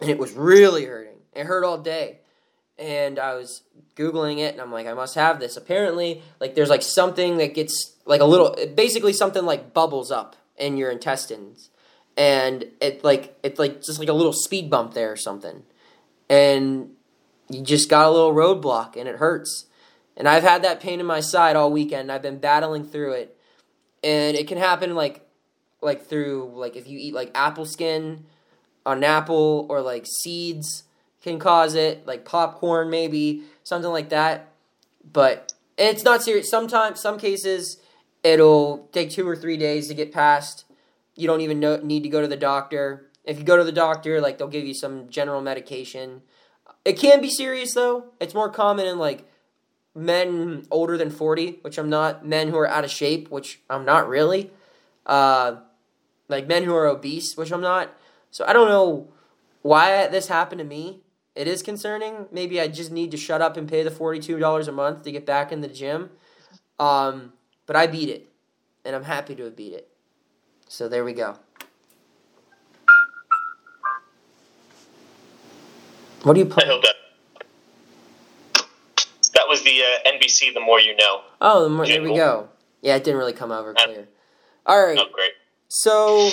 [0.00, 1.20] and it was really hurting.
[1.32, 2.17] It hurt all day,
[2.78, 3.62] and I was
[3.96, 5.56] googling it, and I'm like, I must have this.
[5.56, 10.36] Apparently, like there's like something that gets like a little, basically something like bubbles up
[10.56, 11.70] in your intestines,
[12.16, 15.62] and it like it's like just like a little speed bump there or something,
[16.28, 16.90] and
[17.48, 19.66] you just got a little roadblock, and it hurts.
[20.18, 22.10] And I've had that pain in my side all weekend.
[22.10, 23.38] I've been battling through it.
[24.02, 25.24] And it can happen like
[25.80, 28.24] like through like if you eat like apple skin
[28.84, 30.84] on an apple or like seeds
[31.22, 34.52] can cause it, like popcorn maybe, something like that.
[35.10, 36.50] But it's not serious.
[36.50, 37.78] Sometimes some cases
[38.22, 40.64] it'll take 2 or 3 days to get past.
[41.14, 43.06] You don't even know, need to go to the doctor.
[43.24, 46.22] If you go to the doctor, like they'll give you some general medication.
[46.84, 48.06] It can be serious though.
[48.20, 49.28] It's more common in like
[49.94, 53.84] men older than 40, which I'm not, men who are out of shape, which I'm
[53.84, 54.50] not really,
[55.06, 55.56] uh,
[56.28, 57.92] like men who are obese, which I'm not.
[58.30, 59.08] So I don't know
[59.62, 61.02] why this happened to me.
[61.38, 62.26] It is concerning.
[62.32, 65.24] Maybe I just need to shut up and pay the $42 a month to get
[65.24, 66.10] back in the gym.
[66.80, 67.32] Um,
[67.64, 68.28] but I beat it,
[68.84, 69.88] and I'm happy to have beat it.
[70.66, 71.36] So there we go.
[76.24, 76.64] What do you play?
[76.66, 76.94] that
[79.34, 80.52] that was the uh, NBC.
[80.52, 81.20] The more you know.
[81.40, 82.48] Oh, the more, there we go.
[82.82, 84.08] Yeah, it didn't really come over clear.
[84.66, 84.98] All right.
[85.00, 85.30] Oh, great.
[85.68, 86.30] So,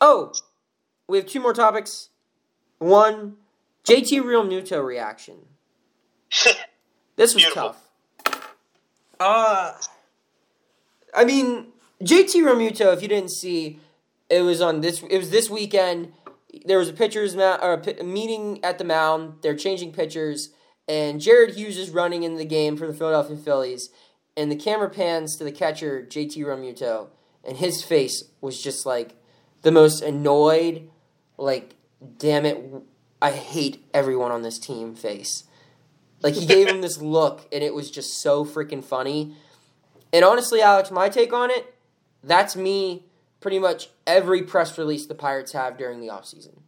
[0.00, 0.32] oh,
[1.08, 2.10] we have two more topics.
[2.78, 3.36] One,
[3.84, 5.36] JT Realmuto reaction.
[7.16, 7.76] This was Beautiful.
[8.24, 8.54] tough.
[9.20, 9.72] Uh,
[11.14, 11.68] I mean,
[12.02, 12.92] JT Realmuto.
[12.92, 13.78] If you didn't see,
[14.28, 15.02] it was on this.
[15.04, 16.12] It was this weekend.
[16.64, 19.34] There was a pitchers ma- or a, meeting at the mound.
[19.42, 20.50] They're changing pitchers,
[20.88, 23.90] and Jared Hughes is running in the game for the Philadelphia Phillies.
[24.36, 27.10] And the camera pans to the catcher JT Realmuto,
[27.44, 29.14] and his face was just like
[29.62, 30.90] the most annoyed,
[31.38, 31.76] like,
[32.18, 32.62] damn it,
[33.20, 35.44] I hate everyone on this team face.
[36.22, 39.34] Like he gave him this look, and it was just so freaking funny.
[40.12, 41.74] And honestly, Alex, my take on it,
[42.22, 43.04] that's me
[43.40, 46.60] pretty much every press release the Pirates have during the offseason.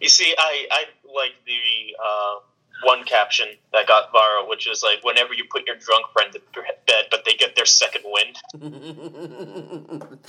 [0.00, 2.40] You see, I I like the uh,
[2.84, 6.40] one caption that got viral, which is like, "Whenever you put your drunk friend to
[6.86, 8.36] bed, but they get their second wind."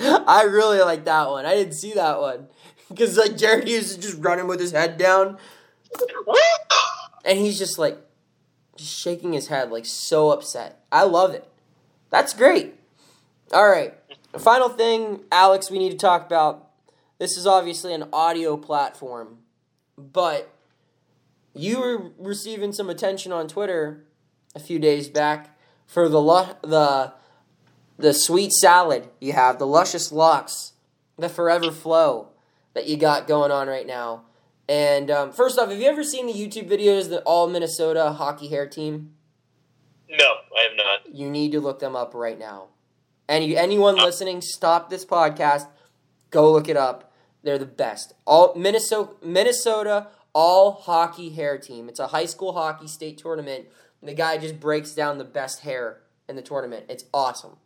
[0.00, 1.46] I really like that one.
[1.46, 2.48] I didn't see that one
[2.90, 5.38] because like Jared Hughes is just running with his head down,
[7.24, 7.98] and he's just like
[8.76, 10.84] just shaking his head like so upset.
[10.92, 11.48] I love it.
[12.10, 12.74] That's great.
[13.52, 13.94] All right.
[14.38, 16.68] Final thing, Alex, we need to talk about.
[17.18, 19.38] This is obviously an audio platform,
[19.98, 20.52] but
[21.54, 24.04] you were receiving some attention on Twitter
[24.54, 25.56] a few days back
[25.86, 27.12] for the lu- the
[27.98, 30.72] the sweet salad you have, the luscious locks,
[31.18, 32.29] the forever flow
[32.74, 34.24] that you got going on right now.
[34.68, 38.48] And um, first off, have you ever seen the YouTube videos the All Minnesota Hockey
[38.48, 39.14] Hair Team?
[40.08, 41.14] No, I have not.
[41.14, 42.68] You need to look them up right now.
[43.28, 45.66] Any anyone listening, stop this podcast.
[46.30, 47.12] Go look it up.
[47.42, 48.12] They're the best.
[48.26, 51.88] All Minnesota Minnesota All Hockey Hair Team.
[51.88, 53.66] It's a high school hockey state tournament.
[54.00, 56.86] And the guy just breaks down the best hair in the tournament.
[56.88, 57.56] It's awesome.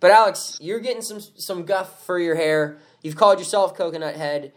[0.00, 2.78] But Alex, you're getting some some guff for your hair.
[3.06, 4.52] You've called yourself coconut head.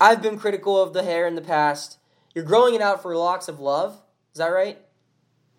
[0.00, 1.98] I've been critical of the hair in the past.
[2.34, 4.00] You're growing it out for locks of love.
[4.32, 4.78] Is that right?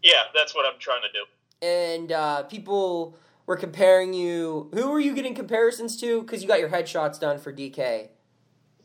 [0.01, 1.25] Yeah, that's what I'm trying to do.
[1.67, 3.15] and uh, people
[3.45, 4.71] were comparing you.
[4.73, 6.21] Who were you getting comparisons to?
[6.23, 8.07] Because you got your headshots done for DK.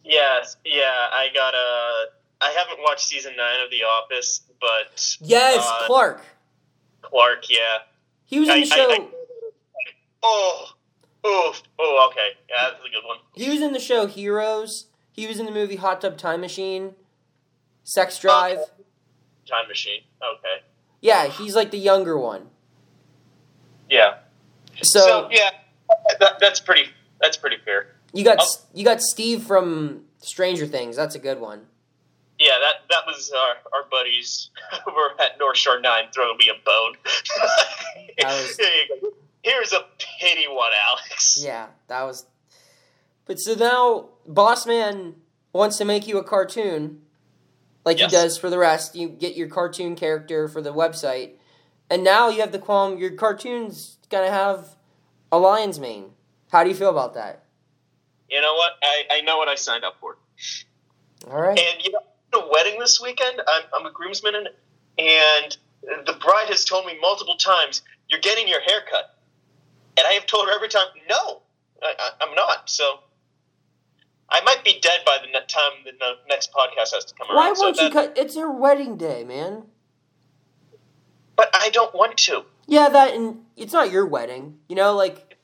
[0.04, 2.44] Yes, yeah, I got a.
[2.44, 6.20] I haven't watched season nine of The Office, but Yes, Uh, Clark.
[7.00, 7.78] Clark, yeah.
[8.26, 8.90] He was in the show.
[8.90, 9.09] I- I-
[10.22, 10.66] Oh,
[11.24, 12.28] oh, oh, okay.
[12.48, 13.18] Yeah, that's a good one.
[13.34, 14.86] he was in the show Heroes.
[15.12, 16.94] He was in the movie Hot Tub Time Machine.
[17.84, 18.58] Sex Drive.
[18.58, 18.70] Okay.
[19.48, 20.00] Time machine.
[20.22, 20.62] Okay.
[21.00, 22.46] Yeah, he's like the younger one.
[23.90, 24.18] Yeah.
[24.82, 25.50] So, So, yeah,
[26.20, 26.88] that, that's pretty.
[27.20, 27.96] That's pretty fair.
[28.12, 28.46] you got Oh.
[28.72, 30.96] you got Steve from Stranger Things.
[30.96, 31.66] That's a good one.
[32.38, 34.50] Yeah, that that was our, our buddies
[34.88, 36.94] over at North Shore Nine throwing me a bone.
[38.24, 39.08] Was- Here you go.
[39.43, 39.81] Here's a
[40.20, 41.39] pity one, Alex.
[41.43, 42.27] Yeah, that was.
[43.27, 45.14] But so now, Boss Man
[45.52, 47.02] wants to make you a cartoon,
[47.85, 48.10] like Yes.
[48.10, 48.94] he does for the rest.
[48.94, 51.32] You get your cartoon character for the website,
[51.90, 52.98] and now you have the qualm.
[52.98, 54.77] Your cartoon's gonna have
[55.31, 56.12] a lion's mane.
[56.51, 57.44] How do you feel about that?
[58.28, 58.73] You know what?
[58.82, 60.19] I, I know what I signed up for.
[61.31, 61.59] All right.
[61.59, 62.01] And you know,
[62.32, 64.48] the wedding this weekend, I'm, I'm a groomsman, and,
[64.98, 65.56] and
[66.06, 69.11] the bride has told me multiple times, "You're getting your hair cut,"
[69.97, 71.43] and I have told her every time, "No,
[71.82, 73.01] I, I, I'm not." So
[74.31, 77.48] I might be dead by the time the ne- next podcast has to come Why
[77.48, 77.56] around.
[77.59, 78.16] won't so you that-?
[78.16, 79.64] It's her wedding day, man.
[81.36, 82.44] But I don't want to.
[82.66, 84.59] Yeah, that and it's not your wedding.
[84.69, 85.36] You know, like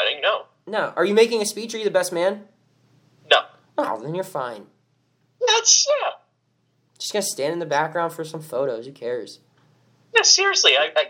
[0.00, 0.42] I didn't know.
[0.66, 0.92] no.
[0.96, 1.74] Are you making a speech?
[1.74, 2.44] Are you the best man?
[3.30, 3.38] No,
[3.78, 4.66] Oh, then you're fine.
[5.46, 6.10] that's yeah.
[6.98, 8.86] Just gonna stand in the background for some photos.
[8.86, 9.40] Who cares?
[10.14, 10.72] Yeah, seriously.
[10.78, 11.04] I, I,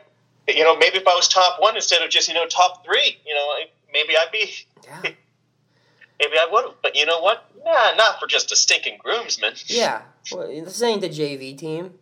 [0.49, 3.19] you know, maybe if I was top one instead of just you know top three,
[3.27, 3.53] you know,
[3.93, 4.51] maybe I'd be,
[4.85, 5.01] Yeah.
[6.21, 6.75] maybe I would.
[6.83, 7.45] But you know what?
[7.65, 9.55] Nah, not for just a stinking groomsman.
[9.67, 10.03] Yeah.
[10.33, 11.95] Well, this ain't the JV team.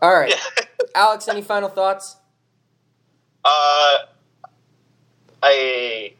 [0.00, 0.30] All right.
[0.30, 0.64] Yeah.
[0.94, 2.16] Alex, any final thoughts?
[3.44, 3.98] Uh,
[5.42, 6.12] I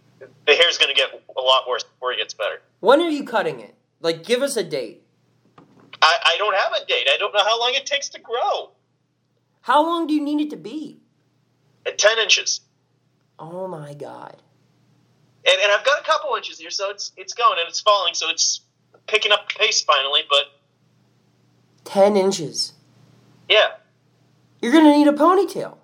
[0.47, 2.60] the hair's gonna get a lot worse before it gets better.
[2.81, 3.74] When are you cutting it?
[4.01, 5.02] Like, give us a date.
[6.02, 7.09] I, I don't have a date.
[7.12, 8.70] I don't know how long it takes to grow.
[9.62, 11.01] How long do you need it to be?
[11.87, 12.61] At ten inches,
[13.39, 14.37] Oh my god.
[15.47, 18.15] and, and I've got a couple inches here, so it's it's going and it's falling,
[18.15, 18.61] so it's
[19.07, 20.23] picking up pace finally.
[20.29, 20.47] But
[21.85, 22.73] 10 inches.
[23.49, 23.75] yeah,
[24.61, 25.77] You're gonna need a ponytail.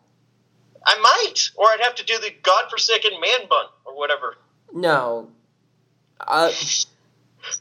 [0.85, 4.37] I might, or I'd have to do the godforsaken man bun or whatever.
[4.73, 5.29] No.
[6.21, 6.51] Uh,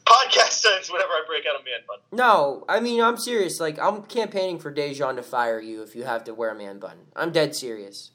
[0.05, 1.97] Podcast ends whenever I break out a man bun.
[2.11, 3.59] no, I mean, I'm serious.
[3.59, 6.79] Like, I'm campaigning for Dejan to fire you if you have to wear a man
[6.79, 6.97] bun.
[7.15, 8.11] I'm dead serious.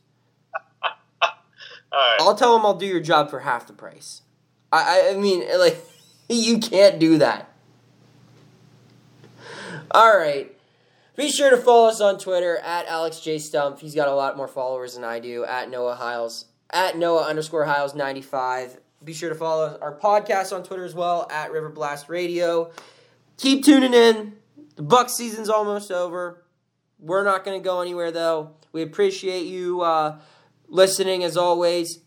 [1.93, 2.17] Right.
[2.21, 4.23] I'll tell him I'll do your job for half the price.
[4.73, 5.79] I, I, I mean, like,
[6.29, 7.51] you can't do that.
[9.91, 10.53] All right.
[11.17, 13.79] Be sure to follow us on Twitter at Alex J Stump.
[13.81, 15.45] He's got a lot more followers than I do.
[15.45, 16.47] At Noah Hiles.
[16.71, 18.79] At Noah underscore Hiles ninety five.
[19.03, 22.71] Be sure to follow our podcast on Twitter as well at River Blast Radio.
[23.39, 24.35] Keep tuning in.
[24.75, 26.43] The Buck season's almost over.
[26.99, 28.51] We're not going to go anywhere though.
[28.73, 30.19] We appreciate you uh,
[30.69, 32.01] listening as always.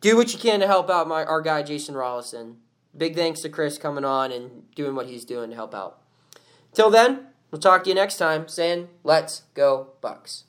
[0.00, 2.56] Do what you can to help out my our guy Jason Rollison.
[2.96, 6.02] Big thanks to Chris coming on and doing what he's doing to help out.
[6.72, 10.44] Till then, we'll talk to you next time saying, let's go, Bucks.